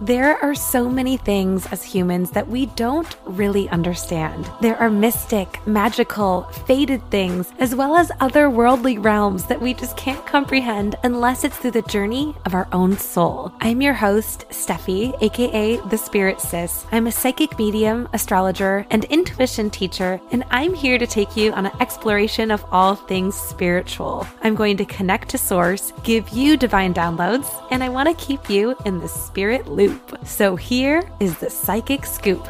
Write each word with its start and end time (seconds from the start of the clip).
There 0.00 0.38
are 0.44 0.54
so 0.54 0.88
many 0.88 1.16
things 1.16 1.66
as 1.72 1.82
humans 1.82 2.30
that 2.30 2.46
we 2.46 2.66
don't 2.66 3.16
really 3.24 3.68
understand. 3.70 4.48
There 4.60 4.76
are 4.76 4.90
mystic, 4.90 5.66
magical, 5.66 6.42
fated 6.66 7.02
things, 7.10 7.52
as 7.58 7.74
well 7.74 7.96
as 7.96 8.12
otherworldly 8.20 9.04
realms 9.04 9.46
that 9.46 9.60
we 9.60 9.74
just 9.74 9.96
can't 9.96 10.24
comprehend 10.24 10.94
unless 11.02 11.42
it's 11.42 11.56
through 11.56 11.72
the 11.72 11.82
journey 11.82 12.36
of 12.44 12.54
our 12.54 12.68
own 12.70 12.96
soul. 12.96 13.52
I'm 13.60 13.82
your 13.82 13.92
host, 13.92 14.44
Steffi, 14.50 15.20
aka 15.20 15.78
The 15.88 15.98
Spirit 15.98 16.40
Sis. 16.40 16.86
I'm 16.92 17.08
a 17.08 17.12
psychic 17.12 17.58
medium, 17.58 18.08
astrologer, 18.12 18.86
and 18.90 19.02
intuition 19.06 19.68
teacher, 19.68 20.20
and 20.30 20.44
I'm 20.52 20.74
here 20.74 20.98
to 20.98 21.08
take 21.08 21.36
you 21.36 21.52
on 21.54 21.66
an 21.66 21.76
exploration 21.80 22.52
of 22.52 22.64
all 22.70 22.94
things 22.94 23.34
spiritual. 23.34 24.28
I'm 24.44 24.54
going 24.54 24.76
to 24.76 24.84
connect 24.84 25.30
to 25.30 25.38
Source, 25.38 25.92
give 26.04 26.28
you 26.28 26.56
divine 26.56 26.94
downloads, 26.94 27.52
and 27.72 27.82
I 27.82 27.88
want 27.88 28.08
to 28.08 28.24
keep 28.24 28.48
you 28.48 28.76
in 28.84 29.00
the 29.00 29.08
spirit 29.08 29.66
loop 29.66 29.87
loop. 29.88 30.26
So 30.26 30.56
here 30.56 31.02
is 31.20 31.38
the 31.38 31.50
psychic 31.50 32.04
scoop. 32.04 32.46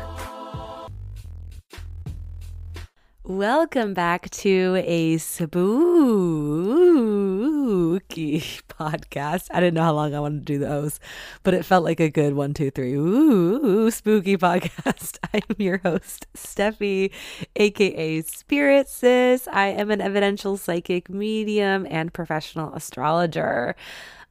Welcome 3.24 3.92
back 3.92 4.30
to 4.30 4.82
a 4.86 5.18
spooky 5.18 5.60
podcast. 8.68 9.48
I 9.50 9.60
didn't 9.60 9.74
know 9.74 9.82
how 9.82 9.92
long 9.92 10.14
I 10.14 10.20
wanted 10.20 10.46
to 10.46 10.52
do 10.54 10.58
those, 10.58 10.98
but 11.42 11.52
it 11.52 11.66
felt 11.66 11.84
like 11.84 12.00
a 12.00 12.08
good 12.08 12.32
one, 12.32 12.54
two, 12.54 12.70
three. 12.70 12.94
Ooh, 12.94 13.90
spooky 13.90 14.38
podcast. 14.38 15.18
I'm 15.34 15.42
your 15.58 15.78
host, 15.78 16.26
Steffi, 16.34 17.12
aka 17.54 18.22
Spirit 18.22 18.88
Sis. 18.88 19.46
I 19.52 19.68
am 19.68 19.90
an 19.90 20.00
evidential 20.00 20.56
psychic 20.56 21.10
medium 21.10 21.86
and 21.90 22.12
professional 22.12 22.72
astrologer. 22.72 23.76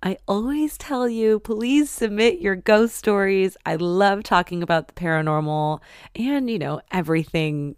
I 0.04 0.18
always 0.28 0.78
tell 0.78 1.10
you, 1.10 1.40
please 1.40 1.90
submit 1.90 2.40
your 2.40 2.56
ghost 2.56 2.96
stories. 2.96 3.58
I 3.66 3.76
love 3.76 4.22
talking 4.24 4.62
about 4.62 4.88
the 4.88 4.94
paranormal 4.94 5.82
and, 6.16 6.50
you 6.50 6.60
know, 6.60 6.82
everything 6.92 7.76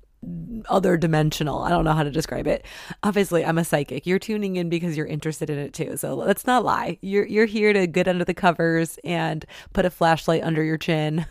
other 0.67 0.97
dimensional. 0.97 1.59
I 1.59 1.69
don't 1.69 1.85
know 1.85 1.93
how 1.93 2.03
to 2.03 2.11
describe 2.11 2.45
it. 2.45 2.65
Obviously, 3.03 3.45
I'm 3.45 3.57
a 3.57 3.63
psychic. 3.63 4.05
You're 4.05 4.19
tuning 4.19 4.57
in 4.57 4.69
because 4.69 4.97
you're 4.97 5.05
interested 5.05 5.49
in 5.49 5.57
it 5.57 5.73
too. 5.73 5.95
So 5.97 6.15
let's 6.15 6.45
not 6.45 6.65
lie. 6.65 6.97
You're 7.01 7.25
you're 7.25 7.45
here 7.45 7.71
to 7.71 7.87
get 7.87 8.07
under 8.07 8.25
the 8.25 8.33
covers 8.33 8.99
and 9.03 9.45
put 9.73 9.85
a 9.85 9.89
flashlight 9.89 10.43
under 10.43 10.63
your 10.63 10.77
chin 10.77 11.25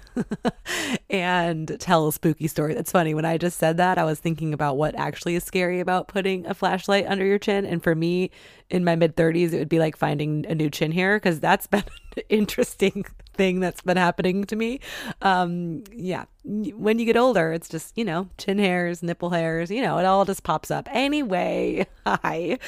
and 1.11 1.77
tell 1.78 2.09
a 2.09 2.12
spooky 2.12 2.48
story. 2.48 2.75
That's 2.75 2.92
funny. 2.92 3.14
When 3.14 3.27
I 3.27 3.36
just 3.36 3.59
said 3.59 3.77
that, 3.77 3.98
I 3.98 4.05
was 4.05 4.20
thinking 4.20 4.55
about 4.55 4.77
what 4.77 4.94
actually 4.94 5.34
is 5.34 5.44
scary 5.44 5.81
about 5.81 6.09
putting 6.09 6.47
a 6.47 6.55
flashlight 6.55 7.06
under 7.06 7.25
your 7.25 7.39
chin. 7.39 7.66
And 7.66 7.83
for 7.83 7.94
me, 7.94 8.31
in 8.70 8.84
my 8.84 8.97
mid 8.97 9.16
30s, 9.16 9.53
it 9.53 9.59
would 9.59 9.69
be 9.69 9.78
like 9.78 9.97
finding 9.97 10.47
a 10.47 10.55
new 10.55 10.70
chin 10.70 10.92
hair 10.92 11.16
because 11.16 11.41
that's 11.41 11.66
been 11.69 11.84
interesting 12.28 13.05
thing 13.39 13.61
that's 13.61 13.81
been 13.81 13.97
happening 13.97 14.44
to 14.44 14.56
me. 14.56 14.81
Um, 15.22 15.84
yeah, 15.92 16.25
when 16.44 16.98
you 16.98 17.06
get 17.06 17.17
older, 17.17 17.53
it's 17.53 17.69
just, 17.69 17.97
you 17.97 18.05
know, 18.05 18.28
chin 18.36 18.58
hairs, 18.58 19.03
nipple 19.03 19.31
hairs, 19.31 19.70
you 19.70 19.81
know, 19.81 19.97
it 19.97 20.05
all 20.05 20.27
just 20.27 20.42
pops 20.42 20.70
up. 20.70 20.89
Anyway, 20.91 21.86
hi. 22.06 22.59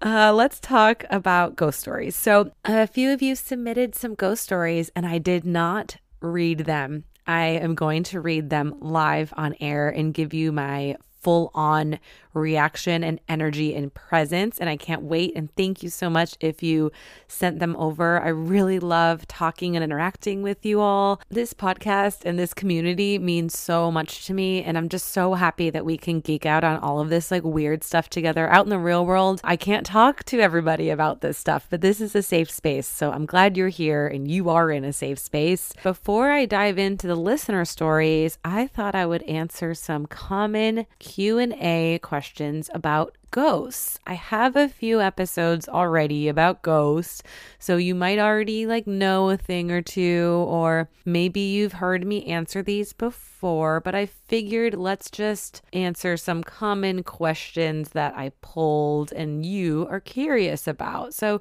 Uh, 0.00 0.32
let's 0.32 0.60
talk 0.60 1.04
about 1.10 1.56
ghost 1.56 1.80
stories. 1.80 2.14
So, 2.14 2.52
a 2.64 2.86
few 2.86 3.12
of 3.12 3.22
you 3.22 3.34
submitted 3.34 3.96
some 3.96 4.14
ghost 4.14 4.44
stories, 4.44 4.90
and 4.94 5.06
I 5.06 5.18
did 5.18 5.44
not 5.44 5.96
read 6.20 6.60
them. 6.60 7.04
I 7.26 7.46
am 7.46 7.74
going 7.74 8.04
to 8.04 8.20
read 8.20 8.50
them 8.50 8.74
live 8.80 9.34
on 9.36 9.54
air 9.60 9.88
and 9.88 10.14
give 10.14 10.32
you 10.32 10.52
my 10.52 10.96
full 11.20 11.50
on 11.54 11.98
reaction 12.34 13.02
and 13.02 13.20
energy 13.28 13.74
and 13.74 13.92
presence. 13.92 14.58
And 14.58 14.68
I 14.68 14.76
can't 14.76 15.02
wait. 15.02 15.32
And 15.34 15.54
thank 15.56 15.82
you 15.82 15.90
so 15.90 16.08
much 16.08 16.36
if 16.40 16.62
you 16.62 16.92
sent 17.26 17.58
them 17.58 17.76
over. 17.76 18.22
I 18.22 18.28
really 18.28 18.78
love 18.78 19.26
talking 19.26 19.76
and 19.76 19.84
interacting 19.84 20.42
with 20.42 20.64
you 20.64 20.80
all. 20.80 21.20
This 21.28 21.52
podcast 21.52 22.24
and 22.24 22.38
this 22.38 22.54
community 22.54 23.18
means 23.18 23.58
so 23.58 23.90
much 23.90 24.26
to 24.26 24.34
me. 24.34 24.62
And 24.62 24.78
I'm 24.78 24.88
just 24.88 25.08
so 25.08 25.34
happy 25.34 25.70
that 25.70 25.84
we 25.84 25.96
can 25.96 26.20
geek 26.20 26.46
out 26.46 26.64
on 26.64 26.78
all 26.78 27.00
of 27.00 27.08
this 27.08 27.30
like 27.30 27.44
weird 27.44 27.82
stuff 27.82 28.08
together 28.08 28.48
out 28.48 28.66
in 28.66 28.70
the 28.70 28.78
real 28.78 29.04
world. 29.04 29.40
I 29.44 29.56
can't 29.56 29.86
talk 29.86 30.24
to 30.24 30.40
everybody 30.40 30.90
about 30.90 31.20
this 31.20 31.38
stuff, 31.38 31.66
but 31.70 31.80
this 31.80 32.00
is 32.00 32.14
a 32.14 32.22
safe 32.22 32.50
space. 32.50 32.86
So 32.86 33.10
I'm 33.10 33.26
glad 33.26 33.56
you're 33.56 33.68
here 33.68 34.06
and 34.06 34.30
you 34.30 34.48
are 34.50 34.70
in 34.70 34.84
a 34.84 34.92
safe 34.92 35.18
space. 35.18 35.72
Before 35.82 36.30
I 36.30 36.46
dive 36.46 36.78
into 36.78 37.06
the 37.06 37.16
listener 37.16 37.64
stories, 37.64 38.38
I 38.44 38.66
thought 38.66 38.94
I 38.94 39.06
would 39.06 39.22
answer 39.24 39.74
some 39.74 40.06
common 40.06 40.86
Q&A 41.08 41.98
questions 42.02 42.68
about 42.74 43.16
ghosts. 43.30 43.98
I 44.06 44.12
have 44.12 44.56
a 44.56 44.68
few 44.68 45.00
episodes 45.00 45.66
already 45.66 46.28
about 46.28 46.60
ghosts, 46.60 47.22
so 47.58 47.78
you 47.78 47.94
might 47.94 48.18
already 48.18 48.66
like 48.66 48.86
know 48.86 49.30
a 49.30 49.38
thing 49.38 49.70
or 49.70 49.80
two 49.80 50.44
or 50.46 50.90
maybe 51.06 51.40
you've 51.40 51.72
heard 51.72 52.06
me 52.06 52.26
answer 52.26 52.62
these 52.62 52.92
before, 52.92 53.80
but 53.80 53.94
I 53.94 54.04
figured 54.04 54.74
let's 54.74 55.10
just 55.10 55.62
answer 55.72 56.18
some 56.18 56.44
common 56.44 57.02
questions 57.02 57.90
that 57.90 58.14
I 58.14 58.32
pulled 58.42 59.10
and 59.12 59.46
you 59.46 59.86
are 59.90 60.00
curious 60.00 60.68
about. 60.68 61.14
So 61.14 61.40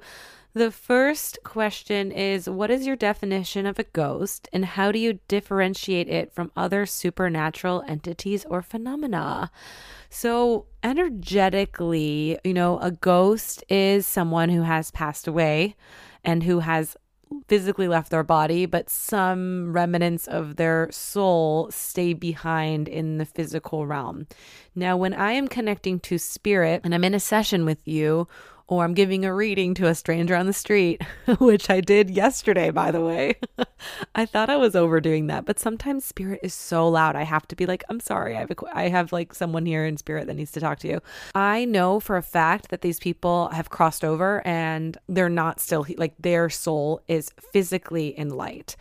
the 0.58 0.72
first 0.72 1.40
question 1.44 2.12
is 2.12 2.50
What 2.50 2.72
is 2.72 2.86
your 2.86 2.96
definition 2.96 3.66
of 3.66 3.80
a 3.80 3.84
ghost, 3.84 4.50
and 4.52 4.66
how 4.66 4.92
do 4.92 5.00
you 5.00 5.20
differentiate 5.28 6.10
it 6.10 6.34
from 6.34 6.52
other 6.56 6.86
supernatural 6.86 7.84
entities 7.88 8.46
or 8.50 8.62
phenomena? 8.62 9.52
So, 10.10 10.66
energetically, 10.84 12.40
you 12.44 12.54
know, 12.54 12.80
a 12.80 12.92
ghost 12.92 13.64
is 13.70 14.08
someone 14.08 14.50
who 14.50 14.64
has 14.64 14.92
passed 14.92 15.28
away 15.28 15.76
and 16.24 16.44
who 16.44 16.60
has 16.60 16.98
physically 17.48 17.88
left 17.88 18.10
their 18.10 18.24
body, 18.24 18.66
but 18.66 18.90
some 18.90 19.74
remnants 19.74 20.28
of 20.28 20.56
their 20.56 20.88
soul 20.92 21.70
stay 21.72 22.14
behind 22.14 22.88
in 22.88 23.18
the 23.18 23.26
physical 23.26 23.86
realm. 23.86 24.28
Now, 24.76 24.98
when 24.98 25.14
I 25.14 25.34
am 25.34 25.48
connecting 25.48 26.00
to 26.02 26.18
spirit 26.18 26.82
and 26.84 26.96
I'm 26.96 27.04
in 27.04 27.14
a 27.14 27.20
session 27.20 27.66
with 27.66 27.88
you, 27.88 28.28
or 28.68 28.84
I'm 28.84 28.94
giving 28.94 29.24
a 29.24 29.34
reading 29.34 29.74
to 29.76 29.88
a 29.88 29.96
stranger 29.96 30.36
on 30.36 30.46
the 30.46 30.54
street, 30.54 31.02
which 31.40 31.70
I 31.70 31.80
did 31.80 32.10
yesterday, 32.10 32.70
by 32.70 32.92
the 32.92 33.02
way. 33.02 33.36
I 34.16 34.26
thought 34.26 34.50
I 34.50 34.58
was 34.58 34.76
overdoing 34.76 35.28
that, 35.28 35.46
but 35.46 35.60
sometimes 35.60 36.04
spirit 36.04 36.42
is 36.44 36.54
so 36.54 36.88
loud. 36.88 37.16
I 37.16 37.24
have 37.24 37.48
to 37.48 37.56
be 37.56 37.66
like, 37.66 37.84
I'm 37.90 38.00
sorry. 38.00 38.36
I 38.36 38.42
have, 38.42 38.52
a, 38.52 38.56
I 38.74 38.90
have 38.90 39.14
like 39.14 39.34
someone 39.34 39.66
here 39.66 39.86
in 39.86 39.96
spirit 39.98 40.28
that 40.28 40.36
needs 40.36 40.52
to 40.52 40.60
talk 40.60 40.80
to 40.80 40.88
you. 40.88 41.02
I 41.34 41.66
know 41.66 42.00
for 42.00 42.18
a 42.18 42.24
fact 42.24 42.70
that 42.70 42.82
these 42.82 43.00
people 43.00 43.48
have 43.50 43.70
crossed 43.70 44.04
over 44.04 44.46
and 44.46 44.98
they're 45.08 45.30
not 45.30 45.60
still 45.60 45.86
like 45.98 46.16
their 46.20 46.50
soul 46.50 47.02
is 47.08 47.32
physically 47.54 48.08
in 48.18 48.30
light. 48.30 48.76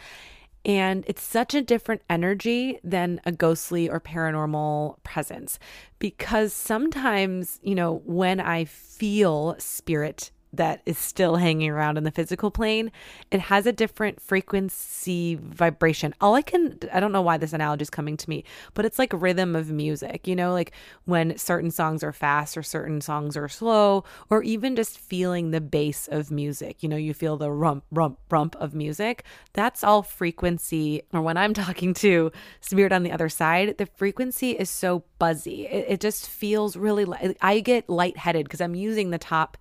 And 0.66 1.04
it's 1.06 1.22
such 1.22 1.54
a 1.54 1.62
different 1.62 2.02
energy 2.10 2.80
than 2.82 3.20
a 3.24 3.30
ghostly 3.30 3.88
or 3.88 4.00
paranormal 4.00 4.96
presence 5.04 5.60
because 6.00 6.52
sometimes, 6.52 7.60
you 7.62 7.76
know, 7.76 8.02
when 8.04 8.40
I 8.40 8.64
feel 8.64 9.54
spirit 9.58 10.32
that 10.56 10.82
is 10.86 10.98
still 10.98 11.36
hanging 11.36 11.70
around 11.70 11.96
in 11.98 12.04
the 12.04 12.10
physical 12.10 12.50
plane, 12.50 12.90
it 13.30 13.40
has 13.40 13.66
a 13.66 13.72
different 13.72 14.20
frequency 14.20 15.34
vibration. 15.36 16.14
All 16.20 16.34
I 16.34 16.42
can, 16.42 16.78
I 16.92 17.00
don't 17.00 17.12
know 17.12 17.22
why 17.22 17.36
this 17.36 17.52
analogy 17.52 17.82
is 17.82 17.90
coming 17.90 18.16
to 18.16 18.30
me, 18.30 18.44
but 18.74 18.84
it's 18.84 18.98
like 18.98 19.12
rhythm 19.12 19.56
of 19.56 19.70
music, 19.70 20.26
you 20.26 20.36
know, 20.36 20.52
like 20.52 20.72
when 21.04 21.36
certain 21.36 21.70
songs 21.70 22.02
are 22.02 22.12
fast 22.12 22.56
or 22.56 22.62
certain 22.62 23.00
songs 23.00 23.36
are 23.36 23.48
slow, 23.48 24.04
or 24.30 24.42
even 24.42 24.76
just 24.76 24.98
feeling 24.98 25.50
the 25.50 25.60
bass 25.60 26.08
of 26.08 26.30
music. 26.30 26.82
You 26.82 26.88
know, 26.88 26.96
you 26.96 27.14
feel 27.14 27.36
the 27.36 27.50
rump, 27.50 27.84
rump, 27.90 28.18
rump 28.30 28.56
of 28.56 28.74
music. 28.74 29.24
That's 29.52 29.84
all 29.84 30.02
frequency. 30.02 31.02
Or 31.12 31.22
when 31.22 31.36
I'm 31.36 31.54
talking 31.66 31.94
to 31.94 32.32
spirit 32.60 32.92
on 32.92 33.02
the 33.02 33.12
other 33.12 33.28
side, 33.28 33.78
the 33.78 33.86
frequency 33.86 34.52
is 34.52 34.70
so 34.70 35.04
buzzy. 35.18 35.66
It, 35.66 35.86
it 35.88 36.00
just 36.00 36.28
feels 36.28 36.76
really, 36.76 37.06
I 37.40 37.60
get 37.60 37.88
lightheaded 37.88 38.44
because 38.44 38.60
I'm 38.60 38.74
using 38.74 39.10
the 39.10 39.18
top 39.18 39.56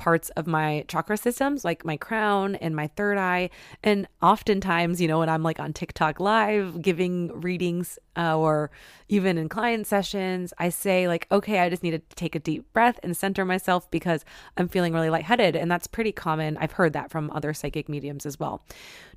parts 0.00 0.30
of 0.30 0.46
my 0.46 0.82
chakra 0.88 1.14
systems, 1.14 1.62
like 1.62 1.84
my 1.84 1.98
crown 1.98 2.54
and 2.54 2.74
my 2.74 2.86
third 2.96 3.18
eye. 3.18 3.50
And 3.84 4.08
oftentimes, 4.22 4.98
you 4.98 5.06
know, 5.06 5.18
when 5.18 5.28
I'm 5.28 5.42
like 5.42 5.60
on 5.60 5.74
TikTok 5.74 6.18
live 6.18 6.80
giving 6.80 7.38
readings 7.38 7.98
uh, 8.16 8.36
or 8.36 8.70
even 9.08 9.36
in 9.36 9.50
client 9.50 9.86
sessions, 9.86 10.54
I 10.58 10.70
say, 10.70 11.06
like, 11.06 11.26
okay, 11.30 11.58
I 11.58 11.68
just 11.68 11.82
need 11.82 11.90
to 11.90 12.16
take 12.16 12.34
a 12.34 12.38
deep 12.38 12.72
breath 12.72 12.98
and 13.02 13.14
center 13.14 13.44
myself 13.44 13.90
because 13.90 14.24
I'm 14.56 14.68
feeling 14.68 14.94
really 14.94 15.10
lightheaded. 15.10 15.54
And 15.54 15.70
that's 15.70 15.86
pretty 15.86 16.12
common. 16.12 16.56
I've 16.56 16.72
heard 16.72 16.94
that 16.94 17.10
from 17.10 17.30
other 17.32 17.52
psychic 17.52 17.86
mediums 17.86 18.24
as 18.24 18.40
well. 18.40 18.64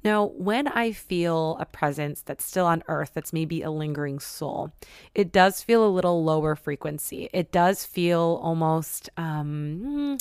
Now, 0.04 0.26
when 0.36 0.68
I 0.68 0.92
feel 0.92 1.56
a 1.62 1.66
presence 1.66 2.22
that's 2.22 2.44
still 2.44 2.66
on 2.66 2.84
earth, 2.90 3.12
that's 3.14 3.32
maybe 3.32 3.62
a 3.62 3.72
lingering 3.72 4.20
soul, 4.20 4.74
it 5.16 5.32
does 5.32 5.64
feel 5.64 5.86
a 5.86 5.88
little 5.88 6.26
lower 6.26 6.58
frequency. 6.58 7.30
It 7.32 7.54
does 7.54 7.86
feel 7.86 8.42
almost, 8.44 9.10
um, 9.16 10.18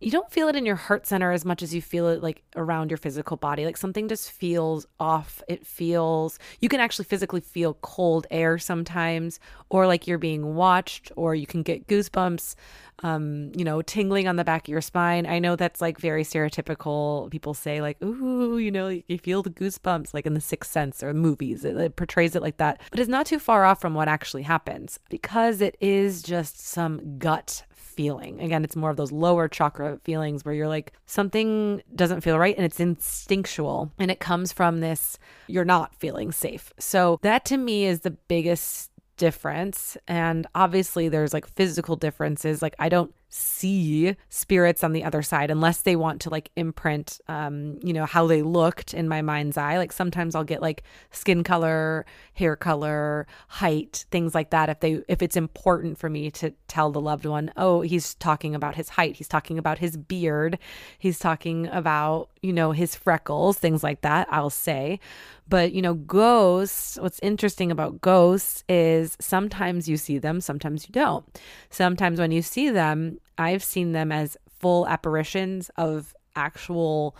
you 0.00 0.10
don't 0.10 0.30
feel 0.32 0.48
it 0.48 0.56
in 0.56 0.64
your 0.64 0.76
heart 0.76 1.06
center 1.06 1.30
as 1.30 1.44
much 1.44 1.62
as 1.62 1.74
you 1.74 1.82
feel 1.82 2.08
it 2.08 2.22
like 2.22 2.42
around 2.56 2.90
your 2.90 2.96
physical 2.96 3.36
body. 3.36 3.66
Like 3.66 3.76
something 3.76 4.08
just 4.08 4.30
feels 4.30 4.86
off. 4.98 5.42
It 5.46 5.66
feels, 5.66 6.38
you 6.60 6.70
can 6.70 6.80
actually 6.80 7.04
physically 7.04 7.42
feel 7.42 7.74
cold 7.74 8.26
air 8.30 8.58
sometimes, 8.58 9.38
or 9.68 9.86
like 9.86 10.06
you're 10.06 10.18
being 10.18 10.54
watched, 10.54 11.12
or 11.16 11.34
you 11.34 11.46
can 11.46 11.62
get 11.62 11.86
goosebumps, 11.86 12.54
um, 13.02 13.52
you 13.54 13.64
know, 13.64 13.82
tingling 13.82 14.26
on 14.26 14.36
the 14.36 14.44
back 14.44 14.66
of 14.66 14.72
your 14.72 14.80
spine. 14.80 15.26
I 15.26 15.38
know 15.38 15.54
that's 15.54 15.82
like 15.82 15.98
very 15.98 16.24
stereotypical. 16.24 17.30
People 17.30 17.52
say, 17.52 17.82
like, 17.82 18.02
ooh, 18.02 18.58
you 18.58 18.70
know, 18.70 18.88
you 18.88 19.18
feel 19.18 19.42
the 19.42 19.50
goosebumps, 19.50 20.14
like 20.14 20.24
in 20.24 20.32
The 20.34 20.40
Sixth 20.40 20.70
Sense 20.70 21.02
or 21.02 21.12
movies. 21.12 21.64
It, 21.64 21.76
it 21.76 21.96
portrays 21.96 22.34
it 22.34 22.42
like 22.42 22.56
that. 22.56 22.80
But 22.90 23.00
it's 23.00 23.08
not 23.08 23.26
too 23.26 23.38
far 23.38 23.66
off 23.66 23.80
from 23.80 23.94
what 23.94 24.08
actually 24.08 24.42
happens 24.42 24.98
because 25.10 25.60
it 25.60 25.76
is 25.80 26.22
just 26.22 26.58
some 26.58 27.18
gut 27.18 27.64
feeling. 28.00 28.40
Again, 28.40 28.64
it's 28.64 28.76
more 28.76 28.88
of 28.88 28.96
those 28.96 29.12
lower 29.12 29.46
chakra 29.46 29.98
feelings 30.04 30.42
where 30.42 30.54
you're 30.54 30.68
like, 30.68 30.94
something 31.04 31.82
doesn't 31.94 32.22
feel 32.22 32.38
right 32.38 32.56
and 32.56 32.64
it's 32.64 32.80
instinctual. 32.80 33.92
And 33.98 34.10
it 34.10 34.20
comes 34.20 34.54
from 34.54 34.80
this, 34.80 35.18
you're 35.48 35.66
not 35.66 35.94
feeling 35.96 36.32
safe. 36.32 36.72
So 36.78 37.18
that 37.20 37.44
to 37.44 37.58
me 37.58 37.84
is 37.84 38.00
the 38.00 38.12
biggest 38.12 38.90
difference. 39.18 39.98
And 40.08 40.46
obviously, 40.54 41.10
there's 41.10 41.34
like 41.34 41.46
physical 41.46 41.94
differences. 41.94 42.62
Like, 42.62 42.74
I 42.78 42.88
don't 42.88 43.14
see 43.32 44.16
spirits 44.28 44.82
on 44.82 44.92
the 44.92 45.04
other 45.04 45.22
side 45.22 45.52
unless 45.52 45.82
they 45.82 45.94
want 45.94 46.20
to 46.20 46.28
like 46.28 46.50
imprint 46.56 47.20
um 47.28 47.78
you 47.80 47.92
know 47.92 48.04
how 48.04 48.26
they 48.26 48.42
looked 48.42 48.92
in 48.92 49.08
my 49.08 49.22
mind's 49.22 49.56
eye. 49.56 49.78
Like 49.78 49.92
sometimes 49.92 50.34
I'll 50.34 50.42
get 50.42 50.60
like 50.60 50.82
skin 51.12 51.44
color 51.44 52.04
hair 52.34 52.56
color 52.56 53.28
height 53.46 54.04
things 54.10 54.34
like 54.34 54.50
that 54.50 54.68
if 54.68 54.80
they 54.80 55.00
if 55.08 55.22
it's 55.22 55.36
important 55.36 55.96
for 55.96 56.10
me 56.10 56.28
to 56.32 56.52
tell 56.66 56.90
the 56.90 57.00
loved 57.00 57.24
one 57.24 57.52
oh 57.56 57.82
he's 57.82 58.16
talking 58.16 58.54
about 58.54 58.74
his 58.74 58.88
height. 58.90 59.16
He's 59.16 59.28
talking 59.28 59.58
about 59.58 59.78
his 59.78 59.96
beard. 59.96 60.58
He's 60.98 61.20
talking 61.20 61.68
about 61.68 62.30
you 62.42 62.52
know 62.52 62.72
his 62.72 62.96
freckles 62.96 63.58
things 63.58 63.84
like 63.84 64.00
that 64.00 64.26
I'll 64.32 64.50
say. 64.50 64.98
But 65.48 65.72
you 65.72 65.82
know 65.82 65.94
ghosts 65.94 66.98
what's 67.00 67.20
interesting 67.20 67.70
about 67.70 68.00
ghosts 68.00 68.64
is 68.68 69.16
sometimes 69.20 69.88
you 69.88 69.96
see 69.96 70.18
them 70.18 70.40
sometimes 70.40 70.88
you 70.88 70.92
don't. 70.92 71.24
Sometimes 71.70 72.18
when 72.18 72.32
you 72.32 72.42
see 72.42 72.70
them 72.70 73.19
I've 73.40 73.64
seen 73.64 73.92
them 73.92 74.12
as 74.12 74.36
full 74.60 74.86
apparitions 74.86 75.70
of 75.76 76.14
actual 76.36 77.16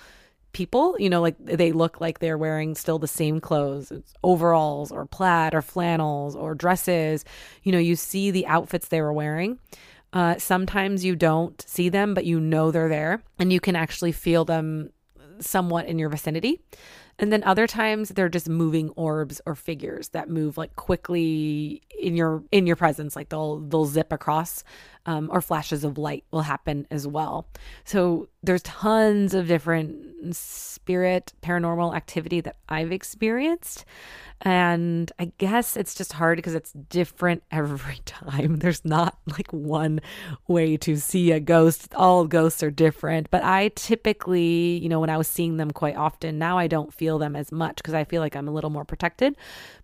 people. 0.53 0.97
You 0.99 1.11
know, 1.11 1.21
like 1.21 1.37
they 1.39 1.73
look 1.73 2.01
like 2.01 2.19
they're 2.19 2.39
wearing 2.39 2.75
still 2.75 2.99
the 2.99 3.09
same 3.09 3.41
clothes, 3.41 3.93
overalls 4.23 4.93
or 4.93 5.07
plaid 5.07 5.55
or 5.55 5.63
flannels 5.63 6.37
or 6.37 6.55
dresses. 6.55 7.25
You 7.63 7.73
know, 7.73 7.79
you 7.79 7.97
see 7.97 8.31
the 8.31 8.47
outfits 8.47 8.89
they 8.89 9.01
were 9.01 9.13
wearing. 9.13 9.59
Uh, 10.13 10.37
sometimes 10.39 11.05
you 11.05 11.15
don't 11.15 11.63
see 11.67 11.89
them, 11.89 12.15
but 12.15 12.25
you 12.25 12.41
know 12.41 12.71
they're 12.71 12.89
there 12.89 13.23
and 13.39 13.53
you 13.53 13.61
can 13.61 13.77
actually 13.77 14.13
feel 14.13 14.45
them 14.45 14.91
somewhat 15.41 15.87
in 15.87 15.99
your 15.99 16.09
vicinity. 16.09 16.61
And 17.19 17.31
then 17.31 17.45
other 17.45 17.67
times 17.67 18.09
they're 18.11 18.31
just 18.31 18.49
moving 18.49 18.91
orbs 18.91 19.43
or 19.45 19.55
figures 19.55 20.09
that 20.11 20.31
move 20.31 20.57
like 20.57 20.75
quickly 20.77 21.83
in 21.99 22.17
your 22.17 22.43
in 22.51 22.67
your 22.67 22.77
presence, 22.77 23.15
like 23.15 23.29
they'll 23.29 23.61
they'll 23.61 23.85
zip 23.85 24.11
across, 24.11 24.65
um, 25.07 25.29
or 25.33 25.41
flashes 25.41 25.85
of 25.85 25.99
light 25.99 26.25
will 26.31 26.43
happen 26.43 26.87
as 26.91 27.07
well. 27.07 27.47
So 27.85 28.29
there's 28.43 28.63
tons 28.63 29.35
of 29.35 29.49
different 29.49 30.35
spirit 30.35 31.33
paranormal 31.43 31.95
activity 31.95 32.41
that 32.41 32.57
I've 32.69 32.93
experienced. 32.93 33.85
And 34.43 35.13
I 35.19 35.33
guess 35.37 35.77
it's 35.77 35.95
just 35.95 36.15
hard 36.15 36.37
because 36.37 36.55
it's 36.55 36.73
different 36.73 37.43
every 37.51 37.99
time. 38.07 38.57
There's 38.57 38.85
not 38.85 39.19
like 39.27 39.53
one 39.53 40.01
way 40.49 40.77
to 40.79 40.97
see 40.97 41.33
a 41.33 41.41
ghost. 41.41 41.95
All 41.95 42.27
ghosts 42.27 42.63
are 42.63 42.71
different. 42.71 43.31
But 43.31 43.45
I 43.45 43.69
typically, 43.75 44.79
you 44.79 44.89
know, 44.89 45.01
when 45.01 45.11
I 45.11 45.19
was 45.19 45.29
seeing 45.29 45.59
them 45.59 45.71
quite 45.71 45.97
often, 45.97 46.39
now 46.39 46.57
I 46.57 46.67
don't 46.67 46.93
feel 46.93 47.19
them 47.19 47.37
as 47.37 47.53
much 47.53 47.77
because 47.77 47.95
I 47.95 48.05
feel 48.05 48.23
like 48.23 48.35
I'm 48.35 48.49
a 48.49 48.53
little 48.53 48.71
more 48.71 48.85
protected. 48.85 49.37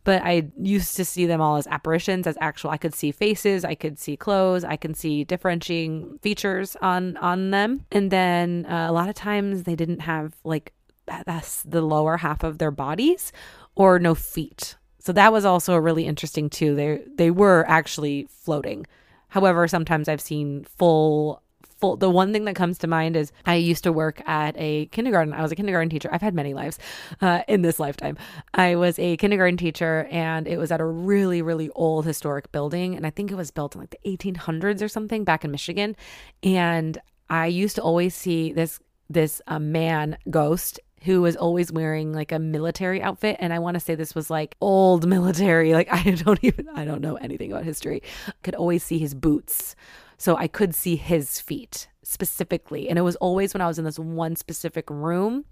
But 0.07 0.23
I 0.23 0.49
used 0.63 0.95
to 0.99 1.05
see 1.05 1.27
them 1.27 1.41
all 1.41 1.57
as 1.57 1.67
apparitions, 1.67 2.29
as 2.29 2.39
actual. 2.41 2.71
I 2.71 2.77
could 2.77 2.95
see 2.95 3.11
faces, 3.11 3.65
I 3.65 3.75
could 3.75 3.99
see 3.99 4.17
clothes, 4.17 4.63
I 4.63 4.77
can 4.77 4.95
see 4.95 5.25
differentiating 5.25 6.21
features 6.23 6.77
on 6.81 7.17
on 7.17 7.51
them. 7.51 7.85
And 7.91 8.13
then 8.13 8.67
uh, 8.67 8.87
a 8.89 8.93
lot 8.93 9.09
of 9.09 9.17
times 9.17 9.65
they 9.65 9.75
didn't 9.75 10.03
have 10.03 10.37
like 10.45 10.73
that's 11.07 11.63
the 11.65 11.83
lower 11.83 12.19
half 12.19 12.45
of 12.45 12.59
their 12.59 12.71
bodies 12.71 13.33
or 13.75 13.99
no 13.99 14.15
feet. 14.15 14.77
So 15.01 15.13
that 15.13 15.33
was 15.33 15.45
also 15.45 15.77
really 15.77 16.07
interesting 16.07 16.51
too. 16.51 16.77
They 16.77 17.03
they 17.17 17.33
were 17.33 17.65
actually 17.67 18.29
floating. 18.31 18.87
However, 19.31 19.67
sometimes 19.67 20.09
I've 20.09 20.21
seen 20.21 20.67
full 20.79 21.43
full 21.79 21.97
the 21.97 22.11
one 22.11 22.33
thing 22.33 22.45
that 22.45 22.57
comes 22.57 22.79
to 22.79 22.87
mind 22.87 23.17
is 23.17 23.33
I 23.45 23.55
used 23.55 23.85
to 23.85 23.93
work 23.93 24.23
at 24.27 24.55
a 24.57 24.87
kindergarten. 24.87 25.33
I 25.33 25.43
was 25.43 25.53
a 25.53 25.57
kindergarten 25.57 25.91
teacher. 25.91 26.09
I've 26.13 26.23
had 26.23 26.35
many 26.35 26.55
lives 26.55 26.79
uh, 27.21 27.43
in 27.49 27.63
this 27.63 27.79
lifetime. 27.79 28.17
I 28.55 28.77
was 28.77 28.99
a 28.99 29.17
kindergarten 29.17 29.57
teacher 29.57 30.09
and 30.11 30.47
it 30.47 30.59
was 30.59 30.71
at 30.71 30.81
a 30.81 30.85
really 30.85 31.43
really 31.43 31.71
old 31.71 32.07
historic 32.07 32.51
building 32.53 32.95
and 32.95 33.07
I 33.07 33.11
think 33.11 33.31
it 33.31 33.37
was 33.37 33.51
built 33.51 33.75
in 33.75 33.81
like 33.81 33.91
the 33.91 34.17
1800s 34.17 34.83
or 34.83 34.89
something 34.89 35.25
back 35.25 35.45
in 35.45 35.51
Michigan 35.51 35.97
and 36.43 36.99
I 37.29 37.47
used 37.47 37.77
to 37.77 37.83
always 37.83 38.15
see 38.15 38.53
this 38.53 38.81
this 39.09 39.41
uh, 39.47 39.59
man 39.59 40.19
ghost 40.31 40.81
who 41.03 41.23
was 41.23 41.37
always 41.37 41.71
wearing 41.71 42.13
like 42.13 42.33
a 42.33 42.39
military 42.39 43.01
outfit 43.01 43.37
and 43.39 43.53
i 43.53 43.59
want 43.59 43.75
to 43.75 43.81
say 43.81 43.95
this 43.95 44.15
was 44.15 44.31
like 44.31 44.57
old 44.61 45.07
military 45.07 45.73
like 45.73 45.89
i 45.93 46.11
don't 46.11 46.43
even 46.43 46.69
i 46.71 46.85
don't 46.85 47.01
know 47.01 47.17
anything 47.17 47.53
about 47.53 47.65
history 47.65 48.03
could 48.43 48.55
always 48.55 48.83
see 48.83 48.99
his 48.99 49.15
boots 49.15 49.77
so 50.19 50.37
i 50.37 50.47
could 50.47 50.75
see 50.75 50.97
his 50.97 51.41
feet 51.41 51.89
specifically. 52.03 52.89
And 52.89 52.99
it 52.99 53.03
was 53.03 53.17
always 53.17 53.53
when 53.53 53.61
i 53.61 53.67
was 53.67 53.79
in 53.79 53.85
this 53.85 53.99
one 53.99 54.37
specific 54.37 54.89
room 54.91 55.45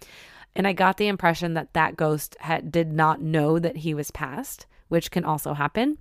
and 0.55 0.67
i 0.67 0.73
got 0.73 0.97
the 0.97 1.09
impression 1.09 1.55
that 1.55 1.73
that 1.75 1.97
ghost 1.97 2.37
had 2.41 2.71
did 2.71 2.93
not 2.93 3.21
know 3.21 3.59
that 3.59 3.79
he 3.79 3.95
was 3.95 4.11
passed 4.11 4.67
which 4.89 5.11
can 5.11 5.25
also 5.25 5.55
happen 5.55 5.99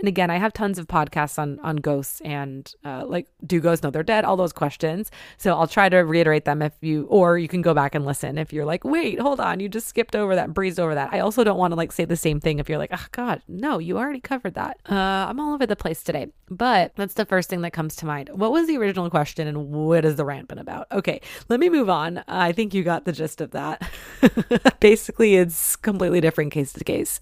and 0.00 0.08
again, 0.08 0.30
I 0.30 0.38
have 0.38 0.52
tons 0.52 0.78
of 0.78 0.88
podcasts 0.88 1.38
on 1.38 1.60
on 1.60 1.76
ghosts 1.76 2.20
and 2.22 2.72
uh, 2.84 3.04
like 3.06 3.28
do 3.46 3.60
ghosts 3.60 3.82
know 3.82 3.90
they're 3.90 4.02
dead? 4.02 4.24
All 4.24 4.36
those 4.36 4.52
questions. 4.52 5.10
So 5.36 5.54
I'll 5.54 5.66
try 5.66 5.88
to 5.88 5.98
reiterate 5.98 6.46
them 6.46 6.62
if 6.62 6.72
you, 6.80 7.04
or 7.06 7.38
you 7.38 7.48
can 7.48 7.62
go 7.62 7.74
back 7.74 7.94
and 7.94 8.06
listen 8.06 8.38
if 8.38 8.52
you're 8.52 8.64
like, 8.64 8.82
wait, 8.82 9.20
hold 9.20 9.40
on, 9.40 9.60
you 9.60 9.68
just 9.68 9.88
skipped 9.88 10.16
over 10.16 10.34
that, 10.34 10.54
breezed 10.54 10.80
over 10.80 10.94
that. 10.94 11.12
I 11.12 11.20
also 11.20 11.44
don't 11.44 11.58
want 11.58 11.72
to 11.72 11.76
like 11.76 11.92
say 11.92 12.04
the 12.04 12.16
same 12.16 12.40
thing 12.40 12.58
if 12.58 12.68
you're 12.68 12.78
like, 12.78 12.90
oh 12.92 13.06
God, 13.12 13.42
no, 13.46 13.78
you 13.78 13.98
already 13.98 14.20
covered 14.20 14.54
that. 14.54 14.78
Uh, 14.90 14.94
I'm 14.94 15.38
all 15.38 15.54
over 15.54 15.66
the 15.66 15.76
place 15.76 16.02
today, 16.02 16.28
but 16.48 16.92
that's 16.96 17.14
the 17.14 17.26
first 17.26 17.50
thing 17.50 17.60
that 17.60 17.72
comes 17.72 17.94
to 17.96 18.06
mind. 18.06 18.30
What 18.32 18.52
was 18.52 18.66
the 18.66 18.78
original 18.78 19.10
question 19.10 19.46
and 19.46 19.70
what 19.70 20.04
has 20.04 20.16
the 20.16 20.24
rant 20.24 20.48
been 20.48 20.58
about? 20.58 20.86
Okay, 20.92 21.20
let 21.48 21.60
me 21.60 21.68
move 21.68 21.90
on. 21.90 22.24
I 22.26 22.52
think 22.52 22.72
you 22.72 22.82
got 22.82 23.04
the 23.04 23.12
gist 23.12 23.40
of 23.40 23.50
that. 23.50 23.90
Basically, 24.80 25.36
it's 25.36 25.76
completely 25.76 26.20
different 26.20 26.52
case 26.52 26.72
to 26.72 26.84
case. 26.84 27.20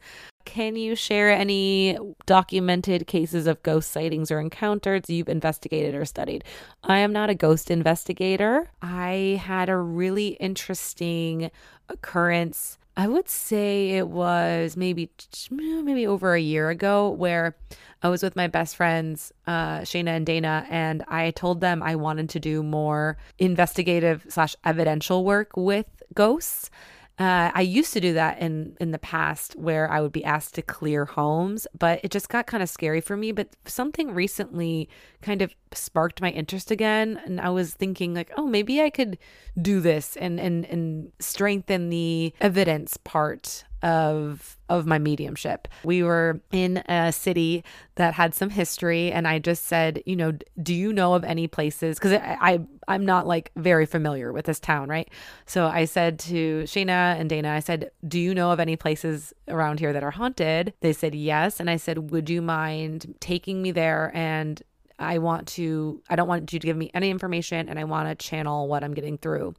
Can 0.48 0.76
you 0.76 0.96
share 0.96 1.30
any 1.30 1.98
documented 2.24 3.06
cases 3.06 3.46
of 3.46 3.62
ghost 3.62 3.92
sightings 3.92 4.30
or 4.30 4.40
encounters 4.40 5.02
you've 5.10 5.28
investigated 5.28 5.94
or 5.94 6.06
studied? 6.06 6.42
I 6.82 7.00
am 7.00 7.12
not 7.12 7.28
a 7.28 7.34
ghost 7.34 7.70
investigator. 7.70 8.70
I 8.80 9.42
had 9.44 9.68
a 9.68 9.76
really 9.76 10.28
interesting 10.40 11.50
occurrence. 11.90 12.78
I 12.96 13.08
would 13.08 13.28
say 13.28 13.90
it 13.90 14.08
was 14.08 14.74
maybe 14.74 15.10
maybe 15.50 16.06
over 16.06 16.32
a 16.32 16.40
year 16.40 16.70
ago 16.70 17.10
where 17.10 17.54
I 18.02 18.08
was 18.08 18.22
with 18.22 18.34
my 18.34 18.46
best 18.46 18.74
friends, 18.74 19.34
uh, 19.46 19.80
Shayna 19.80 20.16
and 20.16 20.24
Dana, 20.24 20.64
and 20.70 21.04
I 21.08 21.30
told 21.32 21.60
them 21.60 21.82
I 21.82 21.94
wanted 21.94 22.30
to 22.30 22.40
do 22.40 22.62
more 22.62 23.18
investigative 23.38 24.24
slash 24.30 24.56
evidential 24.64 25.26
work 25.26 25.58
with 25.58 25.84
ghosts. 26.14 26.70
Uh, 27.18 27.50
I 27.52 27.62
used 27.62 27.92
to 27.94 28.00
do 28.00 28.12
that 28.14 28.38
in 28.38 28.76
in 28.80 28.92
the 28.92 28.98
past 28.98 29.56
where 29.56 29.90
I 29.90 30.00
would 30.00 30.12
be 30.12 30.24
asked 30.24 30.54
to 30.54 30.62
clear 30.62 31.04
homes, 31.04 31.66
but 31.76 31.98
it 32.04 32.12
just 32.12 32.28
got 32.28 32.46
kind 32.46 32.62
of 32.62 32.68
scary 32.68 33.00
for 33.00 33.16
me. 33.16 33.32
But 33.32 33.48
something 33.64 34.14
recently 34.14 34.88
kind 35.20 35.42
of 35.42 35.52
sparked 35.74 36.20
my 36.20 36.30
interest 36.30 36.70
again, 36.70 37.20
and 37.24 37.40
I 37.40 37.50
was 37.50 37.74
thinking 37.74 38.14
like, 38.14 38.30
oh, 38.36 38.46
maybe 38.46 38.80
I 38.80 38.90
could 38.90 39.18
do 39.60 39.80
this 39.80 40.16
and 40.16 40.38
and 40.38 40.64
and 40.66 41.10
strengthen 41.18 41.90
the 41.90 42.32
evidence 42.40 42.96
part 42.98 43.64
of 43.82 44.56
of 44.68 44.86
my 44.86 44.98
mediumship. 44.98 45.68
We 45.84 46.02
were 46.02 46.40
in 46.52 46.78
a 46.88 47.12
city 47.12 47.64
that 47.94 48.14
had 48.14 48.34
some 48.34 48.50
history 48.50 49.10
and 49.10 49.26
I 49.26 49.38
just 49.38 49.66
said, 49.66 50.02
you 50.04 50.14
know, 50.14 50.32
do 50.62 50.74
you 50.74 50.92
know 50.92 51.14
of 51.14 51.24
any 51.24 51.46
places 51.46 51.98
cuz 51.98 52.12
I, 52.12 52.36
I 52.40 52.60
I'm 52.88 53.04
not 53.04 53.26
like 53.26 53.50
very 53.56 53.86
familiar 53.86 54.32
with 54.32 54.46
this 54.46 54.58
town, 54.58 54.88
right? 54.88 55.08
So 55.46 55.66
I 55.66 55.84
said 55.84 56.18
to 56.20 56.64
Shayna 56.64 57.18
and 57.18 57.30
Dana, 57.30 57.50
I 57.50 57.60
said, 57.60 57.90
"Do 58.06 58.18
you 58.18 58.34
know 58.34 58.50
of 58.50 58.60
any 58.60 58.76
places 58.76 59.32
around 59.46 59.78
here 59.78 59.92
that 59.92 60.02
are 60.02 60.10
haunted?" 60.10 60.72
They 60.80 60.92
said, 60.92 61.14
"Yes." 61.14 61.60
And 61.60 61.70
I 61.70 61.76
said, 61.76 62.10
"Would 62.10 62.28
you 62.28 62.42
mind 62.42 63.14
taking 63.20 63.62
me 63.62 63.70
there 63.70 64.10
and 64.14 64.62
I 64.98 65.18
want 65.18 65.46
to 65.48 66.02
I 66.08 66.16
don't 66.16 66.28
want 66.28 66.52
you 66.52 66.58
to 66.58 66.66
give 66.66 66.76
me 66.76 66.90
any 66.94 67.10
information 67.10 67.68
and 67.68 67.78
I 67.78 67.84
want 67.84 68.08
to 68.08 68.26
channel 68.26 68.68
what 68.68 68.82
I'm 68.82 68.94
getting 68.94 69.18
through." 69.18 69.54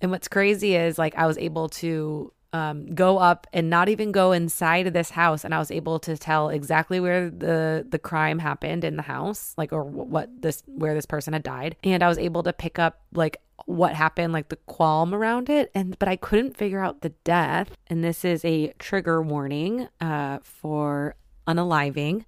And 0.00 0.10
what's 0.10 0.28
crazy 0.28 0.74
is 0.74 0.98
like 0.98 1.14
I 1.16 1.26
was 1.26 1.38
able 1.38 1.68
to 1.80 2.32
um, 2.54 2.86
go 2.94 3.18
up 3.18 3.48
and 3.52 3.68
not 3.68 3.88
even 3.88 4.12
go 4.12 4.30
inside 4.30 4.86
of 4.86 4.92
this 4.92 5.10
house, 5.10 5.44
and 5.44 5.52
I 5.52 5.58
was 5.58 5.72
able 5.72 5.98
to 5.98 6.16
tell 6.16 6.50
exactly 6.50 7.00
where 7.00 7.28
the 7.28 7.84
the 7.86 7.98
crime 7.98 8.38
happened 8.38 8.84
in 8.84 8.94
the 8.94 9.02
house, 9.02 9.54
like 9.58 9.72
or 9.72 9.82
what 9.82 10.30
this 10.40 10.62
where 10.66 10.94
this 10.94 11.04
person 11.04 11.32
had 11.32 11.42
died, 11.42 11.74
and 11.82 12.00
I 12.00 12.08
was 12.08 12.16
able 12.16 12.44
to 12.44 12.52
pick 12.52 12.78
up 12.78 13.00
like 13.12 13.38
what 13.66 13.94
happened, 13.94 14.32
like 14.32 14.50
the 14.50 14.58
qualm 14.68 15.12
around 15.12 15.50
it, 15.50 15.72
and 15.74 15.98
but 15.98 16.08
I 16.08 16.14
couldn't 16.14 16.56
figure 16.56 16.78
out 16.78 17.00
the 17.00 17.08
death. 17.24 17.76
And 17.88 18.04
this 18.04 18.24
is 18.24 18.44
a 18.44 18.72
trigger 18.78 19.20
warning 19.20 19.88
uh, 20.00 20.38
for 20.44 21.16
unaliving. 21.48 22.24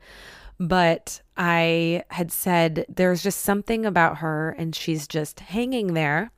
But 0.58 1.20
I 1.36 2.02
had 2.10 2.32
said 2.32 2.84
there's 2.88 3.22
just 3.22 3.42
something 3.42 3.86
about 3.86 4.18
her, 4.18 4.56
and 4.58 4.74
she's 4.74 5.06
just 5.06 5.38
hanging 5.38 5.94
there. 5.94 6.32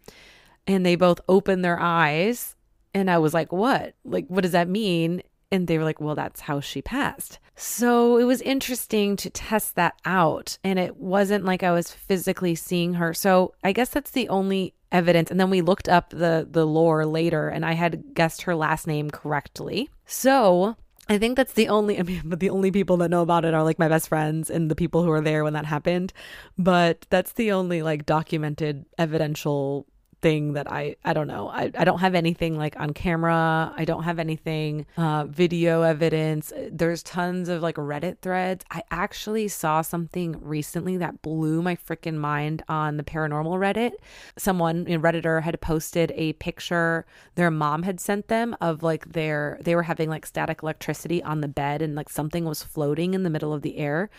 And 0.67 0.85
they 0.85 0.97
both 0.97 1.23
open 1.27 1.63
their 1.63 1.81
eyes 1.81 2.55
and 2.95 3.11
I 3.11 3.19
was 3.19 3.35
like, 3.35 3.53
what? 3.53 3.95
Like, 4.05 4.27
what 4.29 4.43
does 4.43 4.53
that 4.53 4.69
mean? 4.69 5.23
And 5.51 5.67
they 5.67 5.79
were 5.79 5.85
like, 5.85 6.01
well, 6.01 6.15
that's 6.15 6.41
how 6.43 6.61
she 6.61 6.83
passed. 6.83 7.39
So 7.57 8.19
it 8.19 8.25
was 8.25 8.43
interesting 8.43 9.17
to 9.17 9.31
test 9.31 9.75
that 9.77 9.95
out. 10.05 10.59
And 10.63 10.79
it 10.79 10.97
wasn't 10.97 11.45
like 11.45 11.63
I 11.63 11.73
was 11.73 11.91
physically 11.91 12.55
seeing 12.55 12.95
her. 12.95 13.15
So 13.15 13.55
I 13.65 13.73
guess 13.73 13.89
that's 13.89 14.11
the 14.11 14.29
only 14.29 14.75
evidence. 14.93 15.31
And 15.31 15.41
then 15.41 15.51
we 15.51 15.61
looked 15.61 15.89
up 15.89 16.11
the, 16.11 16.47
the 16.49 16.67
lore 16.67 17.05
later 17.07 17.49
and 17.49 17.65
I 17.65 17.73
had 17.73 18.15
guessed 18.15 18.43
her 18.43 18.55
last 18.55 18.87
name 18.87 19.11
correctly. 19.11 19.89
So 20.07 20.77
I 21.09 21.19
think 21.19 21.37
that's 21.37 21.55
the 21.55 21.69
only, 21.69 21.99
I 22.01 22.03
mean, 22.03 22.23
but 22.25 22.41
the 22.41 22.51
only 22.51 22.71
people 22.71 22.99
that 22.99 23.11
know 23.11 23.23
about 23.23 23.45
it 23.45 23.55
are 23.55 23.65
like 23.65 23.79
my 23.79 23.89
best 23.89 24.09
friends 24.09 24.51
and 24.51 24.71
the 24.71 24.77
people 24.77 25.03
who 25.03 25.09
were 25.09 25.21
there 25.21 25.45
when 25.45 25.55
that 25.55 25.67
happened. 25.67 26.13
But 26.57 27.07
that's 27.11 27.33
the 27.33 27.53
only 27.53 27.83
like 27.83 28.07
documented 28.07 28.85
evidential 28.99 29.87
thing 30.21 30.55
that 30.55 30.71
I 30.71 30.97
I 31.05 31.13
don't 31.13 31.29
know. 31.29 31.49
I, 31.49 31.71
I 31.79 31.85
don't 31.85 32.01
have 32.01 32.15
anything 32.15 32.57
like 32.57 32.79
on 32.79 32.93
camera. 32.93 33.73
I 33.77 33.85
don't 33.85 34.03
have 34.03 34.19
anything 34.19 34.87
uh 34.97 35.25
video 35.29 35.83
evidence. 35.83 36.53
There's 36.71 37.03
tons 37.03 37.49
of 37.49 37.63
like 37.63 37.77
Reddit 37.77 38.19
threads. 38.21 38.65
I 38.71 38.83
actually 38.91 39.49
saw 39.49 39.83
something 39.83 40.37
recently 40.41 40.97
that 40.99 41.23
blew 41.23 41.63
my 41.63 41.77
freaking 41.77 42.17
mind 42.17 42.63
on 42.69 42.97
the 42.97 43.05
paranormal 43.05 43.59
Reddit. 43.59 43.93
Someone 44.37 44.87
in 44.87 45.03
Redditor 45.03 45.43
had 45.43 45.61
posted 45.61 46.13
a 46.15 46.33
picture 46.35 47.07
their 47.35 47.51
mom 47.51 47.83
had 47.85 48.01
sent 48.01 48.29
them 48.29 48.57
of 48.61 48.83
like 48.83 49.13
their 49.13 49.59
they 49.61 49.75
were 49.75 49.85
having 49.85 50.09
like 50.09 50.27
static 50.27 50.63
electricity 50.63 51.23
on 51.23 51.41
the 51.41 51.49
bed 51.49 51.83
and 51.83 51.95
like 51.95 52.09
something 52.09 52.45
was 52.45 52.63
floating 52.63 53.15
in 53.15 53.23
the 53.23 53.31
middle 53.31 53.53
of 53.53 53.63
the 53.63 53.79
air 53.79 54.11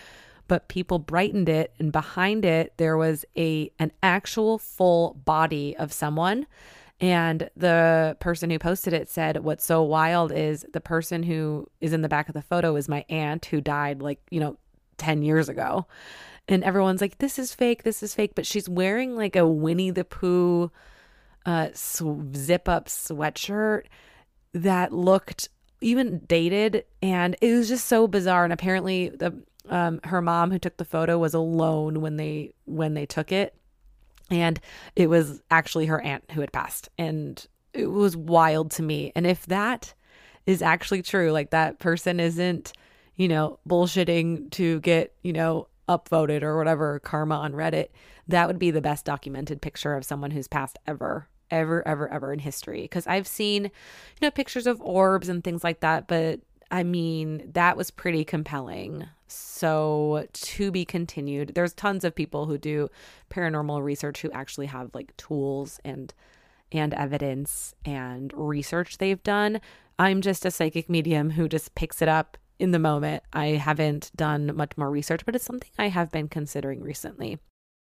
but 0.49 0.67
people 0.67 0.99
brightened 0.99 1.47
it 1.47 1.73
and 1.79 1.93
behind 1.93 2.43
it 2.43 2.73
there 2.75 2.97
was 2.97 3.23
a 3.37 3.71
an 3.79 3.93
actual 4.03 4.57
full 4.57 5.13
body 5.23 5.77
of 5.77 5.93
someone. 5.93 6.45
And 6.99 7.49
the 7.55 8.17
person 8.19 8.49
who 8.49 8.59
posted 8.59 8.91
it 8.91 9.09
said 9.09 9.37
what's 9.37 9.63
so 9.63 9.81
wild 9.83 10.33
is 10.33 10.65
the 10.73 10.81
person 10.81 11.23
who 11.23 11.69
is 11.79 11.93
in 11.93 12.01
the 12.01 12.09
back 12.09 12.27
of 12.27 12.33
the 12.33 12.41
photo 12.41 12.75
is 12.75 12.89
my 12.89 13.05
aunt 13.07 13.45
who 13.45 13.61
died 13.61 14.01
like 14.01 14.19
you 14.29 14.41
know 14.41 14.57
10 14.97 15.21
years 15.21 15.47
ago. 15.47 15.85
And 16.49 16.63
everyone's 16.63 16.99
like 16.99 17.19
this 17.19 17.39
is 17.39 17.53
fake 17.53 17.83
this 17.83 18.03
is 18.03 18.13
fake. 18.13 18.33
But 18.35 18.45
she's 18.45 18.67
wearing 18.67 19.15
like 19.15 19.37
a 19.37 19.47
winnie 19.47 19.91
the 19.91 20.03
pooh 20.03 20.71
uh 21.45 21.69
zip 21.73 22.67
up 22.67 22.87
sweatshirt 22.87 23.83
that 24.53 24.91
looked 24.91 25.47
even 25.81 26.19
dated 26.27 26.85
and 27.01 27.35
it 27.41 27.53
was 27.53 27.69
just 27.69 27.85
so 27.85 28.07
bizarre. 28.07 28.43
And 28.43 28.51
apparently 28.51 29.09
the 29.09 29.41
um, 29.69 29.99
her 30.03 30.21
mom 30.21 30.51
who 30.51 30.59
took 30.59 30.77
the 30.77 30.85
photo 30.85 31.17
was 31.17 31.33
alone 31.33 32.01
when 32.01 32.17
they 32.17 32.53
when 32.65 32.93
they 32.93 33.05
took 33.05 33.31
it. 33.31 33.55
And 34.31 34.59
it 34.95 35.07
was 35.07 35.41
actually 35.49 35.87
her 35.87 36.01
aunt 36.01 36.23
who 36.31 36.41
had 36.41 36.51
passed. 36.51 36.89
And 36.97 37.43
it 37.73 37.87
was 37.87 38.15
wild 38.15 38.71
to 38.71 38.83
me. 38.83 39.11
And 39.15 39.25
if 39.25 39.45
that 39.47 39.93
is 40.45 40.61
actually 40.61 41.01
true 41.01 41.31
like 41.31 41.51
that 41.51 41.79
person 41.79 42.19
isn't 42.19 42.73
you 43.15 43.27
know 43.27 43.59
bullshitting 43.67 44.49
to 44.49 44.79
get 44.79 45.13
you 45.21 45.33
know 45.33 45.67
upvoted 45.87 46.41
or 46.41 46.57
whatever 46.57 46.99
karma 46.99 47.35
on 47.35 47.53
reddit 47.53 47.89
that 48.27 48.47
would 48.47 48.57
be 48.57 48.71
the 48.71 48.81
best 48.81 49.05
documented 49.05 49.61
picture 49.61 49.95
of 49.95 50.05
someone 50.05 50.31
who's 50.31 50.47
passed 50.47 50.79
ever 50.87 51.27
ever 51.51 51.87
ever 51.87 52.07
ever 52.11 52.33
in 52.33 52.39
history. 52.39 52.81
Because 52.81 53.05
i've 53.05 53.27
seen 53.27 53.65
you 53.65 53.71
know 54.21 54.31
pictures 54.31 54.65
of 54.65 54.81
orbs 54.81 55.29
and 55.29 55.43
things 55.43 55.63
like 55.63 55.81
that 55.81 56.07
but 56.07 56.39
I 56.71 56.83
mean, 56.83 57.49
that 57.53 57.77
was 57.77 57.91
pretty 57.91 58.23
compelling. 58.23 59.07
So, 59.31 60.27
to 60.33 60.71
be 60.71 60.85
continued. 60.85 61.53
There's 61.55 61.73
tons 61.73 62.03
of 62.03 62.15
people 62.15 62.45
who 62.45 62.57
do 62.57 62.89
paranormal 63.29 63.83
research 63.83 64.21
who 64.21 64.31
actually 64.31 64.67
have 64.67 64.93
like 64.93 65.15
tools 65.17 65.79
and 65.85 66.13
and 66.71 66.93
evidence 66.93 67.73
and 67.83 68.31
research 68.35 68.97
they've 68.97 69.23
done. 69.23 69.59
I'm 69.97 70.21
just 70.21 70.45
a 70.45 70.51
psychic 70.51 70.89
medium 70.89 71.31
who 71.31 71.47
just 71.49 71.75
picks 71.75 72.01
it 72.01 72.07
up 72.07 72.37
in 72.59 72.71
the 72.71 72.79
moment. 72.79 73.23
I 73.33 73.47
haven't 73.47 74.11
done 74.15 74.55
much 74.55 74.77
more 74.77 74.89
research, 74.89 75.25
but 75.25 75.35
it's 75.35 75.45
something 75.45 75.71
I 75.79 75.87
have 75.87 76.11
been 76.11 76.27
considering 76.27 76.81
recently. 76.81 77.39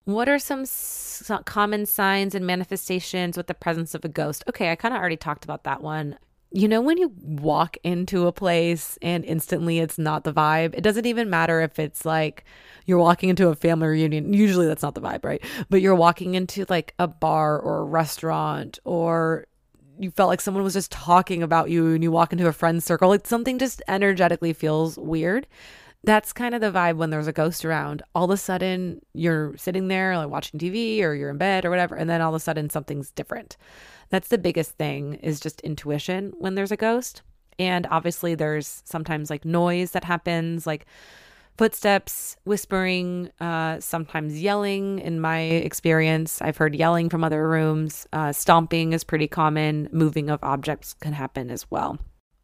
What 0.04 0.28
are 0.28 0.38
some 0.38 0.62
s- 0.62 1.30
common 1.44 1.86
signs 1.86 2.34
and 2.34 2.46
manifestations 2.46 3.36
with 3.36 3.48
the 3.48 3.54
presence 3.54 3.94
of 3.94 4.04
a 4.04 4.08
ghost? 4.08 4.44
Okay, 4.48 4.72
I 4.72 4.76
kind 4.76 4.94
of 4.94 5.00
already 5.00 5.16
talked 5.16 5.44
about 5.44 5.64
that 5.64 5.82
one 5.82 6.18
you 6.52 6.66
know, 6.66 6.80
when 6.80 6.98
you 6.98 7.12
walk 7.20 7.76
into 7.84 8.26
a 8.26 8.32
place 8.32 8.98
and 9.02 9.24
instantly 9.24 9.78
it's 9.78 9.98
not 9.98 10.24
the 10.24 10.32
vibe, 10.32 10.74
it 10.74 10.80
doesn't 10.80 11.06
even 11.06 11.30
matter 11.30 11.60
if 11.60 11.78
it's 11.78 12.04
like 12.04 12.44
you're 12.86 12.98
walking 12.98 13.28
into 13.28 13.48
a 13.48 13.54
family 13.54 13.86
reunion. 13.86 14.32
Usually 14.32 14.66
that's 14.66 14.82
not 14.82 14.94
the 14.94 15.00
vibe, 15.00 15.24
right? 15.24 15.42
But 15.68 15.80
you're 15.80 15.94
walking 15.94 16.34
into 16.34 16.66
like 16.68 16.94
a 16.98 17.06
bar 17.06 17.58
or 17.58 17.78
a 17.78 17.84
restaurant 17.84 18.80
or 18.84 19.46
you 19.98 20.10
felt 20.10 20.28
like 20.28 20.40
someone 20.40 20.64
was 20.64 20.72
just 20.72 20.90
talking 20.90 21.42
about 21.42 21.70
you 21.70 21.92
and 21.92 22.02
you 22.02 22.10
walk 22.10 22.32
into 22.32 22.48
a 22.48 22.52
friend's 22.52 22.84
circle, 22.84 23.10
like 23.10 23.26
something 23.26 23.58
just 23.58 23.82
energetically 23.86 24.52
feels 24.52 24.96
weird. 24.98 25.46
That's 26.02 26.32
kind 26.32 26.54
of 26.54 26.62
the 26.62 26.72
vibe 26.72 26.96
when 26.96 27.10
there's 27.10 27.26
a 27.26 27.32
ghost 27.32 27.64
around. 27.64 28.02
All 28.14 28.24
of 28.24 28.30
a 28.30 28.38
sudden, 28.38 29.02
you're 29.12 29.54
sitting 29.58 29.88
there 29.88 30.16
like 30.16 30.30
watching 30.30 30.58
TV 30.58 31.02
or 31.02 31.12
you're 31.12 31.28
in 31.28 31.36
bed 31.36 31.66
or 31.66 31.70
whatever, 31.70 31.94
and 31.94 32.08
then 32.08 32.22
all 32.22 32.34
of 32.34 32.40
a 32.40 32.40
sudden 32.40 32.70
something's 32.70 33.10
different. 33.10 33.58
That's 34.10 34.28
the 34.28 34.38
biggest 34.38 34.72
thing 34.72 35.14
is 35.14 35.40
just 35.40 35.60
intuition 35.62 36.32
when 36.38 36.54
there's 36.54 36.72
a 36.72 36.76
ghost. 36.76 37.22
And 37.58 37.86
obviously 37.90 38.34
there's 38.34 38.82
sometimes 38.84 39.30
like 39.30 39.44
noise 39.44 39.92
that 39.92 40.04
happens, 40.04 40.66
like 40.66 40.86
footsteps, 41.56 42.36
whispering, 42.44 43.30
uh, 43.40 43.78
sometimes 43.80 44.40
yelling. 44.40 44.98
In 44.98 45.20
my 45.20 45.40
experience, 45.40 46.40
I've 46.40 46.56
heard 46.56 46.74
yelling 46.74 47.08
from 47.08 47.22
other 47.22 47.48
rooms. 47.48 48.06
Uh, 48.12 48.32
stomping 48.32 48.92
is 48.92 49.04
pretty 49.04 49.28
common. 49.28 49.88
Moving 49.92 50.30
of 50.30 50.42
objects 50.42 50.94
can 50.94 51.12
happen 51.12 51.50
as 51.50 51.70
well. 51.70 51.98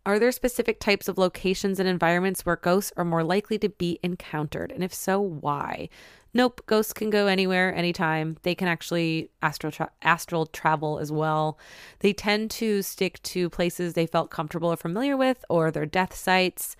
Are 0.07 0.21
there 0.21 0.31
specific 0.31 0.79
types 0.79 1.09
of 1.09 1.19
locations 1.19 1.81
and 1.81 1.89
environments 1.89 2.47
where 2.47 2.55
ghosts 2.55 2.93
are 2.97 3.05
more 3.05 3.25
likely 3.25 3.59
to 3.59 3.69
be 3.69 3.99
encountered? 4.05 4.71
And 4.71 4.85
if 4.85 4.95
so, 4.95 5.21
why? 5.21 5.89
Nope, 6.33 6.63
ghosts 6.67 6.93
can 6.93 7.11
go 7.11 7.27
anywhere, 7.27 7.75
anytime. 7.75 8.37
They 8.45 8.55
can 8.55 8.69
actually 8.69 9.31
astral 9.43 9.73
tra- 9.73 9.91
astral 10.03 10.47
travel 10.47 11.01
as 11.01 11.11
well. 11.11 11.59
They 12.01 12.13
tend 12.13 12.53
to 12.53 12.83
stick 12.83 13.21
to 13.25 13.51
places 13.51 13.95
they 13.95 14.07
felt 14.07 14.31
comfortable 14.31 14.73
or 14.73 14.77
familiar 14.77 15.17
with, 15.17 15.45
or 15.51 15.73
their 15.73 15.87
death 15.87 16.15
sites. 16.15 16.77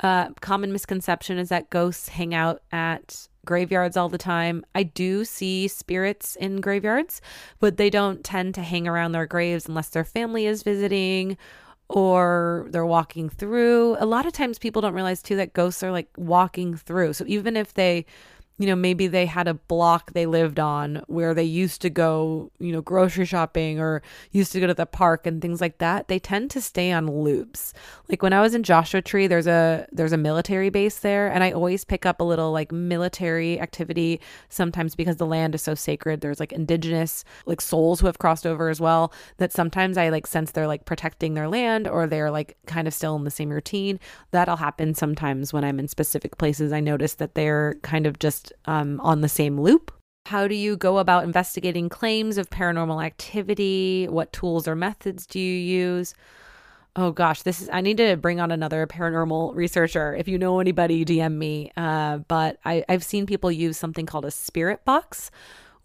Uh, 0.00 0.32
common 0.42 0.70
misconception 0.70 1.38
is 1.38 1.48
that 1.48 1.70
ghosts 1.70 2.10
hang 2.10 2.34
out 2.34 2.60
at 2.72 3.26
graveyards 3.46 3.96
all 3.96 4.10
the 4.10 4.18
time. 4.18 4.66
I 4.74 4.82
do 4.82 5.24
see 5.24 5.66
spirits 5.66 6.36
in 6.36 6.60
graveyards, 6.60 7.22
but 7.58 7.78
they 7.78 7.88
don't 7.88 8.22
tend 8.22 8.54
to 8.56 8.62
hang 8.62 8.86
around 8.86 9.12
their 9.12 9.24
graves 9.24 9.66
unless 9.66 9.88
their 9.88 10.04
family 10.04 10.44
is 10.44 10.62
visiting 10.62 11.38
or 11.88 12.66
they're 12.70 12.86
walking 12.86 13.28
through. 13.28 13.96
A 14.00 14.06
lot 14.06 14.26
of 14.26 14.32
times 14.32 14.58
people 14.58 14.82
don't 14.82 14.94
realize 14.94 15.22
too 15.22 15.36
that 15.36 15.52
ghosts 15.52 15.82
are 15.82 15.92
like 15.92 16.08
walking 16.16 16.76
through. 16.76 17.12
So 17.12 17.24
even 17.26 17.56
if 17.56 17.74
they 17.74 18.04
you 18.58 18.66
know, 18.66 18.76
maybe 18.76 19.06
they 19.06 19.26
had 19.26 19.48
a 19.48 19.54
block 19.54 20.12
they 20.12 20.24
lived 20.24 20.58
on 20.58 21.02
where 21.08 21.34
they 21.34 21.44
used 21.44 21.82
to 21.82 21.90
go, 21.90 22.50
you 22.58 22.72
know, 22.72 22.80
grocery 22.80 23.26
shopping 23.26 23.78
or 23.78 24.02
used 24.30 24.52
to 24.52 24.60
go 24.60 24.66
to 24.66 24.72
the 24.72 24.86
park 24.86 25.26
and 25.26 25.42
things 25.42 25.60
like 25.60 25.76
that. 25.78 26.08
They 26.08 26.18
tend 26.18 26.50
to 26.52 26.62
stay 26.62 26.90
on 26.90 27.06
loops. 27.06 27.74
Like 28.08 28.22
when 28.22 28.32
I 28.32 28.40
was 28.40 28.54
in 28.54 28.62
Joshua 28.62 29.02
Tree, 29.02 29.26
there's 29.26 29.46
a 29.46 29.86
there's 29.92 30.12
a 30.12 30.16
military 30.16 30.70
base 30.70 31.00
there 31.00 31.28
and 31.28 31.44
I 31.44 31.52
always 31.52 31.84
pick 31.84 32.06
up 32.06 32.20
a 32.20 32.24
little 32.24 32.50
like 32.50 32.72
military 32.72 33.60
activity 33.60 34.20
sometimes 34.48 34.94
because 34.94 35.16
the 35.16 35.26
land 35.26 35.54
is 35.54 35.62
so 35.62 35.74
sacred. 35.74 36.22
There's 36.22 36.40
like 36.40 36.52
indigenous 36.52 37.24
like 37.44 37.60
souls 37.60 38.00
who 38.00 38.06
have 38.06 38.18
crossed 38.18 38.46
over 38.46 38.70
as 38.70 38.80
well 38.80 39.12
that 39.36 39.52
sometimes 39.52 39.98
I 39.98 40.08
like 40.08 40.26
sense 40.26 40.52
they're 40.52 40.66
like 40.66 40.86
protecting 40.86 41.34
their 41.34 41.48
land 41.48 41.86
or 41.86 42.06
they're 42.06 42.30
like 42.30 42.56
kind 42.66 42.88
of 42.88 42.94
still 42.94 43.16
in 43.16 43.24
the 43.24 43.30
same 43.30 43.50
routine. 43.50 44.00
That'll 44.30 44.56
happen 44.56 44.94
sometimes 44.94 45.52
when 45.52 45.64
I'm 45.64 45.78
in 45.78 45.88
specific 45.88 46.38
places. 46.38 46.72
I 46.72 46.80
notice 46.80 47.14
that 47.14 47.34
they're 47.34 47.74
kind 47.82 48.06
of 48.06 48.18
just 48.18 48.45
um, 48.64 49.00
on 49.00 49.20
the 49.20 49.28
same 49.28 49.60
loop. 49.60 49.92
How 50.26 50.48
do 50.48 50.54
you 50.54 50.76
go 50.76 50.98
about 50.98 51.24
investigating 51.24 51.88
claims 51.88 52.36
of 52.36 52.50
paranormal 52.50 53.04
activity? 53.04 54.08
What 54.08 54.32
tools 54.32 54.66
or 54.66 54.74
methods 54.74 55.26
do 55.26 55.38
you 55.38 55.54
use? 55.54 56.14
Oh 56.96 57.12
gosh, 57.12 57.42
this 57.42 57.60
is. 57.60 57.68
I 57.72 57.80
need 57.80 57.98
to 57.98 58.16
bring 58.16 58.40
on 58.40 58.50
another 58.50 58.86
paranormal 58.86 59.54
researcher. 59.54 60.16
If 60.16 60.28
you 60.28 60.38
know 60.38 60.60
anybody, 60.60 61.04
DM 61.04 61.34
me. 61.34 61.70
Uh, 61.76 62.18
but 62.18 62.58
I, 62.64 62.84
I've 62.88 63.04
seen 63.04 63.26
people 63.26 63.52
use 63.52 63.76
something 63.76 64.06
called 64.06 64.24
a 64.24 64.30
spirit 64.30 64.84
box, 64.84 65.30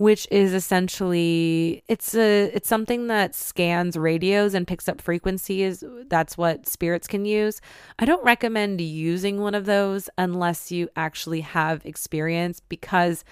which 0.01 0.27
is 0.31 0.51
essentially 0.51 1.83
it's 1.87 2.15
a 2.15 2.45
it's 2.55 2.67
something 2.67 3.05
that 3.05 3.35
scans 3.35 3.95
radios 3.95 4.55
and 4.55 4.65
picks 4.65 4.89
up 4.89 4.99
frequencies. 4.99 5.83
That's 6.09 6.35
what 6.35 6.67
spirits 6.67 7.07
can 7.07 7.23
use. 7.23 7.61
I 7.99 8.05
don't 8.05 8.23
recommend 8.25 8.81
using 8.81 9.41
one 9.41 9.53
of 9.53 9.65
those 9.65 10.09
unless 10.17 10.71
you 10.71 10.89
actually 10.95 11.41
have 11.41 11.85
experience 11.85 12.61
because 12.61 13.23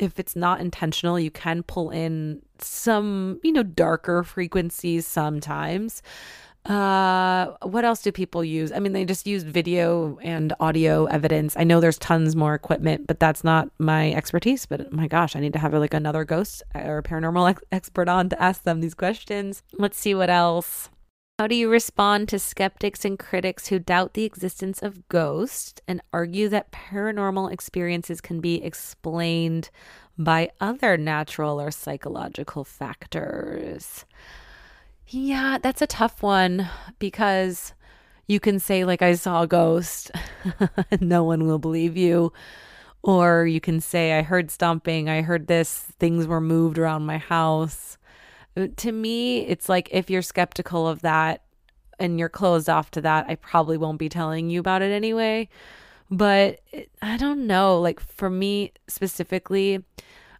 if 0.00 0.18
it's 0.18 0.34
not 0.34 0.60
intentional 0.60 1.20
you 1.20 1.30
can 1.30 1.62
pull 1.62 1.90
in 1.90 2.42
some 2.58 3.38
you 3.44 3.52
know 3.52 3.62
darker 3.62 4.24
frequencies 4.24 5.06
sometimes 5.06 6.02
uh, 6.68 7.54
what 7.62 7.84
else 7.84 8.02
do 8.02 8.10
people 8.10 8.44
use? 8.44 8.72
I 8.72 8.80
mean, 8.80 8.92
they 8.92 9.04
just 9.04 9.26
use 9.26 9.44
video 9.44 10.18
and 10.22 10.52
audio 10.58 11.04
evidence. 11.06 11.56
I 11.56 11.64
know 11.64 11.80
there's 11.80 11.98
tons 11.98 12.34
more 12.34 12.54
equipment, 12.54 13.06
but 13.06 13.20
that's 13.20 13.44
not 13.44 13.70
my 13.78 14.12
expertise. 14.12 14.66
But 14.66 14.92
my 14.92 15.06
gosh, 15.06 15.36
I 15.36 15.40
need 15.40 15.52
to 15.52 15.60
have 15.60 15.72
like 15.74 15.94
another 15.94 16.24
ghost 16.24 16.64
or 16.74 17.02
paranormal 17.02 17.50
ex- 17.50 17.62
expert 17.70 18.08
on 18.08 18.28
to 18.30 18.42
ask 18.42 18.64
them 18.64 18.80
these 18.80 18.94
questions. 18.94 19.62
Let's 19.74 19.98
see 19.98 20.14
what 20.14 20.28
else. 20.28 20.90
How 21.38 21.46
do 21.46 21.54
you 21.54 21.68
respond 21.68 22.30
to 22.30 22.38
skeptics 22.38 23.04
and 23.04 23.18
critics 23.18 23.66
who 23.68 23.78
doubt 23.78 24.14
the 24.14 24.24
existence 24.24 24.82
of 24.82 25.06
ghosts 25.08 25.82
and 25.86 26.00
argue 26.12 26.48
that 26.48 26.72
paranormal 26.72 27.52
experiences 27.52 28.22
can 28.22 28.40
be 28.40 28.64
explained 28.64 29.68
by 30.16 30.50
other 30.60 30.96
natural 30.96 31.60
or 31.60 31.70
psychological 31.70 32.64
factors? 32.64 34.06
Yeah, 35.08 35.58
that's 35.62 35.82
a 35.82 35.86
tough 35.86 36.22
one 36.22 36.68
because 36.98 37.74
you 38.26 38.40
can 38.40 38.58
say, 38.58 38.84
like, 38.84 39.02
I 39.02 39.14
saw 39.14 39.42
a 39.42 39.46
ghost, 39.46 40.10
no 41.00 41.22
one 41.22 41.46
will 41.46 41.60
believe 41.60 41.96
you. 41.96 42.32
Or 43.02 43.46
you 43.46 43.60
can 43.60 43.80
say, 43.80 44.18
I 44.18 44.22
heard 44.22 44.50
stomping, 44.50 45.08
I 45.08 45.22
heard 45.22 45.46
this, 45.46 45.78
things 46.00 46.26
were 46.26 46.40
moved 46.40 46.76
around 46.76 47.06
my 47.06 47.18
house. 47.18 47.98
Uh, 48.56 48.66
to 48.78 48.90
me, 48.90 49.46
it's 49.46 49.68
like 49.68 49.88
if 49.92 50.10
you're 50.10 50.22
skeptical 50.22 50.88
of 50.88 51.02
that 51.02 51.44
and 52.00 52.18
you're 52.18 52.28
closed 52.28 52.68
off 52.68 52.90
to 52.92 53.00
that, 53.02 53.26
I 53.28 53.36
probably 53.36 53.76
won't 53.76 54.00
be 54.00 54.08
telling 54.08 54.50
you 54.50 54.58
about 54.58 54.82
it 54.82 54.90
anyway. 54.90 55.48
But 56.10 56.60
I 57.00 57.16
don't 57.16 57.46
know. 57.46 57.80
Like, 57.80 58.00
for 58.00 58.28
me 58.28 58.72
specifically, 58.88 59.84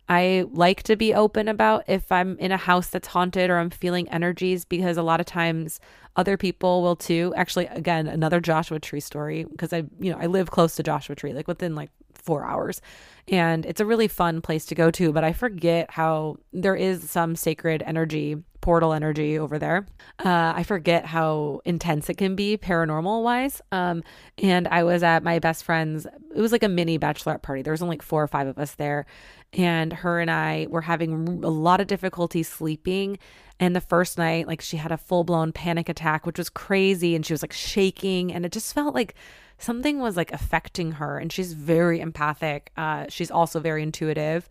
I 0.09 0.45
like 0.53 0.83
to 0.85 0.97
be 0.97 1.15
open 1.15 1.49
about 1.49 1.85
if 1.89 2.13
I'm 2.13 2.39
in 2.39 2.53
a 2.53 2.57
house 2.57 2.89
that's 2.89 3.09
haunted 3.09 3.51
or 3.51 3.59
I'm 3.59 3.71
feeling 3.71 4.09
energies 4.09 4.65
because 4.65 4.97
a 4.97 5.03
lot 5.03 5.21
of 5.21 5.27
times 5.27 5.81
other 6.15 6.37
people 6.37 6.83
will 6.83 6.97
too. 6.97 7.33
Actually, 7.37 7.67
again, 7.67 8.07
another 8.07 8.41
Joshua 8.41 8.79
Tree 8.79 9.01
story 9.01 9.45
because 9.45 9.73
I, 9.73 9.85
you 9.99 10.13
know, 10.13 10.19
I 10.19 10.27
live 10.27 10.51
close 10.51 10.77
to 10.77 10.83
Joshua 10.83 11.17
Tree, 11.17 11.33
like 11.33 11.49
within 11.49 11.75
like 11.75 11.91
four 12.15 12.45
hours. 12.45 12.81
And 13.29 13.67
it's 13.67 13.81
a 13.81 13.87
really 13.87 14.09
fun 14.09 14.41
place 14.41 14.65
to 14.67 14.75
go 14.75 14.91
to, 14.93 15.13
but 15.13 15.25
I 15.25 15.33
forget 15.33 15.91
how 15.91 16.37
there 16.53 16.77
is 16.77 17.11
some 17.11 17.35
sacred 17.37 17.83
energy, 17.87 18.37
portal 18.67 18.93
energy 18.93 19.39
over 19.39 19.61
there. 19.61 19.87
Uh, 20.19 20.53
I 20.57 20.65
forget 20.65 21.07
how 21.07 21.61
intense 21.65 22.11
it 22.11 22.15
can 22.15 22.35
be 22.35 22.57
paranormal 22.57 23.23
wise. 23.23 23.63
Um, 23.71 24.03
and 24.43 24.67
I 24.67 24.83
was 24.83 25.05
at 25.05 25.23
my 25.23 25.39
best 25.39 25.63
friend's, 25.63 26.05
it 26.05 26.41
was 26.41 26.51
like 26.51 26.65
a 26.65 26.69
mini 26.69 26.99
bachelorette 26.99 27.43
party. 27.43 27.63
There 27.63 27.73
was 27.73 27.81
only 27.81 27.93
like 27.93 28.03
four 28.03 28.25
or 28.25 28.27
five 28.27 28.49
of 28.49 28.59
us 28.59 28.75
there 28.75 29.07
and 29.53 29.93
her 29.93 30.19
and 30.19 30.29
I 30.33 30.67
were 30.69 30.81
having 30.81 31.45
a 31.45 31.49
lot 31.49 31.81
of 31.81 31.87
difficulty 31.87 32.43
sleeping. 32.43 33.21
And 33.61 33.77
the 33.77 33.81
first 33.81 34.19
night, 34.19 34.49
like 34.49 34.61
she 34.61 34.79
had 34.79 34.91
a 34.91 34.99
full 34.99 35.23
blown 35.23 35.53
panic 35.53 35.89
attack, 35.89 36.27
which 36.27 36.39
was 36.39 36.51
crazy. 36.51 37.15
And 37.15 37.25
she 37.25 37.35
was 37.35 37.45
like 37.45 37.53
shaking. 37.53 38.33
And 38.33 38.45
it 38.45 38.51
just 38.51 38.75
felt 38.75 38.97
like 38.97 39.15
something 39.59 40.01
was 40.01 40.17
like 40.17 40.33
affecting 40.33 40.91
her. 40.91 41.21
And 41.21 41.33
she's 41.33 41.53
very 41.53 42.01
empathic. 42.01 42.73
Uh, 42.77 43.07
she's 43.11 43.31
also 43.31 43.61
very 43.61 43.85
intuitive. 43.85 44.49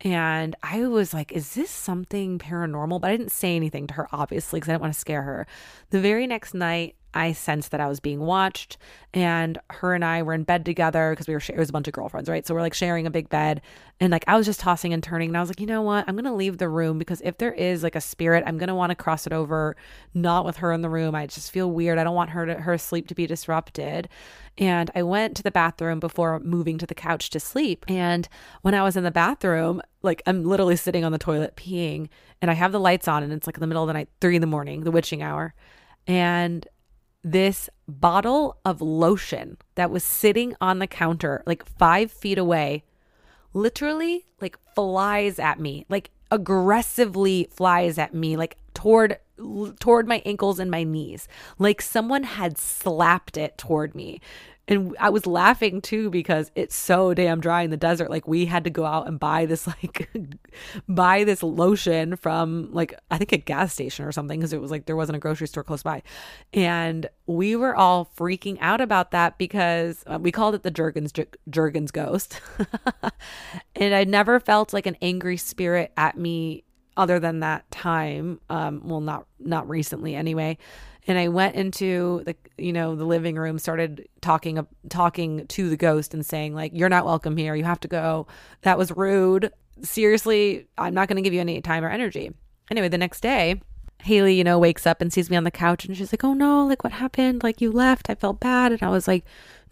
And 0.00 0.54
I 0.62 0.86
was 0.86 1.14
like, 1.14 1.32
is 1.32 1.54
this 1.54 1.70
something 1.70 2.38
paranormal? 2.38 3.00
But 3.00 3.10
I 3.10 3.16
didn't 3.16 3.32
say 3.32 3.56
anything 3.56 3.86
to 3.88 3.94
her, 3.94 4.08
obviously, 4.12 4.58
because 4.58 4.68
I 4.68 4.72
didn't 4.72 4.82
want 4.82 4.94
to 4.94 5.00
scare 5.00 5.22
her. 5.22 5.46
The 5.90 6.00
very 6.00 6.26
next 6.26 6.52
night, 6.52 6.96
I 7.14 7.32
sensed 7.32 7.70
that 7.70 7.80
I 7.80 7.86
was 7.86 8.00
being 8.00 8.20
watched, 8.20 8.76
and 9.12 9.58
her 9.70 9.94
and 9.94 10.04
I 10.04 10.22
were 10.22 10.34
in 10.34 10.42
bed 10.42 10.64
together 10.64 11.12
because 11.12 11.28
we 11.28 11.34
were 11.34 11.42
it 11.48 11.56
was 11.56 11.70
a 11.70 11.72
bunch 11.72 11.86
of 11.86 11.94
girlfriends, 11.94 12.28
right? 12.28 12.46
So 12.46 12.54
we're 12.54 12.60
like 12.60 12.74
sharing 12.74 13.06
a 13.06 13.10
big 13.10 13.28
bed, 13.28 13.62
and 14.00 14.10
like 14.10 14.24
I 14.26 14.36
was 14.36 14.46
just 14.46 14.60
tossing 14.60 14.92
and 14.92 15.02
turning, 15.02 15.30
and 15.30 15.36
I 15.36 15.40
was 15.40 15.48
like, 15.48 15.60
you 15.60 15.66
know 15.66 15.82
what? 15.82 16.04
I'm 16.08 16.16
gonna 16.16 16.34
leave 16.34 16.58
the 16.58 16.68
room 16.68 16.98
because 16.98 17.20
if 17.24 17.38
there 17.38 17.52
is 17.52 17.82
like 17.82 17.94
a 17.94 18.00
spirit, 18.00 18.44
I'm 18.46 18.58
gonna 18.58 18.74
want 18.74 18.90
to 18.90 18.96
cross 18.96 19.26
it 19.26 19.32
over, 19.32 19.76
not 20.12 20.44
with 20.44 20.58
her 20.58 20.72
in 20.72 20.82
the 20.82 20.90
room. 20.90 21.14
I 21.14 21.26
just 21.26 21.52
feel 21.52 21.70
weird. 21.70 21.98
I 21.98 22.04
don't 22.04 22.14
want 22.14 22.30
her 22.30 22.44
to 22.46 22.54
her 22.54 22.76
sleep 22.76 23.06
to 23.08 23.14
be 23.14 23.26
disrupted. 23.26 24.08
And 24.58 24.90
I 24.94 25.02
went 25.02 25.36
to 25.36 25.42
the 25.42 25.50
bathroom 25.50 25.98
before 25.98 26.38
moving 26.40 26.78
to 26.78 26.86
the 26.86 26.94
couch 26.94 27.30
to 27.30 27.40
sleep. 27.40 27.84
And 27.88 28.28
when 28.62 28.74
I 28.74 28.82
was 28.82 28.96
in 28.96 29.02
the 29.02 29.10
bathroom, 29.10 29.82
like 30.02 30.22
I'm 30.26 30.44
literally 30.44 30.76
sitting 30.76 31.04
on 31.04 31.12
the 31.12 31.18
toilet 31.18 31.56
peeing, 31.56 32.08
and 32.42 32.50
I 32.50 32.54
have 32.54 32.72
the 32.72 32.80
lights 32.80 33.08
on, 33.08 33.22
and 33.22 33.32
it's 33.32 33.46
like 33.46 33.56
in 33.56 33.60
the 33.60 33.66
middle 33.66 33.82
of 33.82 33.88
the 33.88 33.94
night, 33.94 34.08
three 34.20 34.36
in 34.36 34.40
the 34.40 34.46
morning, 34.46 34.82
the 34.82 34.90
witching 34.90 35.22
hour. 35.22 35.54
And 36.06 36.66
this 37.24 37.70
bottle 37.88 38.58
of 38.64 38.80
lotion 38.80 39.56
that 39.74 39.90
was 39.90 40.04
sitting 40.04 40.54
on 40.60 40.78
the 40.78 40.86
counter, 40.86 41.42
like 41.46 41.64
five 41.64 42.12
feet 42.12 42.38
away, 42.38 42.84
literally 43.54 44.26
like 44.40 44.58
flies 44.74 45.38
at 45.38 45.58
me, 45.58 45.86
like 45.88 46.10
aggressively 46.30 47.48
flies 47.50 47.98
at 47.98 48.14
me, 48.14 48.36
like 48.36 48.58
toward 48.74 49.18
toward 49.80 50.06
my 50.06 50.22
ankles 50.24 50.60
and 50.60 50.70
my 50.70 50.84
knees 50.84 51.26
like 51.58 51.82
someone 51.82 52.22
had 52.22 52.56
slapped 52.56 53.36
it 53.36 53.58
toward 53.58 53.92
me 53.92 54.20
and 54.66 54.96
I 54.98 55.10
was 55.10 55.26
laughing 55.26 55.82
too 55.82 56.08
because 56.08 56.50
it's 56.54 56.74
so 56.74 57.12
damn 57.12 57.40
dry 57.40 57.62
in 57.62 57.70
the 57.70 57.76
desert. 57.76 58.10
Like 58.10 58.26
we 58.26 58.46
had 58.46 58.64
to 58.64 58.70
go 58.70 58.86
out 58.86 59.06
and 59.06 59.20
buy 59.20 59.44
this 59.44 59.66
like 59.82 60.08
buy 60.88 61.24
this 61.24 61.42
lotion 61.42 62.16
from 62.16 62.72
like 62.72 62.98
I 63.10 63.18
think 63.18 63.32
a 63.32 63.36
gas 63.36 63.74
station 63.74 64.06
or 64.06 64.12
something 64.12 64.40
because 64.40 64.52
it 64.52 64.60
was 64.60 64.70
like 64.70 64.86
there 64.86 64.96
wasn't 64.96 65.16
a 65.16 65.20
grocery 65.20 65.48
store 65.48 65.64
close 65.64 65.82
by. 65.82 66.02
And 66.54 67.08
we 67.26 67.56
were 67.56 67.76
all 67.76 68.10
freaking 68.16 68.56
out 68.60 68.80
about 68.80 69.10
that 69.10 69.36
because 69.36 70.02
uh, 70.06 70.18
we 70.20 70.32
called 70.32 70.54
it 70.54 70.62
the 70.62 70.70
Jergens 70.70 71.12
Jergens 71.50 71.90
ghost. 71.90 72.40
and 73.76 73.94
I 73.94 74.04
never 74.04 74.40
felt 74.40 74.72
like 74.72 74.86
an 74.86 74.96
angry 75.02 75.36
spirit 75.36 75.92
at 75.98 76.16
me 76.16 76.64
other 76.96 77.18
than 77.18 77.40
that 77.40 77.70
time. 77.70 78.40
Um 78.48 78.80
well 78.84 79.02
not 79.02 79.26
not 79.38 79.68
recently 79.68 80.14
anyway 80.14 80.56
and 81.06 81.18
I 81.18 81.28
went 81.28 81.54
into 81.54 82.22
the 82.24 82.36
you 82.56 82.72
know 82.72 82.94
the 82.94 83.04
living 83.04 83.36
room, 83.36 83.58
started 83.58 84.08
talking 84.20 84.66
talking 84.88 85.46
to 85.48 85.68
the 85.68 85.76
ghost 85.76 86.14
and 86.14 86.24
saying 86.24 86.54
like, 86.54 86.72
"You're 86.74 86.88
not 86.88 87.04
welcome 87.04 87.36
here. 87.36 87.54
You 87.54 87.64
have 87.64 87.80
to 87.80 87.88
go. 87.88 88.26
That 88.62 88.78
was 88.78 88.90
rude. 88.92 89.52
Seriously, 89.82 90.66
I'm 90.78 90.94
not 90.94 91.08
going 91.08 91.16
to 91.16 91.22
give 91.22 91.34
you 91.34 91.40
any 91.40 91.60
time 91.60 91.84
or 91.84 91.90
energy." 91.90 92.32
Anyway, 92.70 92.88
the 92.88 92.98
next 92.98 93.20
day, 93.20 93.60
Haley, 94.02 94.34
you 94.34 94.44
know, 94.44 94.58
wakes 94.58 94.86
up 94.86 95.02
and 95.02 95.12
sees 95.12 95.28
me 95.28 95.36
on 95.36 95.44
the 95.44 95.50
couch 95.50 95.84
and 95.84 95.96
she's 95.96 96.12
like, 96.12 96.24
"Oh 96.24 96.34
no, 96.34 96.66
like 96.66 96.84
what 96.84 96.92
happened? 96.94 97.42
Like 97.42 97.60
you 97.60 97.70
left. 97.70 98.08
I 98.08 98.14
felt 98.14 98.40
bad." 98.40 98.72
And 98.72 98.82
I 98.82 98.88
was 98.88 99.06
like, 99.06 99.24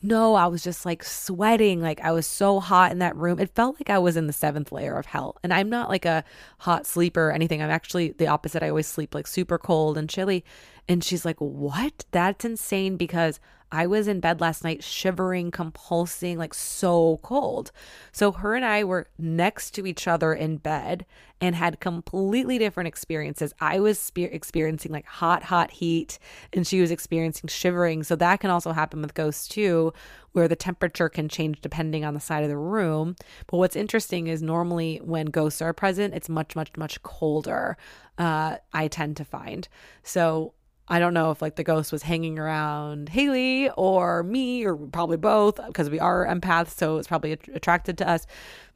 no, 0.03 0.35
I 0.35 0.49
was 0.49 0.65
just 0.65 0.85
like 0.85 1.05
sweating. 1.05 1.81
Like 1.81 2.01
I 2.01 2.11
was 2.11 2.27
so 2.27 2.59
hot 2.59 2.91
in 2.91 2.99
that 2.99 3.17
room. 3.17 3.39
It 3.39 3.55
felt 3.55 3.77
like 3.77 3.89
I 3.89 3.99
was 3.99 4.17
in 4.17 4.27
the 4.27 4.33
seventh 4.33 4.73
layer 4.73 4.99
of 4.99 5.07
hell. 5.07 5.37
And 5.45 5.55
I'm 5.55 5.71
not 5.71 5.89
like 5.89 6.05
a 6.05 6.25
hot 6.59 6.87
sleeper 6.87 7.29
or 7.29 7.33
anything. 7.33 7.63
I'm 7.63 7.71
actually 7.71 8.11
the 8.11 8.27
opposite. 8.27 8.65
I 8.65 8.69
always 8.69 8.89
sleep 8.89 9.15
like 9.15 9.29
super 9.29 9.59
cold 9.59 9.97
and 9.97 10.11
chilly. 10.11 10.45
And 10.89 11.03
she's 11.03 11.25
like, 11.25 11.39
What? 11.39 12.05
That's 12.11 12.45
insane 12.45 12.97
because 12.97 13.41
I 13.75 13.87
was 13.87 14.07
in 14.07 14.21
bed 14.21 14.43
last 14.43 14.65
night 14.65 14.85
shivering, 14.85 15.51
compulsing, 15.51 16.37
like 16.37 16.53
so 16.53 17.19
cold. 17.23 17.73
So 18.13 18.31
her 18.31 18.55
and 18.55 18.67
I 18.67 18.85
were 18.85 19.09
next 19.19 19.71
to 19.71 19.87
each 19.87 20.07
other 20.07 20.35
in 20.35 20.59
bed 20.59 21.07
and 21.41 21.57
had 21.57 21.81
completely 21.81 22.59
different 22.59 22.89
experiences. 22.89 23.55
I 23.61 23.81
was 23.81 23.99
spe- 23.99 24.19
experiencing 24.19 24.93
like 24.93 25.07
hot, 25.07 25.45
hot 25.45 25.71
heat, 25.71 26.19
and 26.53 26.67
she 26.67 26.83
was 26.83 26.91
experiencing 26.91 27.49
shivering. 27.49 28.03
So 28.03 28.15
that 28.17 28.41
can 28.41 28.51
also 28.51 28.73
happen 28.73 29.01
with 29.01 29.15
ghosts 29.15 29.49
too, 29.49 29.95
where 30.33 30.49
the 30.49 30.55
temperature 30.55 31.09
can 31.09 31.31
change 31.31 31.63
depending 31.63 32.05
on 32.05 32.13
the 32.13 32.21
side 32.21 32.43
of 32.43 32.51
the 32.51 32.59
room. 32.59 33.17
But 33.47 33.57
what's 33.57 33.75
interesting 33.75 34.27
is 34.27 34.43
normally 34.43 35.01
when 35.03 35.27
ghosts 35.27 35.63
are 35.63 35.73
present, 35.73 36.13
it's 36.13 36.29
much, 36.29 36.55
much, 36.55 36.77
much 36.77 37.03
colder. 37.03 37.79
Uh, 38.19 38.59
I 38.75 38.89
tend 38.89 39.17
to 39.17 39.25
find. 39.25 39.67
So 40.03 40.53
I 40.93 40.99
don't 40.99 41.15
know 41.15 41.31
if 41.31 41.41
like 41.41 41.57
the 41.57 41.65
ghost 41.65 41.91
was 41.91 42.03
hanging 42.03 42.39
around 42.39 43.09
Haley 43.09 43.71
or 43.79 44.23
me 44.23 44.63
or 44.67 44.77
probably 44.77 45.17
both 45.17 45.59
because 45.67 45.89
we 45.89 45.99
are 45.99 46.27
empaths, 46.27 46.77
so 46.77 46.99
it's 46.99 47.09
probably 47.09 47.33
attracted 47.33 47.97
to 47.97 48.09
us. 48.09 48.27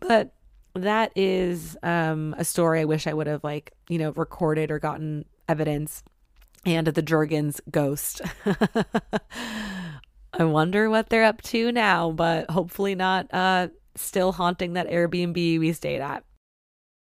But 0.00 0.32
that 0.72 1.12
is 1.14 1.76
um, 1.82 2.34
a 2.38 2.44
story 2.44 2.80
I 2.80 2.86
wish 2.86 3.06
I 3.06 3.12
would 3.12 3.26
have 3.26 3.44
like 3.44 3.74
you 3.90 3.98
know 3.98 4.12
recorded 4.12 4.70
or 4.70 4.78
gotten 4.78 5.26
evidence. 5.46 6.02
And 6.64 6.86
the 6.86 7.02
Jergens 7.02 7.60
ghost. 7.70 8.22
I 10.32 10.44
wonder 10.44 10.88
what 10.88 11.10
they're 11.10 11.22
up 11.22 11.42
to 11.42 11.70
now, 11.70 12.12
but 12.12 12.50
hopefully 12.50 12.94
not 12.94 13.32
uh, 13.32 13.68
still 13.94 14.32
haunting 14.32 14.72
that 14.72 14.88
Airbnb 14.88 15.60
we 15.60 15.72
stayed 15.74 16.00
at. 16.00 16.24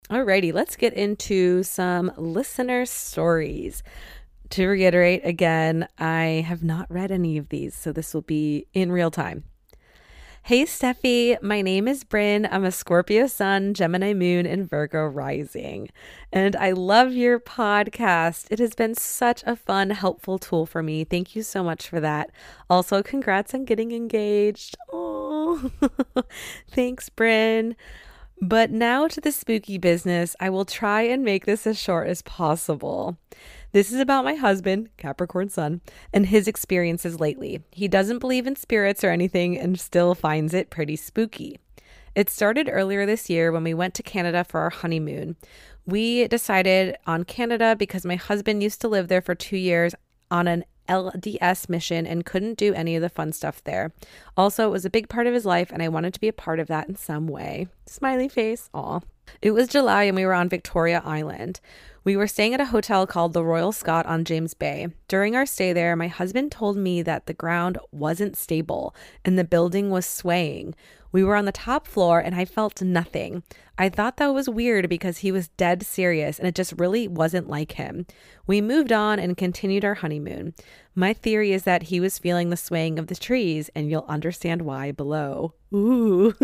Alrighty, 0.09 0.53
let's 0.53 0.75
get 0.75 0.93
into 0.93 1.63
some 1.63 2.11
listener 2.17 2.85
stories 2.85 3.83
to 4.51 4.67
reiterate 4.67 5.21
again, 5.25 5.87
I 5.97 6.45
have 6.47 6.63
not 6.63 6.89
read 6.89 7.11
any 7.11 7.37
of 7.37 7.49
these, 7.49 7.75
so 7.75 7.91
this 7.91 8.13
will 8.13 8.21
be 8.21 8.67
in 8.73 8.91
real 8.91 9.11
time. 9.11 9.43
Hey, 10.47 10.63
Steffi. 10.63 11.41
My 11.41 11.61
name 11.61 11.89
is 11.89 12.05
Bryn. 12.05 12.47
I'm 12.49 12.63
a 12.63 12.71
Scorpio 12.71 13.27
Sun, 13.27 13.73
Gemini 13.73 14.13
Moon, 14.13 14.45
and 14.45 14.69
Virgo 14.69 15.05
Rising. 15.05 15.89
And 16.31 16.55
I 16.55 16.71
love 16.71 17.11
your 17.11 17.37
podcast. 17.37 18.47
It 18.49 18.59
has 18.59 18.73
been 18.73 18.95
such 18.95 19.43
a 19.45 19.57
fun, 19.57 19.89
helpful 19.89 20.39
tool 20.39 20.65
for 20.65 20.81
me. 20.81 21.03
Thank 21.03 21.35
you 21.35 21.43
so 21.43 21.65
much 21.65 21.89
for 21.89 21.99
that. 21.99 22.29
Also, 22.69 23.03
congrats 23.03 23.53
on 23.53 23.65
getting 23.65 23.91
engaged. 23.91 24.77
Oh, 24.93 25.69
thanks, 26.71 27.09
Bryn. 27.09 27.75
But 28.41 28.71
now 28.71 29.09
to 29.09 29.19
the 29.19 29.33
spooky 29.33 29.77
business. 29.77 30.33
I 30.39 30.49
will 30.49 30.63
try 30.63 31.01
and 31.01 31.25
make 31.25 31.45
this 31.45 31.67
as 31.67 31.77
short 31.77 32.07
as 32.07 32.21
possible. 32.21 33.17
This 33.71 33.91
is 33.91 33.99
about 33.99 34.23
my 34.23 34.35
husband, 34.35 34.89
Capricorn 34.97 35.49
Sun, 35.49 35.81
and 36.13 36.25
his 36.25 36.47
experiences 36.47 37.19
lately. 37.19 37.61
He 37.71 37.87
doesn't 37.87 38.19
believe 38.19 38.47
in 38.47 38.55
spirits 38.55 39.03
or 39.03 39.09
anything 39.09 39.57
and 39.57 39.79
still 39.79 40.15
finds 40.15 40.53
it 40.53 40.69
pretty 40.69 40.95
spooky. 40.95 41.59
It 42.15 42.29
started 42.29 42.69
earlier 42.71 43.05
this 43.05 43.29
year 43.29 43.51
when 43.51 43.63
we 43.63 43.73
went 43.73 43.93
to 43.95 44.03
Canada 44.03 44.43
for 44.43 44.61
our 44.61 44.71
honeymoon. 44.71 45.35
We 45.85 46.27
decided 46.27 46.97
on 47.05 47.25
Canada 47.25 47.75
because 47.77 48.05
my 48.05 48.15
husband 48.15 48.63
used 48.63 48.81
to 48.81 48.87
live 48.87 49.07
there 49.07 49.21
for 49.21 49.35
two 49.35 49.57
years 49.57 49.93
on 50.31 50.47
an 50.47 50.63
LDS 50.89 51.69
mission 51.69 52.07
and 52.07 52.25
couldn't 52.25 52.57
do 52.57 52.73
any 52.73 52.95
of 52.95 53.01
the 53.01 53.09
fun 53.09 53.33
stuff 53.33 53.63
there. 53.63 53.93
Also, 54.35 54.67
it 54.67 54.71
was 54.71 54.85
a 54.85 54.89
big 54.89 55.09
part 55.09 55.27
of 55.27 55.33
his 55.33 55.45
life, 55.45 55.71
and 55.71 55.83
I 55.83 55.89
wanted 55.89 56.13
to 56.13 56.19
be 56.19 56.27
a 56.27 56.33
part 56.33 56.59
of 56.59 56.67
that 56.67 56.87
in 56.87 56.95
some 56.95 57.27
way. 57.27 57.67
Smiley 57.85 58.29
face. 58.29 58.69
Aw. 58.73 59.01
It 59.41 59.51
was 59.51 59.67
July, 59.67 60.03
and 60.03 60.15
we 60.15 60.25
were 60.25 60.33
on 60.33 60.49
Victoria 60.49 61.01
Island. 61.05 61.59
We 62.07 62.15
were 62.15 62.27
staying 62.27 62.53
at 62.53 62.61
a 62.61 62.65
hotel 62.67 63.05
called 63.05 63.33
the 63.33 63.43
Royal 63.43 63.73
Scot 63.73 64.05
on 64.05 64.23
James 64.23 64.53
Bay. 64.53 64.87
During 65.09 65.35
our 65.35 65.45
stay 65.45 65.73
there, 65.73 65.93
my 65.97 66.07
husband 66.07 66.53
told 66.53 66.77
me 66.77 67.01
that 67.01 67.25
the 67.25 67.33
ground 67.33 67.77
wasn't 67.91 68.37
stable 68.37 68.95
and 69.25 69.37
the 69.37 69.43
building 69.43 69.89
was 69.89 70.05
swaying. 70.05 70.73
We 71.11 71.21
were 71.21 71.35
on 71.35 71.43
the 71.43 71.51
top 71.51 71.85
floor 71.85 72.21
and 72.21 72.33
I 72.33 72.45
felt 72.45 72.81
nothing. 72.81 73.43
I 73.77 73.89
thought 73.89 74.17
that 74.17 74.33
was 74.33 74.49
weird 74.49 74.89
because 74.89 75.19
he 75.19 75.31
was 75.31 75.49
dead 75.49 75.83
serious 75.83 76.39
and 76.39 76.47
it 76.47 76.55
just 76.55 76.73
really 76.77 77.07
wasn't 77.07 77.47
like 77.47 77.73
him. 77.73 78.07
We 78.47 78.59
moved 78.59 78.91
on 78.91 79.19
and 79.19 79.37
continued 79.37 79.85
our 79.85 79.95
honeymoon. 79.95 80.53
My 80.95 81.13
theory 81.13 81.51
is 81.51 81.61
that 81.63 81.83
he 81.83 81.99
was 81.99 82.17
feeling 82.17 82.49
the 82.49 82.57
swaying 82.57 82.97
of 82.97 83.05
the 83.05 83.15
trees, 83.15 83.69
and 83.75 83.87
you'll 83.87 84.05
understand 84.07 84.63
why 84.63 84.91
below. 84.91 85.53
Ooh. 85.71 86.31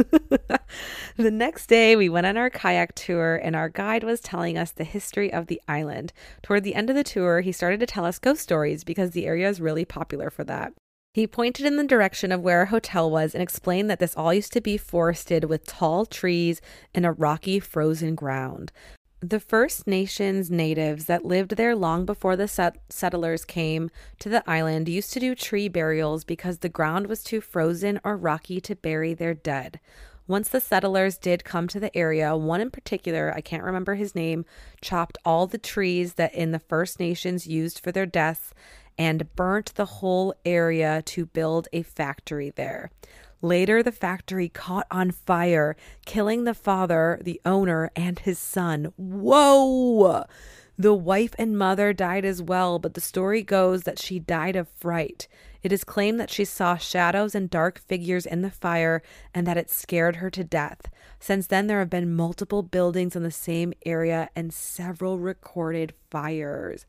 the 1.18 1.32
next 1.32 1.66
day, 1.66 1.96
we 1.96 2.08
went 2.08 2.28
on 2.28 2.38
our 2.38 2.52
kayak 2.52 2.94
tour, 2.94 3.42
and 3.44 3.56
our 3.56 3.68
guide 3.68 4.04
was 4.04 4.20
telling 4.20 4.56
us 4.56 4.70
the 4.70 4.84
history 4.84 5.34
of 5.34 5.48
the 5.48 5.60
island. 5.68 6.14
Toward 6.44 6.64
the 6.64 6.76
end 6.76 6.92
of 6.92 6.96
the 6.96 7.04
tour, 7.04 7.42
he 7.42 7.52
started 7.52 7.80
to 7.80 7.88
tell 7.88 8.06
us 8.06 8.20
ghost 8.20 8.44
stories 8.44 8.84
because 8.84 9.12
the 9.12 9.26
area 9.26 9.50
is 9.50 9.60
really 9.60 9.86
popular 9.86 10.30
for 10.30 10.44
that. 10.44 10.74
He 11.14 11.28
pointed 11.28 11.68
in 11.68 11.76
the 11.76 11.84
direction 11.84 12.32
of 12.32 12.42
where 12.42 12.60
our 12.60 12.66
hotel 12.66 13.10
was 13.10 13.36
and 13.36 13.44
explained 13.44 13.88
that 13.90 14.00
this 14.00 14.16
all 14.18 14.34
used 14.34 14.52
to 14.54 14.62
be 14.62 14.78
forested 14.78 15.44
with 15.44 15.68
tall 15.68 16.08
trees 16.08 16.60
and 16.96 17.06
a 17.06 17.12
rocky, 17.12 17.60
frozen 17.60 18.16
ground. 18.16 18.72
The 19.20 19.40
First 19.40 19.86
Nations 19.86 20.50
natives 20.50 21.06
that 21.06 21.24
lived 21.24 21.56
there 21.56 21.76
long 21.76 22.06
before 22.06 22.36
the 22.36 22.48
set- 22.48 22.80
settlers 22.90 23.46
came 23.46 23.92
to 24.20 24.28
the 24.28 24.44
island 24.50 24.90
used 24.90 25.14
to 25.14 25.20
do 25.20 25.36
tree 25.36 25.68
burials 25.68 26.24
because 26.24 26.58
the 26.58 26.68
ground 26.68 27.06
was 27.06 27.24
too 27.24 27.42
frozen 27.42 28.02
or 28.04 28.18
rocky 28.18 28.60
to 28.62 28.76
bury 28.76 29.14
their 29.14 29.36
dead. 29.36 29.80
Once 30.26 30.50
the 30.50 30.62
settlers 30.62 31.18
did 31.18 31.44
come 31.44 31.68
to 31.68 31.80
the 31.80 31.96
area, 31.96 32.36
one 32.36 32.62
in 32.62 32.72
particular, 32.72 33.32
I 33.36 33.42
can't 33.42 33.64
remember 33.64 33.96
his 33.96 34.16
name, 34.16 34.46
chopped 34.82 35.18
all 35.24 35.48
the 35.48 35.58
trees 35.58 36.14
that 36.14 36.34
in 36.34 36.52
the 36.52 36.60
First 36.60 37.00
Nations 37.00 37.46
used 37.46 37.80
for 37.80 37.92
their 37.92 38.06
deaths 38.06 38.54
and 38.98 39.36
burnt 39.36 39.74
the 39.76 39.86
whole 39.86 40.34
area 40.46 41.02
to 41.04 41.26
build 41.26 41.68
a 41.74 41.84
factory 41.84 42.50
there. 42.50 42.92
Later, 43.42 43.84
the 43.84 43.92
factory 43.92 44.48
caught 44.48 44.88
on 44.90 45.12
fire, 45.12 45.76
killing 46.06 46.46
the 46.46 46.54
father, 46.54 47.20
the 47.22 47.42
owner, 47.46 47.92
and 47.96 48.20
his 48.20 48.40
son. 48.40 48.94
Whoa! 48.96 50.24
The 50.78 50.94
wife 50.94 51.36
and 51.38 51.58
mother 51.58 51.94
died 51.94 52.26
as 52.26 52.42
well, 52.42 52.80
but 52.80 52.94
the 52.94 53.02
story 53.02 53.44
goes 53.44 53.84
that 53.84 54.00
she 54.00 54.18
died 54.18 54.56
of 54.56 54.70
fright. 54.70 55.28
It 55.62 55.72
is 55.72 55.84
claimed 55.84 56.20
that 56.20 56.32
she 56.32 56.46
saw 56.46 56.78
shadows 56.78 57.36
and 57.36 57.50
dark 57.50 57.80
figures 57.80 58.26
in 58.26 58.42
the 58.42 58.50
fire 58.50 59.04
and 59.34 59.46
that 59.46 59.58
it 59.58 59.70
scared 59.70 60.16
her 60.16 60.30
to 60.32 60.44
death. 60.44 60.90
Since 61.20 61.48
then, 61.48 61.68
there 61.68 61.80
have 61.80 61.90
been 61.90 62.16
multiple 62.16 62.64
buildings 62.64 63.16
in 63.16 63.24
the 63.24 63.32
same 63.32 63.74
area 63.86 64.30
and 64.36 64.54
several 64.54 65.20
recorded 65.20 65.94
fires. 66.10 66.86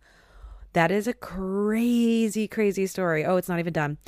That 0.74 0.90
is 0.90 1.06
a 1.06 1.14
crazy, 1.14 2.48
crazy 2.48 2.86
story. 2.86 3.24
Oh, 3.24 3.36
it's 3.36 3.48
not 3.48 3.60
even 3.60 3.72
done. 3.72 3.98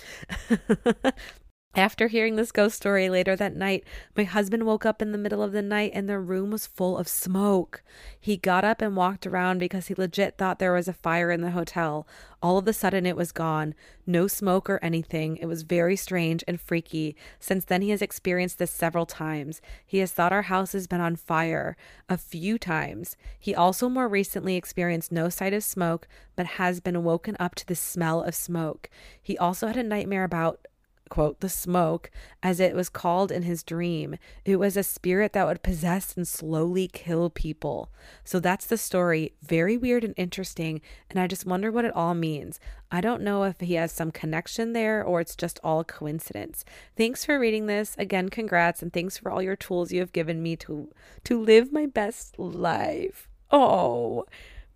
After 1.77 2.07
hearing 2.07 2.37
this 2.37 2.53
ghost 2.53 2.75
story 2.75 3.11
later 3.11 3.37
that 3.37 3.55
night, 3.55 3.85
my 4.17 4.25
husband 4.25 4.65
woke 4.65 4.87
up 4.87 5.03
in 5.03 5.12
the 5.12 5.19
middle 5.19 5.43
of 5.43 5.53
the 5.53 5.61
night 5.61 5.91
and 5.93 6.09
the 6.09 6.19
room 6.19 6.51
was 6.51 6.67
full 6.67 6.97
of 6.97 7.07
smoke. 7.07 7.83
He 8.19 8.39
got 8.39 8.65
up 8.65 8.81
and 8.81 8.97
walked 8.97 9.27
around 9.27 9.59
because 9.59 9.89
he 9.89 9.95
legit 9.95 10.39
thought 10.39 10.59
there 10.59 10.73
was 10.73 10.89
a 10.89 10.95
fire 10.95 11.31
in 11.31 11.43
the 11.43 11.51
hotel. 11.51 12.09
All 12.43 12.57
of 12.57 12.67
a 12.67 12.73
sudden, 12.73 13.05
it 13.05 13.15
was 13.15 13.31
gone. 13.31 13.75
No 14.07 14.27
smoke 14.27 14.71
or 14.71 14.79
anything. 14.83 15.37
It 15.37 15.45
was 15.45 15.65
very 15.65 15.97
strange 15.97 16.43
and 16.49 16.59
freaky. 16.59 17.15
Since 17.39 17.67
then, 17.67 17.83
he 17.83 17.91
has 17.91 18.01
experienced 18.01 18.59
this 18.59 18.71
several 18.71 19.05
times. 19.05 19.61
He 19.85 19.99
has 19.99 20.12
thought 20.12 20.33
our 20.33 20.43
house 20.43 20.73
has 20.73 20.87
been 20.87 21.03
on 21.03 21.15
fire 21.15 21.77
a 22.09 22.17
few 22.17 22.57
times. 22.57 23.19
He 23.39 23.55
also 23.55 23.91
more 23.91 24.09
recently 24.09 24.57
experienced 24.57 25.12
no 25.12 25.29
sight 25.29 25.53
of 25.53 25.62
smoke, 25.62 26.09
but 26.37 26.47
has 26.47 26.81
been 26.81 27.05
woken 27.05 27.37
up 27.39 27.55
to 27.57 27.67
the 27.67 27.77
smell 27.77 28.23
of 28.23 28.35
smoke. 28.35 28.89
He 29.21 29.37
also 29.37 29.67
had 29.67 29.77
a 29.77 29.83
nightmare 29.83 30.25
about 30.25 30.67
quote, 31.09 31.40
the 31.40 31.49
smoke, 31.49 32.11
as 32.42 32.61
it 32.61 32.75
was 32.75 32.88
called 32.88 33.31
in 33.33 33.42
his 33.42 33.62
dream. 33.62 34.16
It 34.45 34.57
was 34.57 34.77
a 34.77 34.83
spirit 34.83 35.33
that 35.33 35.47
would 35.47 35.62
possess 35.62 36.16
and 36.16 36.27
slowly 36.27 36.88
kill 36.88 37.31
people. 37.31 37.90
So 38.25 38.40
that's 38.40 38.66
the 38.66 38.79
story. 38.79 39.35
Very 39.42 39.77
weird 39.77 40.05
and 40.05 40.14
interesting. 40.16 40.81
And 41.11 41.19
I 41.19 41.27
just 41.27 41.47
wonder 41.47 41.71
what 41.71 41.85
it 41.85 41.95
all 41.95 42.14
means. 42.14 42.61
I 42.90 43.01
don't 43.01 43.23
know 43.23 43.45
if 43.45 43.61
he 43.61 43.75
has 43.75 43.92
some 43.92 44.11
connection 44.11 44.73
there 44.73 45.03
or 45.03 45.21
it's 45.21 45.37
just 45.37 45.59
all 45.64 45.85
coincidence. 45.85 46.64
Thanks 46.97 47.25
for 47.25 47.38
reading 47.38 47.66
this. 47.66 47.95
Again, 47.99 48.29
congrats 48.29 48.83
and 48.83 48.92
thanks 48.92 49.19
for 49.19 49.31
all 49.31 49.42
your 49.42 49.57
tools 49.57 49.92
you 49.92 50.01
have 50.01 50.12
given 50.12 50.42
me 50.42 50.57
to 50.57 50.90
to 51.25 51.40
live 51.40 51.73
my 51.73 51.87
best 51.87 52.38
life. 52.38 53.29
Oh, 53.51 54.25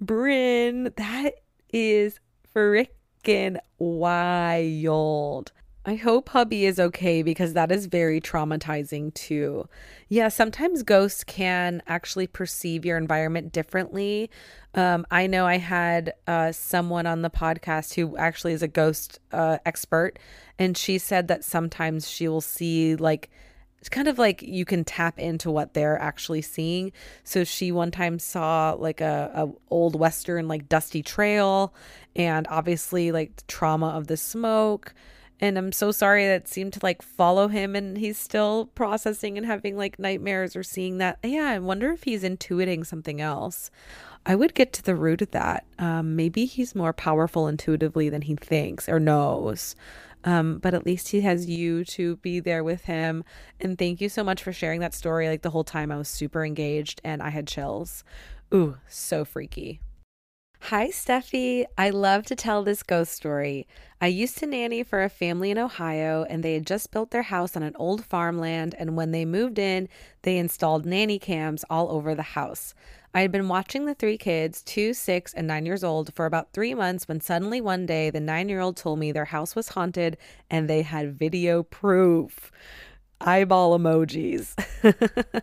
Bryn, 0.00 0.92
that 0.96 1.34
is 1.72 2.18
freaking 2.54 3.58
wild. 3.78 5.52
I 5.84 5.94
hope 5.94 6.28
hubby 6.28 6.66
is 6.66 6.78
okay 6.78 7.22
because 7.22 7.54
that 7.54 7.72
is 7.72 7.86
very 7.86 8.20
traumatizing 8.20 9.14
too. 9.14 9.66
Yeah, 10.08 10.28
sometimes 10.28 10.82
ghosts 10.82 11.24
can 11.24 11.82
actually 11.86 12.26
perceive 12.26 12.84
your 12.84 12.98
environment 12.98 13.50
differently. 13.50 14.30
Um, 14.74 15.06
I 15.10 15.26
know 15.26 15.46
I 15.46 15.56
had 15.56 16.12
uh, 16.26 16.52
someone 16.52 17.06
on 17.06 17.22
the 17.22 17.30
podcast 17.30 17.94
who 17.94 18.14
actually 18.18 18.52
is 18.52 18.62
a 18.62 18.68
ghost 18.68 19.20
uh, 19.32 19.56
expert, 19.64 20.18
and 20.58 20.76
she 20.76 20.98
said 20.98 21.28
that 21.28 21.44
sometimes 21.44 22.10
she 22.10 22.28
will 22.28 22.42
see 22.42 22.96
like 22.96 23.30
it's 23.78 23.88
kind 23.88 24.08
of 24.08 24.18
like 24.18 24.42
you 24.42 24.66
can 24.66 24.84
tap 24.84 25.18
into 25.18 25.50
what 25.50 25.72
they're 25.72 25.98
actually 25.98 26.42
seeing. 26.42 26.92
So 27.24 27.44
she 27.44 27.72
one 27.72 27.90
time 27.90 28.18
saw 28.18 28.76
like 28.78 29.00
a, 29.00 29.30
a 29.34 29.48
old 29.70 29.98
western 29.98 30.46
like 30.46 30.68
dusty 30.68 31.02
trail, 31.02 31.72
and 32.14 32.46
obviously 32.50 33.12
like 33.12 33.46
trauma 33.46 33.88
of 33.88 34.08
the 34.08 34.18
smoke 34.18 34.92
and 35.40 35.56
I'm 35.56 35.72
so 35.72 35.90
sorry 35.90 36.26
that 36.26 36.48
seemed 36.48 36.74
to 36.74 36.80
like 36.82 37.00
follow 37.00 37.48
him 37.48 37.74
and 37.74 37.96
he's 37.96 38.18
still 38.18 38.66
processing 38.74 39.38
and 39.38 39.46
having 39.46 39.76
like 39.76 39.98
nightmares 39.98 40.54
or 40.54 40.62
seeing 40.62 40.98
that. 40.98 41.18
Yeah, 41.24 41.46
I 41.46 41.58
wonder 41.58 41.90
if 41.90 42.02
he's 42.02 42.22
intuiting 42.22 42.86
something 42.86 43.20
else. 43.20 43.70
I 44.26 44.34
would 44.34 44.54
get 44.54 44.74
to 44.74 44.82
the 44.82 44.94
root 44.94 45.22
of 45.22 45.30
that. 45.30 45.64
Um, 45.78 46.14
maybe 46.14 46.44
he's 46.44 46.74
more 46.74 46.92
powerful 46.92 47.48
intuitively 47.48 48.10
than 48.10 48.22
he 48.22 48.36
thinks 48.36 48.86
or 48.86 49.00
knows. 49.00 49.74
Um, 50.24 50.58
but 50.58 50.74
at 50.74 50.84
least 50.84 51.08
he 51.08 51.22
has 51.22 51.48
you 51.48 51.84
to 51.86 52.16
be 52.16 52.40
there 52.40 52.62
with 52.62 52.84
him. 52.84 53.24
And 53.58 53.78
thank 53.78 54.02
you 54.02 54.10
so 54.10 54.22
much 54.22 54.42
for 54.42 54.52
sharing 54.52 54.80
that 54.80 54.92
story. 54.92 55.28
Like 55.28 55.40
the 55.40 55.50
whole 55.50 55.64
time 55.64 55.90
I 55.90 55.96
was 55.96 56.08
super 56.08 56.44
engaged 56.44 57.00
and 57.02 57.22
I 57.22 57.30
had 57.30 57.46
chills. 57.46 58.04
Ooh, 58.52 58.76
so 58.88 59.24
freaky. 59.24 59.80
Hi, 60.64 60.88
Steffi. 60.88 61.64
I 61.76 61.90
love 61.90 62.26
to 62.26 62.36
tell 62.36 62.62
this 62.62 62.82
ghost 62.84 63.12
story. 63.12 63.66
I 64.00 64.06
used 64.06 64.38
to 64.38 64.46
nanny 64.46 64.84
for 64.84 65.02
a 65.02 65.08
family 65.08 65.50
in 65.50 65.58
Ohio, 65.58 66.24
and 66.28 66.42
they 66.44 66.54
had 66.54 66.66
just 66.66 66.92
built 66.92 67.10
their 67.10 67.22
house 67.22 67.56
on 67.56 67.62
an 67.64 67.74
old 67.76 68.04
farmland. 68.04 68.76
And 68.78 68.94
when 68.96 69.10
they 69.10 69.24
moved 69.24 69.58
in, 69.58 69.88
they 70.22 70.36
installed 70.36 70.86
nanny 70.86 71.18
cams 71.18 71.64
all 71.70 71.90
over 71.90 72.14
the 72.14 72.22
house. 72.22 72.74
I 73.12 73.22
had 73.22 73.32
been 73.32 73.48
watching 73.48 73.86
the 73.86 73.94
three 73.94 74.18
kids, 74.18 74.62
two, 74.62 74.94
six, 74.94 75.34
and 75.34 75.48
nine 75.48 75.66
years 75.66 75.82
old, 75.82 76.14
for 76.14 76.26
about 76.26 76.52
three 76.52 76.74
months 76.74 77.08
when 77.08 77.20
suddenly 77.20 77.60
one 77.60 77.84
day 77.84 78.10
the 78.10 78.20
nine 78.20 78.48
year 78.48 78.60
old 78.60 78.76
told 78.76 79.00
me 79.00 79.10
their 79.10 79.24
house 79.24 79.56
was 79.56 79.70
haunted 79.70 80.18
and 80.50 80.68
they 80.70 80.82
had 80.82 81.18
video 81.18 81.64
proof. 81.64 82.52
Eyeball 83.20 83.76
emojis. 83.76 84.54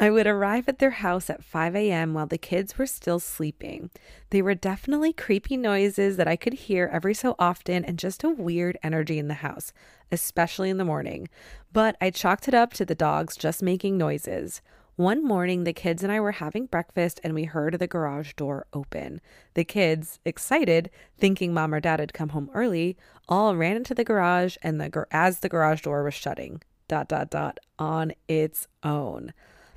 I 0.00 0.10
would 0.10 0.28
arrive 0.28 0.68
at 0.68 0.78
their 0.78 0.90
house 0.90 1.28
at 1.28 1.42
5 1.42 1.74
a.m. 1.74 2.14
while 2.14 2.28
the 2.28 2.38
kids 2.38 2.78
were 2.78 2.86
still 2.86 3.18
sleeping. 3.18 3.90
They 4.30 4.40
were 4.40 4.54
definitely 4.54 5.12
creepy 5.12 5.56
noises 5.56 6.16
that 6.16 6.28
I 6.28 6.36
could 6.36 6.52
hear 6.54 6.88
every 6.92 7.14
so 7.14 7.34
often 7.36 7.84
and 7.84 7.98
just 7.98 8.22
a 8.22 8.28
weird 8.28 8.78
energy 8.80 9.18
in 9.18 9.26
the 9.26 9.34
house, 9.34 9.72
especially 10.12 10.70
in 10.70 10.78
the 10.78 10.84
morning. 10.84 11.28
But 11.72 11.96
I 12.00 12.10
chalked 12.10 12.46
it 12.46 12.54
up 12.54 12.72
to 12.74 12.84
the 12.84 12.94
dogs 12.94 13.36
just 13.36 13.60
making 13.60 13.98
noises. 13.98 14.62
One 14.94 15.24
morning, 15.24 15.64
the 15.64 15.72
kids 15.72 16.04
and 16.04 16.12
I 16.12 16.20
were 16.20 16.32
having 16.32 16.66
breakfast 16.66 17.20
and 17.24 17.34
we 17.34 17.44
heard 17.44 17.74
the 17.74 17.88
garage 17.88 18.34
door 18.34 18.66
open. 18.72 19.20
The 19.54 19.64
kids, 19.64 20.20
excited, 20.24 20.90
thinking 21.18 21.52
mom 21.52 21.74
or 21.74 21.80
dad 21.80 21.98
had 21.98 22.12
come 22.14 22.28
home 22.28 22.50
early, 22.54 22.96
all 23.28 23.56
ran 23.56 23.74
into 23.74 23.94
the 23.94 24.04
garage 24.04 24.56
and 24.62 24.80
the 24.80 25.06
as 25.10 25.40
the 25.40 25.48
garage 25.48 25.82
door 25.82 26.04
was 26.04 26.14
shutting. 26.14 26.62
Dot 26.86 27.08
dot 27.08 27.30
dot 27.30 27.58
on 27.80 28.12
its 28.28 28.68
own. 28.84 29.32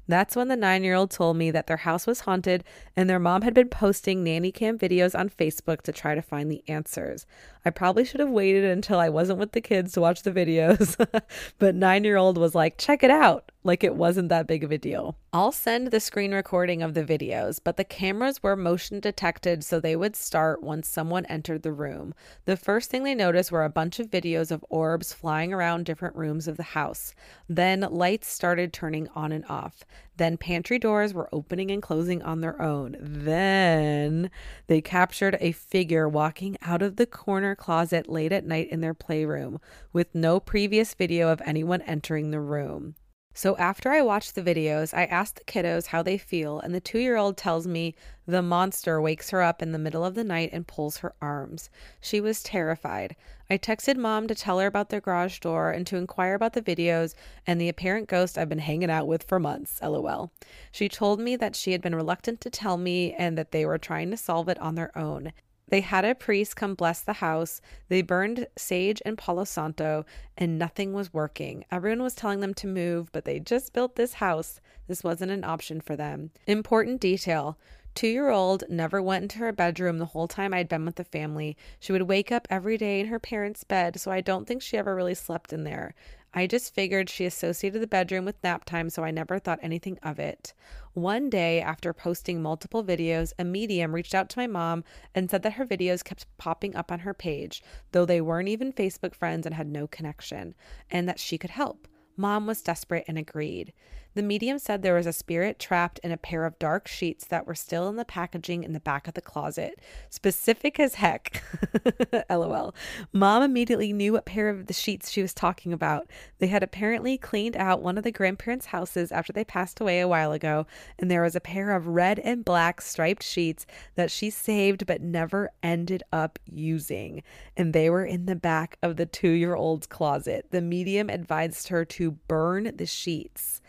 That's 0.08 0.36
when 0.36 0.48
the 0.48 0.56
nine 0.56 0.84
year 0.84 0.96
old 0.96 1.12
told 1.12 1.38
me 1.38 1.52
that 1.52 1.68
their 1.68 1.78
house 1.78 2.06
was 2.06 2.22
haunted 2.22 2.64
and 2.96 3.10
their 3.10 3.20
mom 3.20 3.44
had 3.44 3.54
been 3.54 3.70
posting 3.70 4.24
nanny 4.24 4.52
cam 4.52 4.78
videos 4.78 5.18
on 5.18 5.30
Facebook 5.30 5.82
to 5.82 5.92
try 5.92 6.16
to 6.16 6.22
find 6.22 6.52
the 6.52 6.64
answers. 6.68 7.26
I 7.64 7.70
probably 7.70 8.06
should 8.06 8.20
have 8.20 8.30
waited 8.30 8.64
until 8.64 9.00
I 9.00 9.10
wasn't 9.10 9.40
with 9.40 9.52
the 9.52 9.62
kids 9.62 9.94
to 9.94 10.02
watch 10.02 10.24
the 10.24 10.32
videos, 10.32 10.96
but 11.60 11.76
nine 11.76 12.04
year 12.04 12.18
old 12.18 12.38
was 12.38 12.56
like, 12.56 12.78
check 12.78 13.04
it 13.04 13.12
out, 13.12 13.52
like 13.64 13.84
it 13.84 13.96
wasn't 13.96 14.30
that 14.30 14.48
big 14.48 14.64
of 14.64 14.72
a 14.72 14.78
deal. 14.78 15.16
I'll 15.32 15.52
send 15.52 15.88
the 15.88 16.00
screen 16.00 16.34
recording 16.34 16.82
of 16.82 16.94
the 16.94 17.04
videos, 17.04 17.60
but 17.64 17.78
the 17.78 17.84
cameras 17.84 18.42
were 18.42 18.56
motion 18.56 19.00
detected, 19.00 19.64
so 19.64 19.80
they 19.80 19.96
would 19.96 20.16
start 20.16 20.64
once 20.64 20.88
someone 20.88 21.26
entered 21.28 21.62
the 21.62 21.72
room. 21.72 22.14
The 22.46 22.58
first 22.58 22.90
thing 22.90 23.04
they 23.04 23.16
noticed 23.16 23.52
were 23.52 23.64
a 23.64 23.70
bunch 23.70 24.00
of 24.00 24.10
videos 24.10 24.52
of 24.52 24.66
orbs 24.70 25.14
flying 25.14 25.54
around 25.54 25.86
different 25.86 26.16
rooms 26.16 26.48
of 26.48 26.58
the 26.58 26.64
house. 26.64 27.14
Then 27.48 27.82
lights 27.82 28.28
started 28.28 28.74
turning 28.74 29.08
on 29.16 29.32
and 29.32 29.46
off. 29.48 29.84
Then 30.22 30.38
pantry 30.38 30.78
doors 30.78 31.16
were 31.16 31.30
opening 31.34 31.72
and 31.72 31.82
closing 31.82 32.22
on 32.22 32.42
their 32.42 32.62
own. 32.62 32.96
Then 33.00 34.30
they 34.68 34.80
captured 34.80 35.36
a 35.40 35.52
figure 35.52 36.08
walking 36.08 36.58
out 36.62 36.84
of 36.84 36.98
the 36.98 37.08
corner 37.08 37.56
closet 37.56 38.08
late 38.08 38.32
at 38.32 38.46
night 38.46 38.70
in 38.70 38.82
their 38.82 38.94
playroom, 38.94 39.60
with 39.92 40.14
no 40.14 40.40
previous 40.40 40.94
video 40.94 41.30
of 41.30 41.42
anyone 41.44 41.82
entering 41.82 42.30
the 42.30 42.40
room. 42.40 42.94
So 43.34 43.56
after 43.56 43.92
I 43.92 44.02
watched 44.02 44.36
the 44.36 44.42
videos, 44.42 44.94
I 44.94 45.06
asked 45.06 45.38
the 45.38 45.46
kiddos 45.46 45.88
how 45.88 46.04
they 46.04 46.18
feel, 46.18 46.60
and 46.60 46.76
the 46.76 46.82
two 46.82 47.00
year 47.00 47.16
old 47.16 47.38
tells 47.38 47.66
me 47.66 47.96
the 48.28 48.42
monster 48.42 49.00
wakes 49.00 49.30
her 49.30 49.42
up 49.42 49.62
in 49.62 49.72
the 49.72 49.80
middle 49.80 50.04
of 50.04 50.16
the 50.16 50.24
night 50.26 50.50
and 50.52 50.68
pulls 50.68 50.98
her 50.98 51.16
arms. 51.22 51.70
She 52.02 52.20
was 52.20 52.44
terrified. 52.44 53.16
I 53.50 53.58
texted 53.58 53.96
mom 53.96 54.28
to 54.28 54.36
tell 54.36 54.60
her 54.60 54.68
about 54.68 54.90
the 54.90 55.00
garage 55.00 55.40
door 55.40 55.72
and 55.72 55.88
to 55.88 55.98
inquire 55.98 56.36
about 56.36 56.54
the 56.54 56.62
videos 56.62 57.16
and 57.48 57.60
the 57.60 57.70
apparent 57.70 58.10
ghost 58.10 58.38
I've 58.38 58.50
been 58.50 58.60
hanging 58.60 58.92
out 58.92 59.08
with 59.08 59.24
for 59.24 59.40
months, 59.40 59.82
lol. 59.82 60.32
She 60.72 60.90
told 60.90 61.22
me 61.22 61.38
that 61.38 61.56
she 61.56 61.72
had 61.72 61.82
been 61.82 61.96
reluctant 61.96 62.42
to 62.42 62.50
tell 62.50 62.78
me 62.78 63.14
and 63.14 63.38
that 63.38 63.52
they 63.52 63.66
were 63.66 63.78
trying 63.78 64.12
to 64.12 64.18
solve 64.18 64.50
it 64.50 64.60
on 64.60 64.76
their 64.76 64.98
own. 64.98 65.32
They 65.72 65.82
had 65.82 66.04
a 66.04 66.14
priest 66.14 66.58
come 66.58 66.76
bless 66.76 67.00
the 67.00 67.14
house. 67.14 67.62
They 67.88 68.02
burned 68.02 68.46
sage 68.58 69.02
and 69.06 69.18
Palo 69.18 69.46
Santo, 69.46 70.06
and 70.38 70.60
nothing 70.60 70.92
was 70.92 71.14
working. 71.14 71.64
Everyone 71.72 72.04
was 72.04 72.14
telling 72.14 72.42
them 72.42 72.54
to 72.56 72.68
move, 72.68 73.10
but 73.14 73.24
they 73.24 73.40
just 73.40 73.72
built 73.72 73.96
this 73.96 74.16
house. 74.16 74.60
This 74.88 75.02
wasn't 75.02 75.32
an 75.32 75.46
option 75.46 75.80
for 75.80 75.96
them. 75.96 76.32
Important 76.46 77.00
detail 77.00 77.58
Two 77.94 78.08
year 78.08 78.30
old 78.30 78.64
never 78.70 79.02
went 79.02 79.24
into 79.24 79.40
her 79.40 79.52
bedroom 79.52 79.98
the 79.98 80.06
whole 80.06 80.28
time 80.28 80.54
I'd 80.54 80.70
been 80.70 80.86
with 80.86 80.96
the 80.96 81.04
family. 81.04 81.58
She 81.80 81.92
would 81.92 82.04
wake 82.04 82.32
up 82.32 82.48
every 82.50 82.78
day 82.78 83.02
in 83.02 83.08
her 83.08 83.20
parents' 83.20 83.66
bed, 83.66 84.00
so 84.00 84.12
I 84.12 84.22
don't 84.22 84.48
think 84.48 84.62
she 84.62 84.78
ever 84.78 84.96
really 84.96 85.14
slept 85.14 85.52
in 85.52 85.66
there. 85.66 85.94
I 86.34 86.48
just 86.48 86.74
figured 86.74 87.10
she 87.10 87.26
associated 87.26 87.82
the 87.82 87.88
bedroom 87.88 88.24
with 88.24 88.42
nap 88.44 88.64
time, 88.64 88.90
so 88.90 89.04
I 89.04 89.12
never 89.12 89.38
thought 89.38 89.60
anything 89.62 90.00
of 90.02 90.18
it. 90.18 90.54
One 90.94 91.30
day, 91.30 91.60
after 91.60 91.94
posting 91.94 92.42
multiple 92.42 92.84
videos, 92.84 93.34
a 93.38 93.44
medium 93.44 93.94
reached 93.94 94.16
out 94.16 94.30
to 94.30 94.40
my 94.40 94.48
mom 94.48 94.86
and 95.14 95.30
said 95.30 95.44
that 95.44 95.54
her 95.54 95.66
videos 95.66 96.04
kept 96.04 96.26
popping 96.38 96.76
up 96.76 96.92
on 96.92 97.00
her 97.00 97.14
page, 97.14 97.62
though 97.92 98.06
they 98.06 98.22
weren't 98.22 98.50
even 98.50 98.72
Facebook 98.72 99.14
friends 99.14 99.46
and 99.46 99.56
had 99.56 99.68
no 99.68 99.88
connection, 99.88 100.56
and 100.90 101.08
that 101.08 101.20
she 101.20 101.38
could 101.38 101.50
help. 101.50 101.88
Mom 102.16 102.48
was 102.48 102.62
desperate 102.62 103.06
and 103.08 103.18
agreed. 103.18 103.74
The 104.14 104.24
medium 104.24 104.60
said 104.60 104.82
there 104.82 104.96
was 104.96 105.08
a 105.08 105.14
spirit 105.14 105.58
trapped 105.58 106.00
in 106.04 106.12
a 106.12 106.18
pair 106.18 106.46
of 106.46 106.60
dark 106.60 106.88
sheets 106.88 107.26
that 107.28 107.48
were 107.48 107.56
still 107.56 107.88
in 107.88 107.96
the 107.96 108.04
packaging 108.04 108.64
in 108.64 108.74
the 108.74 108.80
back 108.82 109.08
of 109.08 109.14
the 109.14 109.22
closet. 109.22 109.80
Specific 110.10 110.80
as 110.82 110.96
heck. 110.96 111.44
LOL. 112.30 112.76
Mom 113.14 113.42
immediately 113.42 113.94
knew 113.94 114.12
what 114.12 114.26
pair 114.26 114.50
of 114.50 114.68
the 114.68 114.74
sheets 114.74 115.10
she 115.10 115.22
was 115.22 115.34
talking 115.34 115.72
about. 115.72 116.08
They 116.40 116.48
had 116.48 116.62
apparently 116.62 117.18
cleaned 117.18 117.56
out 117.56 117.82
one 117.82 117.98
of 117.98 118.04
the 118.04 118.12
grandparents' 118.12 118.68
houses 118.68 119.14
after 119.14 119.32
they 119.32 119.46
passed 119.46 119.80
away 119.80 120.02
a 120.02 120.08
while 120.08 120.34
ago, 120.34 120.68
and 121.00 121.10
there 121.10 121.24
was 121.24 121.36
a 121.36 121.42
pair 121.42 121.72
of 121.72 121.88
red 121.88 122.20
and 122.20 122.44
black 122.44 122.82
striped 122.82 123.24
sheets 123.24 123.66
that 123.96 124.12
she 124.12 124.30
saved 124.30 124.86
but 124.86 125.02
never 125.02 125.52
ended 125.64 126.04
up 126.12 126.38
using. 126.46 127.24
And 127.56 127.74
they 127.74 127.90
were 127.90 128.06
in 128.06 128.26
the 128.26 128.36
back 128.36 128.78
of 128.84 128.98
the 128.98 129.06
two 129.06 129.30
year 129.30 129.56
old's 129.56 129.88
closet. 129.88 130.48
The 130.52 130.62
medium 130.62 131.10
advised 131.10 131.70
her 131.70 131.86
to 131.86 132.12
burn 132.12 132.76
the 132.76 132.86
sheets. 132.86 133.61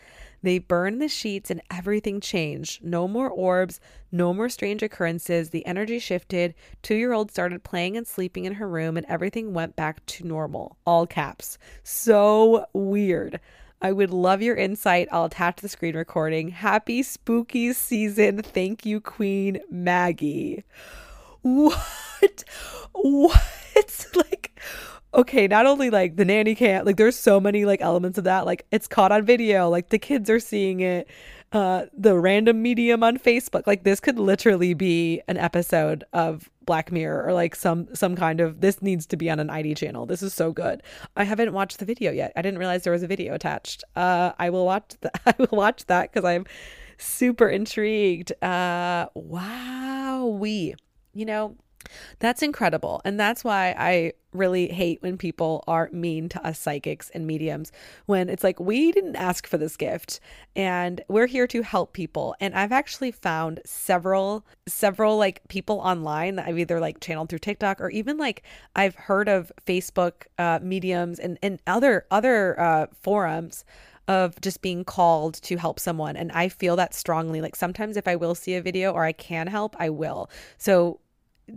They 0.43 0.59
burned 0.59 1.01
the 1.01 1.07
sheets 1.07 1.49
and 1.49 1.61
everything 1.71 2.19
changed. 2.19 2.83
No 2.83 3.07
more 3.07 3.29
orbs, 3.29 3.79
no 4.11 4.33
more 4.33 4.49
strange 4.49 4.83
occurrences. 4.83 5.49
The 5.49 5.65
energy 5.65 5.97
shifted. 5.97 6.53
Two 6.83 6.95
year 6.95 7.13
old 7.13 7.31
started 7.31 7.63
playing 7.63 7.97
and 7.97 8.05
sleeping 8.05 8.45
in 8.45 8.53
her 8.55 8.67
room, 8.67 8.97
and 8.97 9.05
everything 9.07 9.53
went 9.53 9.75
back 9.75 10.05
to 10.05 10.27
normal. 10.27 10.77
All 10.85 11.07
caps. 11.07 11.57
So 11.81 12.65
weird. 12.73 13.39
I 13.81 13.91
would 13.91 14.11
love 14.11 14.41
your 14.41 14.55
insight. 14.55 15.09
I'll 15.11 15.25
attach 15.25 15.57
the 15.57 15.67
screen 15.67 15.95
recording. 15.95 16.49
Happy 16.49 17.03
spooky 17.03 17.73
season. 17.73 18.41
Thank 18.41 18.85
you, 18.85 19.01
Queen 19.01 19.59
Maggie. 19.71 20.63
What? 21.41 22.43
What? 22.93 23.41
Like, 24.15 24.57
okay, 25.13 25.47
not 25.47 25.65
only 25.65 25.89
like 25.89 26.15
the 26.15 26.25
nanny 26.25 26.55
cam, 26.55 26.85
like 26.85 26.97
there's 26.97 27.17
so 27.17 27.39
many 27.39 27.65
like 27.65 27.81
elements 27.81 28.17
of 28.17 28.23
that. 28.23 28.45
Like 28.45 28.65
it's 28.71 28.87
caught 28.87 29.11
on 29.11 29.25
video, 29.25 29.69
like 29.69 29.89
the 29.89 29.99
kids 29.99 30.29
are 30.29 30.39
seeing 30.39 30.79
it. 30.79 31.07
Uh, 31.51 31.85
the 31.95 32.17
random 32.17 32.63
medium 32.63 33.03
on 33.03 33.15
Facebook, 33.19 33.67
like 33.67 33.83
this 33.83 33.99
could 33.99 34.17
literally 34.17 34.73
be 34.73 35.21
an 35.27 35.37
episode 35.37 36.03
of 36.11 36.49
Black 36.65 36.91
Mirror 36.91 37.27
or 37.27 37.33
like 37.33 37.55
some 37.55 37.93
some 37.93 38.15
kind 38.15 38.41
of 38.41 38.61
this 38.61 38.81
needs 38.81 39.05
to 39.05 39.17
be 39.17 39.29
on 39.29 39.39
an 39.39 39.51
ID 39.51 39.75
channel. 39.75 40.07
This 40.07 40.23
is 40.23 40.33
so 40.33 40.51
good. 40.51 40.81
I 41.15 41.25
haven't 41.25 41.53
watched 41.53 41.77
the 41.77 41.85
video 41.85 42.11
yet. 42.11 42.33
I 42.35 42.41
didn't 42.41 42.57
realize 42.57 42.83
there 42.83 42.93
was 42.93 43.03
a 43.03 43.07
video 43.07 43.35
attached. 43.35 43.83
Uh, 43.95 44.31
I 44.39 44.49
will 44.49 44.65
watch 44.65 44.95
that. 45.01 45.21
I 45.27 45.35
will 45.37 45.55
watch 45.55 45.85
that 45.85 46.11
because 46.11 46.25
I'm 46.25 46.45
super 46.97 47.47
intrigued. 47.47 48.31
Uh, 48.43 49.07
wow, 49.13 50.25
we, 50.25 50.73
you 51.13 51.25
know, 51.25 51.55
that's 52.19 52.41
incredible. 52.41 53.01
And 53.05 53.19
that's 53.19 53.43
why 53.43 53.75
I 53.77 54.13
really 54.33 54.67
hate 54.69 55.01
when 55.01 55.17
people 55.17 55.63
are 55.67 55.89
mean 55.91 56.27
to 56.29 56.45
us 56.45 56.59
psychics 56.59 57.09
and 57.11 57.27
mediums 57.27 57.71
when 58.05 58.29
it's 58.29 58.43
like, 58.43 58.59
we 58.59 58.91
didn't 58.91 59.15
ask 59.15 59.47
for 59.47 59.57
this 59.57 59.77
gift 59.77 60.19
and 60.55 61.01
we're 61.07 61.27
here 61.27 61.47
to 61.47 61.61
help 61.61 61.93
people. 61.93 62.35
And 62.39 62.53
I've 62.55 62.71
actually 62.71 63.11
found 63.11 63.59
several, 63.65 64.45
several 64.67 65.17
like 65.17 65.47
people 65.47 65.79
online 65.79 66.35
that 66.37 66.47
I've 66.47 66.59
either 66.59 66.79
like 66.79 66.99
channeled 66.99 67.29
through 67.29 67.39
TikTok 67.39 67.79
or 67.79 67.89
even 67.89 68.17
like 68.17 68.43
I've 68.75 68.95
heard 68.95 69.29
of 69.29 69.51
Facebook 69.65 70.25
uh, 70.37 70.59
mediums 70.61 71.19
and, 71.19 71.37
and 71.43 71.59
other, 71.67 72.05
other 72.09 72.59
uh, 72.59 72.87
forums 73.01 73.65
of 74.07 74.39
just 74.41 74.61
being 74.61 74.83
called 74.83 75.35
to 75.35 75.55
help 75.57 75.79
someone. 75.79 76.17
And 76.17 76.31
I 76.33 76.49
feel 76.49 76.75
that 76.75 76.93
strongly. 76.93 77.41
Like 77.41 77.55
sometimes 77.55 77.95
if 77.95 78.07
I 78.07 78.15
will 78.15 78.35
see 78.35 78.55
a 78.55 78.61
video 78.61 78.91
or 78.91 79.05
I 79.05 79.13
can 79.13 79.47
help, 79.47 79.75
I 79.79 79.89
will. 79.89 80.29
So 80.57 80.99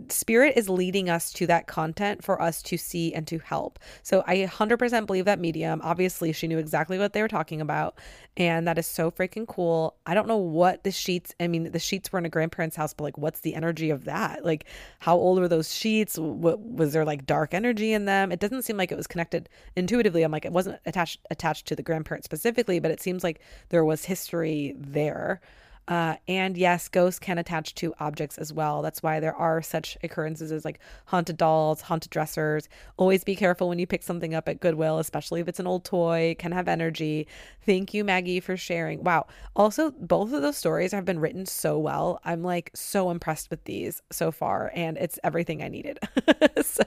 spirit 0.09 0.53
is 0.57 0.67
leading 0.67 1.09
us 1.09 1.31
to 1.33 1.47
that 1.47 1.67
content 1.67 2.23
for 2.23 2.41
us 2.41 2.61
to 2.61 2.77
see 2.77 3.13
and 3.13 3.25
to 3.27 3.39
help. 3.39 3.79
So 4.03 4.23
I 4.27 4.37
100% 4.37 5.05
believe 5.05 5.25
that 5.25 5.39
medium. 5.39 5.81
Obviously, 5.83 6.33
she 6.33 6.47
knew 6.47 6.57
exactly 6.57 6.97
what 6.97 7.13
they 7.13 7.21
were 7.21 7.27
talking 7.27 7.61
about, 7.61 7.97
and 8.35 8.67
that 8.67 8.77
is 8.77 8.85
so 8.85 9.09
freaking 9.11 9.47
cool. 9.47 9.95
I 10.05 10.13
don't 10.13 10.27
know 10.27 10.37
what 10.37 10.83
the 10.83 10.91
sheets, 10.91 11.33
I 11.39 11.47
mean, 11.47 11.71
the 11.71 11.79
sheets 11.79 12.11
were 12.11 12.19
in 12.19 12.25
a 12.25 12.29
grandparent's 12.29 12.75
house, 12.75 12.93
but 12.93 13.05
like 13.05 13.17
what's 13.17 13.39
the 13.41 13.55
energy 13.55 13.89
of 13.89 14.05
that? 14.05 14.43
Like 14.43 14.65
how 14.99 15.15
old 15.15 15.39
were 15.39 15.47
those 15.47 15.73
sheets? 15.73 16.17
What 16.17 16.59
was 16.59 16.93
there 16.93 17.05
like 17.05 17.25
dark 17.25 17.53
energy 17.53 17.93
in 17.93 18.05
them? 18.05 18.31
It 18.31 18.39
doesn't 18.39 18.63
seem 18.63 18.77
like 18.77 18.91
it 18.91 18.97
was 18.97 19.07
connected 19.07 19.47
intuitively. 19.75 20.23
I'm 20.23 20.31
like 20.31 20.45
it 20.45 20.51
wasn't 20.51 20.79
attached 20.85 21.19
attached 21.31 21.65
to 21.67 21.75
the 21.75 21.83
grandparents 21.83 22.25
specifically, 22.25 22.79
but 22.79 22.91
it 22.91 23.01
seems 23.01 23.23
like 23.23 23.41
there 23.69 23.85
was 23.85 24.05
history 24.05 24.75
there. 24.77 25.41
Uh, 25.87 26.15
and 26.27 26.57
yes, 26.57 26.89
ghosts 26.89 27.19
can 27.19 27.37
attach 27.37 27.73
to 27.75 27.93
objects 27.99 28.37
as 28.37 28.51
well. 28.51 28.81
That's 28.81 29.01
why 29.01 29.19
there 29.21 29.35
are 29.35 29.61
such 29.61 29.97
occurrences 30.03 30.51
as 30.51 30.65
like 30.65 30.79
haunted 31.05 31.37
dolls, 31.37 31.81
haunted 31.81 32.11
dressers. 32.11 32.67
Always 32.97 33.23
be 33.23 33.35
careful 33.35 33.69
when 33.69 33.79
you 33.79 33.87
pick 33.87 34.03
something 34.03 34.33
up 34.33 34.49
at 34.49 34.59
Goodwill, 34.59 34.99
especially 34.99 35.39
if 35.39 35.47
it's 35.47 35.59
an 35.59 35.67
old 35.67 35.85
toy, 35.85 36.35
can 36.37 36.51
have 36.51 36.67
energy. 36.67 37.27
Thank 37.65 37.93
you, 37.93 38.03
Maggie, 38.03 38.41
for 38.41 38.57
sharing. 38.57 39.03
Wow. 39.03 39.27
Also, 39.55 39.91
both 39.91 40.33
of 40.33 40.41
those 40.41 40.57
stories 40.57 40.91
have 40.91 41.05
been 41.05 41.19
written 41.19 41.45
so 41.45 41.79
well. 41.79 42.19
I'm 42.25 42.43
like 42.43 42.71
so 42.75 43.09
impressed 43.09 43.49
with 43.49 43.63
these 43.63 44.01
so 44.11 44.31
far, 44.31 44.71
and 44.75 44.97
it's 44.97 45.19
everything 45.23 45.63
I 45.63 45.69
needed. 45.69 45.99
so 46.63 46.83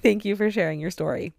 thank 0.00 0.24
you 0.24 0.36
for 0.36 0.50
sharing 0.50 0.78
your 0.78 0.92
story. 0.92 1.32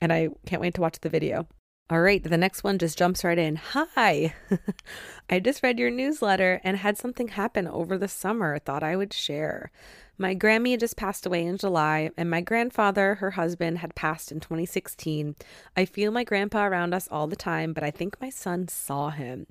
And 0.00 0.12
I 0.12 0.28
can't 0.46 0.62
wait 0.62 0.74
to 0.74 0.80
watch 0.80 1.00
the 1.00 1.08
video. 1.08 1.48
All 1.90 2.00
right, 2.00 2.22
the 2.24 2.38
next 2.38 2.64
one 2.64 2.78
just 2.78 2.96
jumps 2.96 3.24
right 3.24 3.38
in. 3.38 3.56
Hi, 3.56 4.34
I 5.30 5.38
just 5.38 5.62
read 5.62 5.78
your 5.78 5.90
newsletter 5.90 6.58
and 6.64 6.78
had 6.78 6.96
something 6.96 7.28
happen 7.28 7.68
over 7.68 7.98
the 7.98 8.08
summer. 8.08 8.58
Thought 8.58 8.82
I 8.82 8.96
would 8.96 9.12
share. 9.12 9.70
My 10.16 10.34
Grammy 10.34 10.80
just 10.80 10.96
passed 10.96 11.26
away 11.26 11.44
in 11.44 11.58
July, 11.58 12.10
and 12.16 12.30
my 12.30 12.40
grandfather, 12.40 13.16
her 13.16 13.32
husband, 13.32 13.78
had 13.78 13.94
passed 13.94 14.32
in 14.32 14.40
2016. 14.40 15.36
I 15.76 15.84
feel 15.84 16.10
my 16.10 16.24
grandpa 16.24 16.64
around 16.64 16.94
us 16.94 17.06
all 17.10 17.26
the 17.26 17.36
time, 17.36 17.74
but 17.74 17.84
I 17.84 17.90
think 17.90 18.18
my 18.18 18.30
son 18.30 18.66
saw 18.68 19.10
him. 19.10 19.46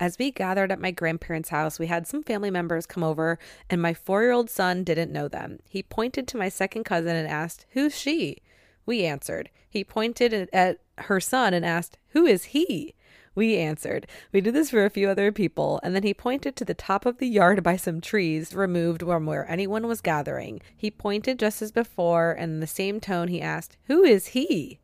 As 0.00 0.16
we 0.18 0.30
gathered 0.30 0.72
at 0.72 0.80
my 0.80 0.90
grandparents' 0.90 1.50
house, 1.50 1.78
we 1.78 1.88
had 1.88 2.06
some 2.06 2.22
family 2.22 2.50
members 2.50 2.86
come 2.86 3.04
over, 3.04 3.38
and 3.68 3.82
my 3.82 3.92
four 3.92 4.22
year 4.22 4.32
old 4.32 4.48
son 4.48 4.84
didn't 4.84 5.12
know 5.12 5.28
them. 5.28 5.58
He 5.68 5.82
pointed 5.82 6.28
to 6.28 6.38
my 6.38 6.48
second 6.48 6.84
cousin 6.84 7.14
and 7.14 7.28
asked, 7.28 7.66
Who's 7.72 7.94
she? 7.94 8.38
We 8.86 9.04
answered. 9.04 9.50
He 9.68 9.84
pointed 9.84 10.48
at 10.50 10.78
her 10.98 11.20
son 11.20 11.54
and 11.54 11.64
asked, 11.64 11.98
Who 12.10 12.26
is 12.26 12.44
he? 12.46 12.94
We 13.34 13.56
answered. 13.56 14.06
We 14.32 14.40
did 14.40 14.54
this 14.54 14.70
for 14.70 14.84
a 14.84 14.90
few 14.90 15.08
other 15.08 15.32
people, 15.32 15.80
and 15.82 15.94
then 15.94 16.04
he 16.04 16.14
pointed 16.14 16.54
to 16.56 16.64
the 16.64 16.74
top 16.74 17.04
of 17.04 17.18
the 17.18 17.26
yard 17.26 17.64
by 17.64 17.76
some 17.76 18.00
trees 18.00 18.54
removed 18.54 19.02
from 19.02 19.26
where 19.26 19.50
anyone 19.50 19.88
was 19.88 20.00
gathering. 20.00 20.60
He 20.76 20.90
pointed 20.90 21.40
just 21.40 21.60
as 21.60 21.72
before, 21.72 22.32
and 22.32 22.52
in 22.52 22.60
the 22.60 22.66
same 22.68 23.00
tone 23.00 23.28
he 23.28 23.42
asked, 23.42 23.76
Who 23.86 24.04
is 24.04 24.28
he? 24.28 24.78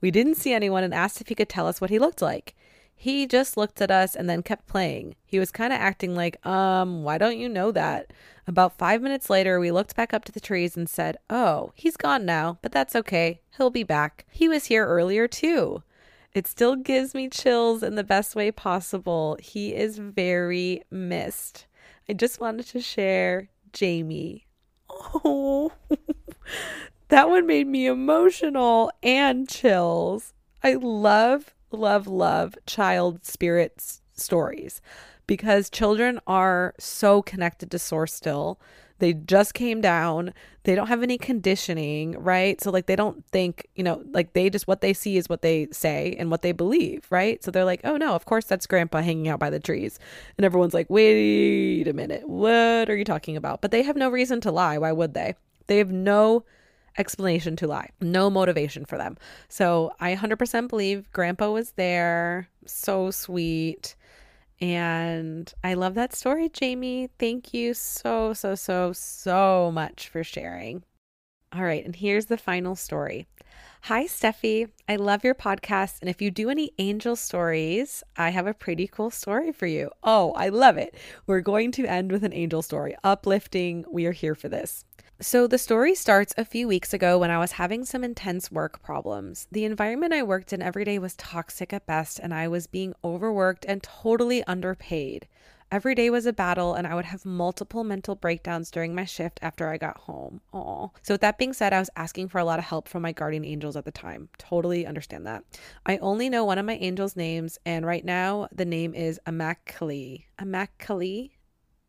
We 0.00 0.10
didn't 0.10 0.34
see 0.34 0.52
anyone 0.52 0.82
and 0.82 0.92
asked 0.92 1.20
if 1.20 1.28
he 1.28 1.36
could 1.36 1.48
tell 1.48 1.68
us 1.68 1.80
what 1.80 1.90
he 1.90 2.00
looked 2.00 2.20
like. 2.20 2.56
He 3.02 3.26
just 3.26 3.56
looked 3.56 3.82
at 3.82 3.90
us 3.90 4.14
and 4.14 4.30
then 4.30 4.44
kept 4.44 4.68
playing. 4.68 5.16
He 5.26 5.40
was 5.40 5.50
kind 5.50 5.72
of 5.72 5.80
acting 5.80 6.14
like, 6.14 6.46
um, 6.46 7.02
why 7.02 7.18
don't 7.18 7.36
you 7.36 7.48
know 7.48 7.72
that? 7.72 8.12
About 8.46 8.78
five 8.78 9.02
minutes 9.02 9.28
later, 9.28 9.58
we 9.58 9.72
looked 9.72 9.96
back 9.96 10.14
up 10.14 10.24
to 10.26 10.30
the 10.30 10.38
trees 10.38 10.76
and 10.76 10.88
said, 10.88 11.16
Oh, 11.28 11.72
he's 11.74 11.96
gone 11.96 12.24
now, 12.24 12.58
but 12.62 12.70
that's 12.70 12.94
okay. 12.94 13.40
He'll 13.56 13.70
be 13.70 13.82
back. 13.82 14.24
He 14.30 14.48
was 14.48 14.66
here 14.66 14.86
earlier, 14.86 15.26
too. 15.26 15.82
It 16.32 16.46
still 16.46 16.76
gives 16.76 17.12
me 17.12 17.28
chills 17.28 17.82
in 17.82 17.96
the 17.96 18.04
best 18.04 18.36
way 18.36 18.52
possible. 18.52 19.36
He 19.42 19.74
is 19.74 19.98
very 19.98 20.84
missed. 20.88 21.66
I 22.08 22.12
just 22.12 22.40
wanted 22.40 22.66
to 22.66 22.80
share 22.80 23.48
Jamie. 23.72 24.46
Oh, 24.88 25.72
that 27.08 27.28
one 27.28 27.48
made 27.48 27.66
me 27.66 27.86
emotional 27.86 28.92
and 29.02 29.48
chills. 29.48 30.34
I 30.62 30.74
love, 30.74 31.52
love, 31.72 32.06
love 32.06 32.54
child 32.66 33.24
spirits 33.24 34.02
stories 34.14 34.80
because 35.26 35.70
children 35.70 36.20
are 36.26 36.74
so 36.78 37.22
connected 37.22 37.70
to 37.70 37.78
source 37.78 38.12
still. 38.12 38.60
They 38.98 39.14
just 39.14 39.54
came 39.54 39.80
down. 39.80 40.32
They 40.62 40.76
don't 40.76 40.86
have 40.86 41.02
any 41.02 41.18
conditioning, 41.18 42.12
right? 42.22 42.60
So, 42.60 42.70
like, 42.70 42.86
they 42.86 42.94
don't 42.94 43.26
think, 43.32 43.66
you 43.74 43.82
know, 43.82 44.00
like 44.12 44.32
they 44.32 44.48
just 44.48 44.68
what 44.68 44.80
they 44.80 44.92
see 44.92 45.16
is 45.16 45.28
what 45.28 45.42
they 45.42 45.66
say 45.72 46.14
and 46.20 46.30
what 46.30 46.42
they 46.42 46.52
believe, 46.52 47.06
right? 47.10 47.42
So 47.42 47.50
they're 47.50 47.64
like, 47.64 47.80
oh 47.82 47.96
no, 47.96 48.14
of 48.14 48.26
course 48.26 48.44
that's 48.44 48.66
grandpa 48.66 49.00
hanging 49.02 49.26
out 49.26 49.40
by 49.40 49.50
the 49.50 49.58
trees. 49.58 49.98
And 50.38 50.44
everyone's 50.44 50.74
like, 50.74 50.88
wait 50.88 51.88
a 51.88 51.92
minute, 51.92 52.28
what 52.28 52.88
are 52.88 52.96
you 52.96 53.04
talking 53.04 53.36
about? 53.36 53.60
But 53.60 53.72
they 53.72 53.82
have 53.82 53.96
no 53.96 54.08
reason 54.08 54.40
to 54.42 54.52
lie. 54.52 54.78
Why 54.78 54.92
would 54.92 55.14
they? 55.14 55.34
They 55.66 55.78
have 55.78 55.90
no 55.90 56.44
explanation 56.98 57.56
to 57.56 57.66
lie, 57.66 57.90
no 58.00 58.30
motivation 58.30 58.84
for 58.84 58.98
them. 58.98 59.16
So 59.48 59.92
I 60.00 60.14
100% 60.14 60.68
believe 60.68 61.10
grandpa 61.12 61.50
was 61.50 61.72
there. 61.72 62.48
So 62.66 63.10
sweet. 63.10 63.96
And 64.60 65.52
I 65.64 65.74
love 65.74 65.94
that 65.94 66.14
story, 66.14 66.48
Jamie. 66.48 67.08
Thank 67.18 67.52
you 67.52 67.74
so, 67.74 68.32
so, 68.32 68.54
so, 68.54 68.92
so 68.92 69.70
much 69.72 70.08
for 70.08 70.22
sharing. 70.22 70.84
All 71.54 71.64
right, 71.64 71.84
and 71.84 71.96
here's 71.96 72.26
the 72.26 72.38
final 72.38 72.76
story. 72.76 73.26
Hi, 73.86 74.04
Steffi. 74.04 74.70
I 74.88 74.94
love 74.94 75.24
your 75.24 75.34
podcast. 75.34 76.00
And 76.00 76.08
if 76.08 76.22
you 76.22 76.30
do 76.30 76.48
any 76.48 76.70
angel 76.78 77.16
stories, 77.16 78.04
I 78.16 78.30
have 78.30 78.46
a 78.46 78.54
pretty 78.54 78.86
cool 78.86 79.10
story 79.10 79.50
for 79.50 79.66
you. 79.66 79.90
Oh, 80.04 80.32
I 80.36 80.50
love 80.50 80.76
it. 80.76 80.94
We're 81.26 81.40
going 81.40 81.72
to 81.72 81.86
end 81.86 82.12
with 82.12 82.22
an 82.22 82.32
angel 82.32 82.62
story. 82.62 82.94
Uplifting. 83.02 83.84
We 83.90 84.06
are 84.06 84.12
here 84.12 84.36
for 84.36 84.48
this. 84.48 84.84
So, 85.22 85.46
the 85.46 85.56
story 85.56 85.94
starts 85.94 86.34
a 86.36 86.44
few 86.44 86.66
weeks 86.66 86.92
ago 86.92 87.16
when 87.16 87.30
I 87.30 87.38
was 87.38 87.52
having 87.52 87.84
some 87.84 88.02
intense 88.02 88.50
work 88.50 88.82
problems. 88.82 89.46
The 89.52 89.64
environment 89.64 90.12
I 90.12 90.24
worked 90.24 90.52
in 90.52 90.60
every 90.60 90.84
day 90.84 90.98
was 90.98 91.14
toxic 91.14 91.72
at 91.72 91.86
best, 91.86 92.18
and 92.18 92.34
I 92.34 92.48
was 92.48 92.66
being 92.66 92.92
overworked 93.04 93.64
and 93.68 93.84
totally 93.84 94.42
underpaid. 94.48 95.28
Every 95.70 95.94
day 95.94 96.10
was 96.10 96.26
a 96.26 96.32
battle, 96.32 96.74
and 96.74 96.88
I 96.88 96.96
would 96.96 97.04
have 97.04 97.24
multiple 97.24 97.84
mental 97.84 98.16
breakdowns 98.16 98.68
during 98.72 98.96
my 98.96 99.04
shift 99.04 99.38
after 99.42 99.68
I 99.68 99.76
got 99.76 99.96
home. 99.96 100.40
Aw. 100.52 100.88
So, 101.02 101.14
with 101.14 101.20
that 101.20 101.38
being 101.38 101.52
said, 101.52 101.72
I 101.72 101.78
was 101.78 101.90
asking 101.94 102.26
for 102.26 102.38
a 102.38 102.44
lot 102.44 102.58
of 102.58 102.64
help 102.64 102.88
from 102.88 103.02
my 103.02 103.12
guardian 103.12 103.44
angels 103.44 103.76
at 103.76 103.84
the 103.84 103.92
time. 103.92 104.28
Totally 104.38 104.84
understand 104.86 105.24
that. 105.28 105.44
I 105.86 105.98
only 105.98 106.30
know 106.30 106.44
one 106.44 106.58
of 106.58 106.66
my 106.66 106.78
angels' 106.78 107.14
names, 107.14 107.58
and 107.64 107.86
right 107.86 108.04
now 108.04 108.48
the 108.50 108.64
name 108.64 108.92
is 108.92 109.20
Amakali. 109.24 110.24
Amakali? 110.40 111.30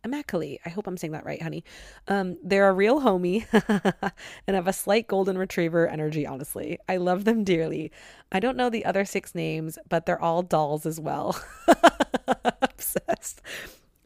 Immaculate. 0.06 0.60
I 0.66 0.70
hope 0.70 0.86
I'm 0.86 0.98
saying 0.98 1.14
that 1.14 1.26
right, 1.26 1.42
honey. 1.42 1.64
Um, 2.10 2.38
they're 2.44 2.68
a 2.70 2.74
real 2.74 3.02
homie 3.02 3.46
and 4.48 4.56
have 4.56 4.68
a 4.68 4.74
slight 4.74 5.08
golden 5.08 5.38
retriever 5.38 5.88
energy, 5.88 6.28
honestly. 6.28 6.78
I 6.90 6.98
love 6.98 7.24
them 7.24 7.46
dearly. 7.46 7.92
I 8.32 8.42
don't 8.42 8.58
know 8.58 8.70
the 8.70 8.84
other 8.84 9.06
six 9.06 9.34
names, 9.34 9.80
but 9.88 10.06
they're 10.06 10.22
all 10.22 10.42
dolls 10.42 10.86
as 10.86 11.00
well. 11.00 11.40
Obsessed. 12.62 13.42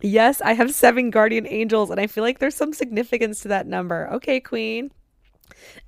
Yes, 0.02 0.40
I 0.42 0.54
have 0.54 0.74
seven 0.74 1.10
guardian 1.10 1.48
angels, 1.48 1.90
and 1.90 2.00
I 2.00 2.06
feel 2.06 2.24
like 2.24 2.38
there's 2.38 2.56
some 2.56 2.74
significance 2.74 3.40
to 3.42 3.48
that 3.48 3.66
number. 3.66 4.08
Okay, 4.12 4.40
Queen. 4.40 4.92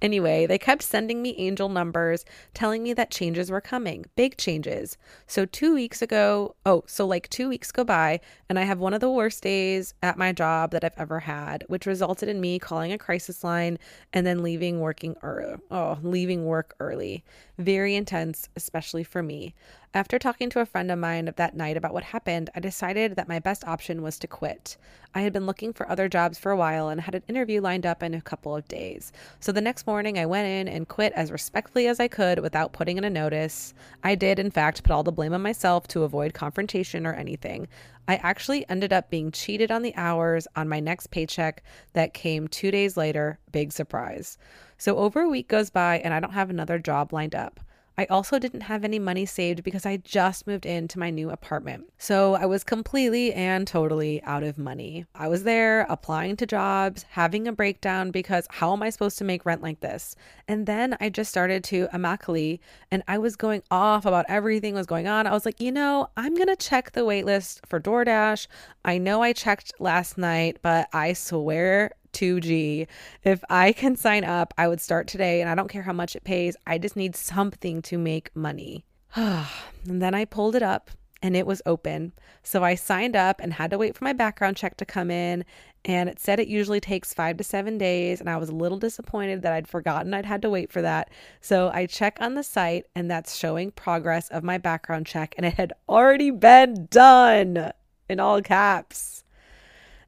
Anyway, 0.01 0.45
they 0.45 0.57
kept 0.57 0.83
sending 0.83 1.21
me 1.21 1.35
angel 1.37 1.69
numbers 1.69 2.25
telling 2.53 2.83
me 2.83 2.93
that 2.93 3.11
changes 3.11 3.49
were 3.51 3.61
coming, 3.61 4.05
big 4.15 4.37
changes. 4.37 4.97
So, 5.27 5.45
two 5.45 5.73
weeks 5.73 6.01
ago, 6.01 6.55
oh, 6.65 6.83
so 6.87 7.05
like 7.05 7.29
two 7.29 7.49
weeks 7.49 7.71
go 7.71 7.83
by, 7.83 8.19
and 8.47 8.57
I 8.59 8.63
have 8.63 8.79
one 8.79 8.93
of 8.93 9.01
the 9.01 9.09
worst 9.09 9.43
days 9.43 9.93
at 10.01 10.17
my 10.17 10.31
job 10.31 10.71
that 10.71 10.83
I've 10.83 10.97
ever 10.97 11.19
had, 11.19 11.63
which 11.67 11.85
resulted 11.85 12.29
in 12.29 12.41
me 12.41 12.59
calling 12.59 12.91
a 12.91 12.97
crisis 12.97 13.43
line 13.43 13.77
and 14.13 14.25
then 14.25 14.43
leaving 14.43 14.79
working 14.79 15.15
early. 15.23 15.57
Oh, 15.71 15.97
leaving 16.01 16.45
work 16.45 16.75
early. 16.79 17.23
Very 17.57 17.95
intense, 17.95 18.49
especially 18.55 19.03
for 19.03 19.21
me. 19.21 19.53
After 19.91 20.19
talking 20.19 20.51
to 20.51 20.59
a 20.59 20.67
friend 20.67 20.91
of 20.91 20.99
mine 20.99 21.33
that 21.35 21.55
night 21.55 21.75
about 21.75 21.95
what 21.95 22.03
happened, 22.03 22.51
I 22.53 22.59
decided 22.59 23.15
that 23.15 23.27
my 23.27 23.39
best 23.39 23.67
option 23.67 24.03
was 24.03 24.19
to 24.19 24.27
quit. 24.27 24.77
I 25.15 25.21
had 25.21 25.33
been 25.33 25.47
looking 25.47 25.73
for 25.73 25.89
other 25.89 26.07
jobs 26.07 26.37
for 26.37 26.51
a 26.51 26.55
while 26.55 26.89
and 26.89 27.01
had 27.01 27.15
an 27.15 27.23
interview 27.27 27.59
lined 27.59 27.87
up 27.87 28.03
in 28.03 28.13
a 28.13 28.21
couple 28.21 28.55
of 28.55 28.67
days. 28.67 29.11
So 29.39 29.51
the 29.51 29.61
next 29.61 29.87
morning, 29.87 30.19
I 30.19 30.27
went 30.27 30.47
in 30.47 30.71
and 30.71 30.87
quit 30.87 31.11
as 31.13 31.31
respectfully 31.31 31.87
as 31.87 31.99
I 31.99 32.07
could 32.07 32.37
without 32.37 32.71
putting 32.71 32.99
in 32.99 33.03
a 33.03 33.09
notice. 33.09 33.73
I 34.03 34.13
did, 34.13 34.37
in 34.37 34.51
fact, 34.51 34.83
put 34.83 34.91
all 34.91 35.01
the 35.01 35.11
blame 35.11 35.33
on 35.33 35.41
myself 35.41 35.87
to 35.87 36.03
avoid 36.03 36.35
confrontation 36.35 37.07
or 37.07 37.13
anything. 37.13 37.67
I 38.07 38.17
actually 38.17 38.69
ended 38.69 38.93
up 38.93 39.09
being 39.09 39.31
cheated 39.31 39.71
on 39.71 39.81
the 39.81 39.95
hours 39.95 40.47
on 40.55 40.69
my 40.69 40.79
next 40.79 41.07
paycheck 41.07 41.63
that 41.93 42.13
came 42.13 42.47
two 42.47 42.69
days 42.69 42.95
later. 42.95 43.39
Big 43.51 43.71
surprise. 43.71 44.37
So 44.77 44.97
over 44.97 45.21
a 45.21 45.29
week 45.29 45.47
goes 45.47 45.71
by 45.71 45.97
and 45.97 46.13
I 46.13 46.19
don't 46.19 46.33
have 46.33 46.51
another 46.51 46.77
job 46.77 47.11
lined 47.11 47.33
up. 47.33 47.59
I 47.99 48.05
also 48.05 48.39
didn't 48.39 48.61
have 48.61 48.85
any 48.85 48.97
money 48.97 49.25
saved 49.25 49.61
because 49.61 49.85
I 49.85 49.97
just 49.97 50.47
moved 50.47 50.65
into 50.65 50.97
my 50.97 51.09
new 51.09 51.31
apartment. 51.31 51.91
So 51.97 52.35
I 52.35 52.45
was 52.45 52.63
completely 52.63 53.33
and 53.33 53.67
totally 53.67 54.23
out 54.23 54.41
of 54.41 54.57
money. 54.57 55.05
I 55.15 55.27
was 55.27 55.43
there 55.43 55.81
applying 55.89 56.37
to 56.37 56.45
jobs, 56.45 57.03
having 57.09 57.45
a 57.45 57.51
breakdown 57.51 58.11
because 58.11 58.47
how 58.51 58.71
am 58.71 58.83
I 58.83 58.89
supposed 58.89 59.17
to 59.17 59.25
make 59.25 59.45
rent 59.45 59.61
like 59.61 59.81
this? 59.81 60.15
And 60.47 60.65
then 60.65 60.95
I 61.01 61.09
just 61.09 61.29
started 61.29 61.61
to 61.65 61.89
Amakali 61.93 62.59
and 62.89 63.03
I 63.09 63.17
was 63.17 63.35
going 63.35 63.63
off 63.69 64.05
about 64.05 64.27
everything 64.29 64.75
was 64.75 64.87
going 64.87 65.09
on. 65.09 65.27
I 65.27 65.33
was 65.33 65.43
like, 65.43 65.59
you 65.59 65.73
know, 65.73 66.07
I'm 66.15 66.35
going 66.35 66.47
to 66.47 66.55
check 66.55 66.93
the 66.93 67.01
waitlist 67.01 67.59
for 67.67 67.81
DoorDash. 67.81 68.47
I 68.85 68.97
know 68.97 69.21
I 69.21 69.33
checked 69.33 69.73
last 69.77 70.17
night, 70.17 70.59
but 70.61 70.87
I 70.93 71.11
swear 71.11 71.91
2G. 72.13 72.87
If 73.23 73.43
I 73.49 73.71
can 73.71 73.95
sign 73.95 74.23
up, 74.23 74.53
I 74.57 74.67
would 74.67 74.81
start 74.81 75.07
today 75.07 75.41
and 75.41 75.49
I 75.49 75.55
don't 75.55 75.69
care 75.69 75.83
how 75.83 75.93
much 75.93 76.15
it 76.15 76.23
pays. 76.23 76.55
I 76.67 76.77
just 76.77 76.95
need 76.95 77.15
something 77.15 77.81
to 77.83 77.97
make 77.97 78.35
money. 78.35 78.85
and 79.15 79.45
then 79.85 80.13
I 80.13 80.25
pulled 80.25 80.55
it 80.55 80.63
up 80.63 80.91
and 81.21 81.35
it 81.35 81.45
was 81.45 81.61
open. 81.65 82.13
So 82.43 82.63
I 82.63 82.75
signed 82.75 83.15
up 83.15 83.41
and 83.41 83.53
had 83.53 83.71
to 83.71 83.77
wait 83.77 83.95
for 83.95 84.03
my 84.03 84.13
background 84.13 84.57
check 84.57 84.77
to 84.77 84.85
come 84.85 85.11
in. 85.11 85.43
And 85.85 86.09
it 86.09 86.19
said 86.19 86.39
it 86.39 86.47
usually 86.47 86.79
takes 86.79 87.13
five 87.13 87.37
to 87.37 87.43
seven 87.43 87.77
days. 87.77 88.19
And 88.19 88.29
I 88.29 88.37
was 88.37 88.49
a 88.49 88.55
little 88.55 88.77
disappointed 88.77 89.41
that 89.41 89.53
I'd 89.53 89.67
forgotten 89.67 90.13
I'd 90.13 90.25
had 90.25 90.41
to 90.43 90.49
wait 90.49 90.71
for 90.71 90.81
that. 90.81 91.09
So 91.41 91.71
I 91.73 91.85
check 91.85 92.17
on 92.21 92.35
the 92.35 92.43
site 92.43 92.85
and 92.95 93.09
that's 93.09 93.35
showing 93.35 93.71
progress 93.71 94.29
of 94.29 94.43
my 94.43 94.57
background 94.57 95.05
check. 95.05 95.35
And 95.37 95.45
it 95.45 95.55
had 95.55 95.73
already 95.87 96.31
been 96.31 96.87
done 96.89 97.71
in 98.07 98.19
all 98.19 98.41
caps. 98.41 99.23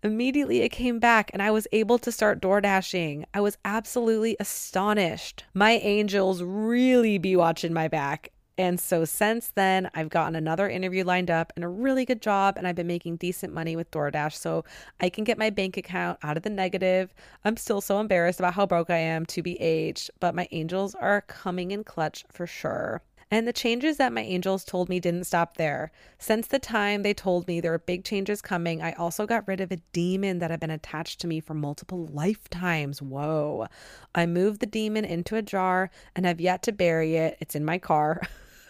Immediately 0.04 0.62
it 0.62 0.70
came 0.70 0.98
back 0.98 1.30
and 1.32 1.44
I 1.44 1.52
was 1.52 1.68
able 1.72 2.00
to 2.00 2.12
start 2.12 2.42
door 2.42 2.60
dashing. 2.60 3.26
I 3.36 3.42
was 3.42 3.58
absolutely 3.64 4.36
astonished. 4.40 5.44
My 5.54 5.74
angels 5.74 6.42
really 6.42 7.20
be 7.20 7.36
watching 7.36 7.72
my 7.72 7.88
back. 7.88 8.32
And 8.58 8.80
so 8.80 9.06
since 9.06 9.50
then, 9.56 9.90
I've 9.94 10.10
gotten 10.10 10.36
another 10.36 10.70
interview 10.70 11.04
lined 11.04 11.32
up 11.32 11.54
and 11.56 11.64
a 11.64 11.68
really 11.68 12.06
good 12.06 12.22
job, 12.22 12.58
and 12.58 12.68
I've 12.68 12.76
been 12.76 12.86
making 12.86 13.16
decent 13.16 13.54
money 13.54 13.76
with 13.76 13.90
DoorDash. 13.92 14.34
So 14.34 14.66
I 15.00 15.10
can 15.10 15.24
get 15.24 15.38
my 15.38 15.50
bank 15.50 15.78
account 15.78 16.20
out 16.22 16.38
of 16.38 16.44
the 16.44 16.50
negative. 16.50 17.14
I'm 17.46 17.58
still 17.58 17.82
so 17.82 18.00
embarrassed 18.00 18.40
about 18.40 18.54
how 18.54 18.66
broke 18.66 18.90
I 18.90 18.98
am 18.98 19.26
to 19.28 19.42
be 19.42 19.60
aged, 19.60 20.12
but 20.20 20.36
my 20.36 20.48
angels 20.52 20.96
are 20.96 21.22
coming 21.22 21.72
in 21.72 21.84
clutch 21.84 22.26
for 22.30 22.46
sure. 22.46 23.02
And 23.34 23.48
the 23.48 23.54
changes 23.54 23.96
that 23.96 24.12
my 24.12 24.22
angels 24.22 24.66
told 24.66 24.90
me 24.90 25.00
didn't 25.00 25.24
stop 25.24 25.56
there. 25.56 25.94
Since 26.20 26.48
the 26.48 26.60
time 26.60 27.02
they 27.02 27.14
told 27.14 27.48
me 27.48 27.62
there 27.62 27.72
were 27.72 27.80
big 27.80 28.04
changes 28.04 28.42
coming, 28.42 28.82
I 28.82 28.92
also 28.94 29.26
got 29.26 29.48
rid 29.48 29.62
of 29.62 29.72
a 29.72 29.78
demon 29.94 30.40
that 30.40 30.52
had 30.52 30.60
been 30.60 30.70
attached 30.70 31.22
to 31.22 31.28
me 31.28 31.40
for 31.40 31.54
multiple 31.54 32.08
lifetimes. 32.12 33.02
Whoa. 33.02 33.68
I 34.14 34.26
moved 34.26 34.60
the 34.60 34.66
demon 34.66 35.06
into 35.06 35.38
a 35.38 35.42
jar 35.42 35.90
and 36.14 36.26
have 36.26 36.42
yet 36.42 36.62
to 36.64 36.74
bury 36.74 37.16
it. 37.16 37.38
It's 37.40 37.56
in 37.56 37.64
my 37.64 37.78
car. 37.78 38.22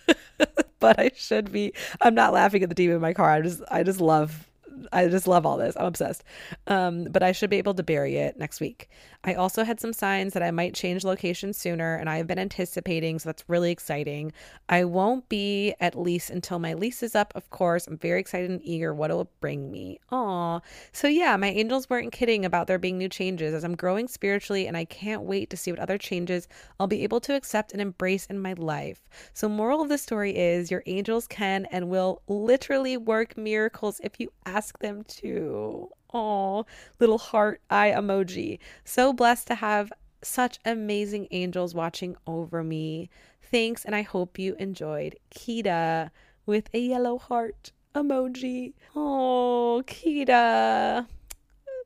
but 0.80 0.99
I 0.99 1.09
should 1.16 1.51
be. 1.51 1.74
I'm 1.99 2.14
not 2.14 2.32
laughing 2.34 2.62
at 2.62 2.70
the 2.70 2.76
demon 2.76 2.97
in 2.97 3.01
my 3.01 3.14
car. 3.14 3.32
I 3.32 3.41
just 3.41 3.64
I 3.72 3.82
just 3.82 3.99
love 3.99 4.47
I 4.91 5.07
just 5.07 5.27
love 5.27 5.45
all 5.45 5.57
this. 5.57 5.75
I'm 5.75 5.86
obsessed. 5.86 6.23
Um, 6.67 7.05
but 7.05 7.23
I 7.23 7.32
should 7.32 7.49
be 7.49 7.57
able 7.57 7.73
to 7.75 7.84
bury 7.84 8.17
it 8.17 8.38
next 8.38 8.59
week. 8.59 8.89
I 9.23 9.36
also 9.36 9.63
had 9.63 9.79
some 9.79 9.93
signs 9.93 10.34
that 10.34 10.41
I 10.41 10.49
might 10.51 10.73
change 10.73 11.03
location 11.03 11.53
sooner, 11.53 11.95
and 11.95 12.09
I've 12.09 12.27
been 12.27 12.39
anticipating, 12.39 13.19
so 13.19 13.29
that's 13.29 13.47
really 13.47 13.71
exciting. 13.71 14.34
I 14.67 14.84
won't 14.84 15.29
be 15.29 15.75
at 15.79 15.97
least 15.97 16.32
until 16.32 16.57
my 16.57 16.73
lease 16.73 17.03
is 17.03 17.15
up, 17.15 17.32
of 17.36 17.49
course. 17.51 17.86
I'm 17.86 17.97
very 17.97 18.19
excited 18.19 18.49
and 18.49 18.61
eager 18.63 18.93
what 18.93 19.11
it 19.11 19.13
will 19.13 19.29
bring 19.39 19.71
me. 19.71 19.99
Aw. 20.11 20.59
So 20.91 21.07
yeah, 21.07 21.38
my 21.38 21.49
angels 21.49 21.89
weren't 21.89 22.11
kidding 22.11 22.45
about 22.45 22.65
there 22.67 22.79
being 22.79 22.97
new 22.97 23.09
changes 23.09 23.53
as 23.53 23.63
I'm 23.63 23.75
growing 23.75 24.07
spiritually, 24.07 24.65
and 24.65 24.75
I 24.75 24.86
can't 24.86 25.21
wait 25.21 25.49
to 25.51 25.57
see 25.57 25.71
what 25.71 25.79
other 25.79 25.97
changes 25.99 26.47
I'll 26.79 26.88
be 26.88 27.03
able 27.03 27.19
to 27.21 27.36
accept 27.36 27.73
and 27.73 27.82
embrace 27.82 28.25
in 28.25 28.39
my 28.39 28.53
life. 28.53 29.01
So, 29.34 29.47
moral 29.47 29.82
of 29.82 29.89
the 29.89 29.97
story 29.97 30.36
is 30.36 30.71
your 30.71 30.84
angels 30.88 31.27
can 31.27 31.65
and 31.65 31.89
will 31.89 32.21
literally 32.27 32.97
work 32.97 33.38
miracles 33.38 33.99
if 34.03 34.19
you 34.19 34.32
ask 34.45 34.70
them 34.80 35.03
to. 35.03 35.89
Oh, 36.13 36.65
little 36.99 37.17
heart 37.17 37.61
eye 37.69 37.93
emoji. 37.95 38.59
So 38.84 39.13
blessed 39.13 39.47
to 39.47 39.55
have 39.55 39.93
such 40.22 40.59
amazing 40.65 41.28
angels 41.32 41.74
watching 41.74 42.15
over 42.28 42.63
me. 42.63 43.09
Thanks, 43.41 43.86
and 43.86 43.95
I 43.95 44.01
hope 44.01 44.39
you 44.39 44.55
enjoyed 44.59 45.15
Kita 45.34 46.09
with 46.45 46.69
a 46.74 46.80
yellow 46.80 47.17
heart 47.17 47.72
emoji. 47.95 48.74
Oh, 48.95 49.84
Kita. 49.86 51.07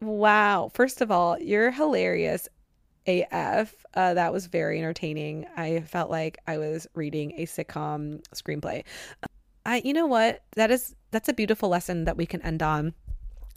Wow. 0.02 0.72
First 0.74 1.02
of 1.02 1.12
all, 1.12 1.40
you're 1.40 1.72
hilarious 1.72 2.48
AF. 3.08 3.86
Uh, 3.94 4.14
that 4.14 4.34
was 4.34 4.48
very 4.48 4.80
entertaining. 4.80 5.46
I 5.56 5.82
felt 5.82 6.10
like 6.10 6.38
I 6.48 6.58
was 6.58 6.88
reading 6.96 7.34
a 7.38 7.46
sitcom 7.46 8.24
screenplay. 8.34 8.84
I, 9.66 9.82
you 9.84 9.94
know 9.94 10.06
what? 10.06 10.44
That 10.56 10.72
is 10.72 10.96
that's 11.16 11.30
a 11.30 11.34
beautiful 11.34 11.70
lesson 11.70 12.04
that 12.04 12.18
we 12.18 12.26
can 12.26 12.42
end 12.42 12.62
on 12.62 12.94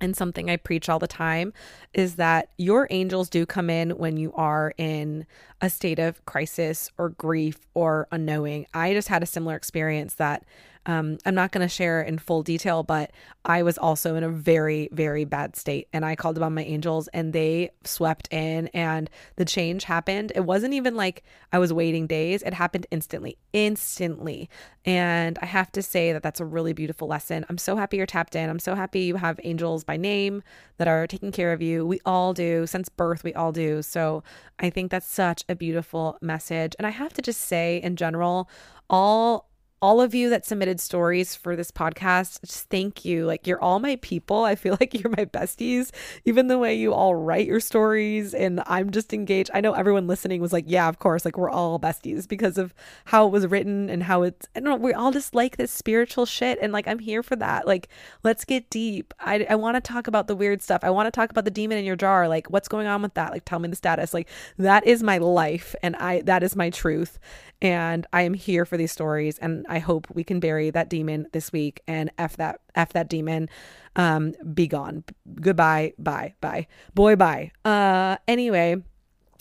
and 0.01 0.17
something 0.17 0.49
I 0.49 0.57
preach 0.57 0.89
all 0.89 0.99
the 0.99 1.09
time 1.09 1.53
is 1.93 2.17
that 2.17 2.51
your 2.57 2.87
angels 2.91 3.29
do 3.29 3.45
come 3.45 3.69
in 3.69 3.91
when 3.91 4.17
you 4.17 4.33
are 4.35 4.73
in 4.79 5.27
a 5.61 5.69
state 5.69 5.99
of 5.99 6.25
crisis 6.25 6.91
or 6.99 7.09
grief 7.11 7.59
or 7.75 8.07
unknowing. 8.13 8.67
I 8.73 8.93
just 8.93 9.09
had 9.09 9.25
a 9.25 9.27
similar 9.27 9.57
experience 9.57 10.15
that 10.15 10.45
um, 10.87 11.19
I'm 11.27 11.35
not 11.35 11.53
going 11.53 11.67
to 11.67 11.69
share 11.69 12.03
in 12.03 12.19
full 12.19 12.43
detail, 12.43 12.83
but 12.83 13.11
I 13.45 13.63
was 13.63 13.79
also 13.79 14.15
in 14.15 14.25
a 14.25 14.29
very, 14.29 14.89
very 14.93 15.25
bad 15.25 15.57
state. 15.57 15.89
And 15.93 16.05
I 16.05 16.17
called 16.17 16.37
upon 16.37 16.55
my 16.55 16.63
angels 16.63 17.09
and 17.09 17.33
they 17.33 17.71
swept 17.85 18.33
in 18.33 18.69
and 18.69 19.11
the 19.37 19.45
change 19.45 19.85
happened. 19.85 20.33
It 20.35 20.45
wasn't 20.45 20.75
even 20.75 20.97
like 20.97 21.25
I 21.53 21.59
was 21.59 21.73
waiting 21.73 22.07
days, 22.07 22.43
it 22.43 22.55
happened 22.55 22.87
instantly, 22.91 23.39
instantly. 23.53 24.49
And 24.85 25.39
I 25.43 25.47
have 25.47 25.71
to 25.73 25.83
say 25.83 26.13
that 26.13 26.23
that's 26.23 26.41
a 26.41 26.45
really 26.45 26.73
beautiful 26.73 27.09
lesson. 27.09 27.45
I'm 27.49 27.59
so 27.59 27.77
happy 27.77 27.99
you're 27.99 28.07
tapped 28.07 28.35
in. 28.35 28.49
I'm 28.49 28.59
so 28.59 28.75
happy 28.75 29.01
you 29.01 29.17
have 29.17 29.39
angels 29.45 29.85
by 29.85 29.97
name 29.97 30.43
that 30.79 30.89
are 30.89 31.07
taking 31.07 31.33
care 31.33 31.53
of 31.53 31.61
you. 31.61 31.87
We 31.87 32.01
all 32.07 32.33
do. 32.33 32.67
Since 32.67 32.89
birth, 32.89 33.25
we 33.25 33.35
all 33.35 33.53
do. 33.53 33.83
So 33.83 34.23
I 34.59 34.71
think 34.71 34.91
that's 34.91 35.11
such 35.11 35.45
a 35.49 35.55
beautiful 35.55 36.17
message. 36.23 36.75
And 36.79 36.87
I 36.87 36.91
have 36.91 37.13
to 37.15 37.23
just 37.23 37.43
say, 37.43 37.81
in 37.83 37.97
general, 37.97 38.49
all 38.89 39.48
all 39.81 40.01
of 40.01 40.15
you 40.15 40.31
that 40.31 40.45
submitted 40.45 40.81
stories 40.81 41.37
for 41.37 41.55
this 41.55 41.71
podcast, 41.71 42.41
just 42.45 42.69
thank 42.69 43.05
you. 43.05 43.27
Like, 43.27 43.47
you're 43.47 43.63
all 43.63 43.79
my 43.79 43.97
people. 43.97 44.45
I 44.45 44.57
feel 44.57 44.77
like 44.81 44.95
you're 44.95 45.11
my 45.11 45.25
besties, 45.25 45.91
even 46.25 46.49
the 46.49 46.59
way 46.59 46.75
you 46.75 46.93
all 46.93 47.15
write 47.15 47.47
your 47.47 47.61
stories. 47.61 48.35
And 48.35 48.63
I'm 48.67 48.91
just 48.91 49.13
engaged. 49.13 49.51
I 49.55 49.61
know 49.61 49.75
everyone 49.75 50.09
listening 50.09 50.41
was 50.41 50.53
like, 50.53 50.65
yeah, 50.67 50.89
of 50.89 50.99
course. 50.99 51.25
Like, 51.25 51.39
we're 51.39 51.51
all 51.51 51.79
besties 51.79 52.27
because 52.27 52.59
of 52.59 52.75
how 53.07 53.27
it 53.27 53.31
was 53.31 53.47
written 53.47 53.89
and 53.89 54.03
how 54.03 54.23
it's, 54.23 54.49
I 54.57 54.61
don't 54.61 54.69
know, 54.69 54.77
we 54.77 54.93
all 54.93 55.13
just 55.13 55.35
like 55.35 55.57
this 55.57 55.71
spiritual 55.71 56.27
shit. 56.27 56.59
And 56.61 56.73
like, 56.73 56.89
I'm 56.89 56.99
here 56.99 57.23
for 57.23 57.37
that. 57.37 57.67
Like, 57.67 57.89
let's 58.25 58.45
get 58.45 58.71
deep. 58.71 59.15
I, 59.21 59.47
I 59.49 59.55
want 59.55 59.77
to 59.77 59.81
talk 59.81 60.09
about 60.09 60.27
the 60.27 60.37
weird 60.37 60.61
stuff. 60.61 60.83
I 60.83 60.91
want 60.91 61.07
to 61.07 61.13
talk 61.13 61.31
about 61.31 61.45
the 61.45 61.51
demon 61.53 61.79
in 61.79 61.85
your 61.85 61.97
jar. 61.97 62.27
Like, 62.27 62.49
what's 62.49 62.69
going 62.69 62.89
on 62.89 63.01
with 63.03 63.15
that? 63.15 63.31
Like, 63.31 63.45
tell 63.45 63.61
me 63.61 63.69
the 63.69 63.77
status. 63.77 64.13
Like, 64.13 64.29
that 64.57 64.87
is 64.87 65.05
my 65.05 65.19
life. 65.19 65.77
And 65.83 65.95
I, 65.97 66.23
that 66.23 66.43
is 66.43 66.57
my 66.57 66.71
truth. 66.71 67.21
And 67.61 68.07
I 68.13 68.23
am 68.23 68.35
here 68.35 68.65
for 68.65 68.77
these 68.77 68.93
stories. 68.93 69.39
And 69.39 69.67
I 69.69 69.79
hope 69.79 70.07
we 70.13 70.25
can 70.25 70.41
bury 70.41 70.71
that 70.71 70.89
demon 70.89 71.27
this 71.33 71.53
week 71.53 71.83
and 71.87 72.11
F 72.19 72.37
that 72.37 72.61
F 72.75 72.93
that 72.93 73.09
demon. 73.09 73.49
Um, 73.97 74.35
be 74.55 74.67
gone. 74.67 75.05
Goodbye. 75.41 75.95
Bye. 75.99 76.35
Bye. 76.41 76.67
Boy, 76.95 77.17
bye. 77.17 77.51
Uh 77.65 78.17
anyway, 78.27 78.77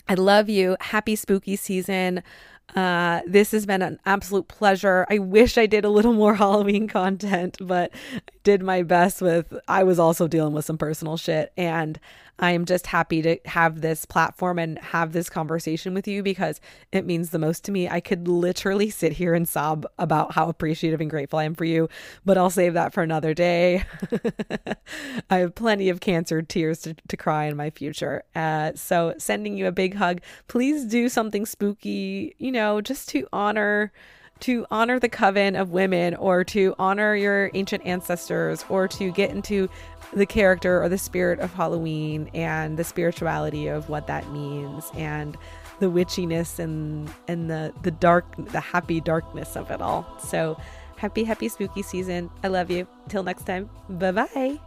I 0.08 0.14
love 0.14 0.48
you. 0.48 0.76
Happy 0.80 1.16
spooky 1.16 1.56
season. 1.56 2.22
Uh, 2.76 3.20
this 3.26 3.52
has 3.52 3.64
been 3.64 3.82
an 3.82 3.98
absolute 4.04 4.48
pleasure. 4.48 5.06
I 5.08 5.18
wish 5.18 5.56
I 5.56 5.66
did 5.66 5.84
a 5.84 5.90
little 5.90 6.12
more 6.12 6.34
Halloween 6.42 6.86
content, 6.86 7.56
but 7.60 7.92
did 8.48 8.62
my 8.62 8.82
best 8.82 9.20
with 9.20 9.52
I 9.68 9.82
was 9.84 9.98
also 9.98 10.26
dealing 10.26 10.54
with 10.54 10.64
some 10.64 10.78
personal 10.78 11.18
shit 11.18 11.52
and 11.58 12.00
I 12.38 12.52
am 12.52 12.64
just 12.64 12.86
happy 12.86 13.20
to 13.20 13.36
have 13.44 13.82
this 13.82 14.06
platform 14.06 14.58
and 14.58 14.78
have 14.78 15.12
this 15.12 15.28
conversation 15.28 15.92
with 15.92 16.08
you 16.08 16.22
because 16.22 16.58
it 16.90 17.04
means 17.04 17.28
the 17.28 17.38
most 17.38 17.62
to 17.64 17.72
me. 17.72 17.90
I 17.90 18.00
could 18.00 18.26
literally 18.26 18.88
sit 19.02 19.12
here 19.12 19.34
and 19.34 19.46
sob 19.46 19.84
about 19.98 20.32
how 20.32 20.48
appreciative 20.48 21.02
and 21.02 21.10
grateful 21.10 21.40
I 21.40 21.44
am 21.44 21.54
for 21.54 21.66
you, 21.66 21.90
but 22.24 22.38
I'll 22.38 22.48
save 22.48 22.72
that 22.72 22.94
for 22.94 23.02
another 23.02 23.34
day. 23.34 23.84
I 25.28 25.36
have 25.36 25.54
plenty 25.54 25.90
of 25.90 26.00
cancer 26.00 26.40
tears 26.40 26.80
to, 26.82 26.94
to 26.94 27.16
cry 27.18 27.44
in 27.44 27.56
my 27.56 27.68
future. 27.68 28.22
Uh, 28.34 28.72
so, 28.76 29.12
sending 29.18 29.58
you 29.58 29.66
a 29.66 29.72
big 29.72 29.96
hug. 29.96 30.22
Please 30.46 30.86
do 30.86 31.10
something 31.10 31.44
spooky, 31.44 32.34
you 32.38 32.50
know, 32.50 32.80
just 32.80 33.10
to 33.10 33.28
honor 33.30 33.92
to 34.40 34.66
honor 34.70 34.98
the 34.98 35.08
coven 35.08 35.56
of 35.56 35.70
women 35.70 36.14
or 36.16 36.44
to 36.44 36.74
honor 36.78 37.14
your 37.14 37.50
ancient 37.54 37.84
ancestors 37.84 38.64
or 38.68 38.88
to 38.88 39.10
get 39.12 39.30
into 39.30 39.68
the 40.12 40.26
character 40.26 40.82
or 40.82 40.88
the 40.88 40.98
spirit 40.98 41.38
of 41.40 41.52
Halloween 41.52 42.30
and 42.34 42.78
the 42.78 42.84
spirituality 42.84 43.66
of 43.66 43.88
what 43.88 44.06
that 44.06 44.30
means 44.30 44.84
and 44.94 45.36
the 45.80 45.86
witchiness 45.86 46.58
and 46.58 47.08
and 47.28 47.48
the 47.50 47.72
the 47.82 47.90
dark 47.90 48.26
the 48.52 48.60
happy 48.60 49.00
darkness 49.00 49.56
of 49.56 49.70
it 49.70 49.80
all. 49.80 50.06
So 50.20 50.60
happy 50.96 51.24
happy 51.24 51.48
spooky 51.48 51.82
season. 51.82 52.30
I 52.42 52.48
love 52.48 52.70
you. 52.70 52.86
Till 53.08 53.22
next 53.22 53.44
time. 53.44 53.70
Bye-bye. 53.88 54.58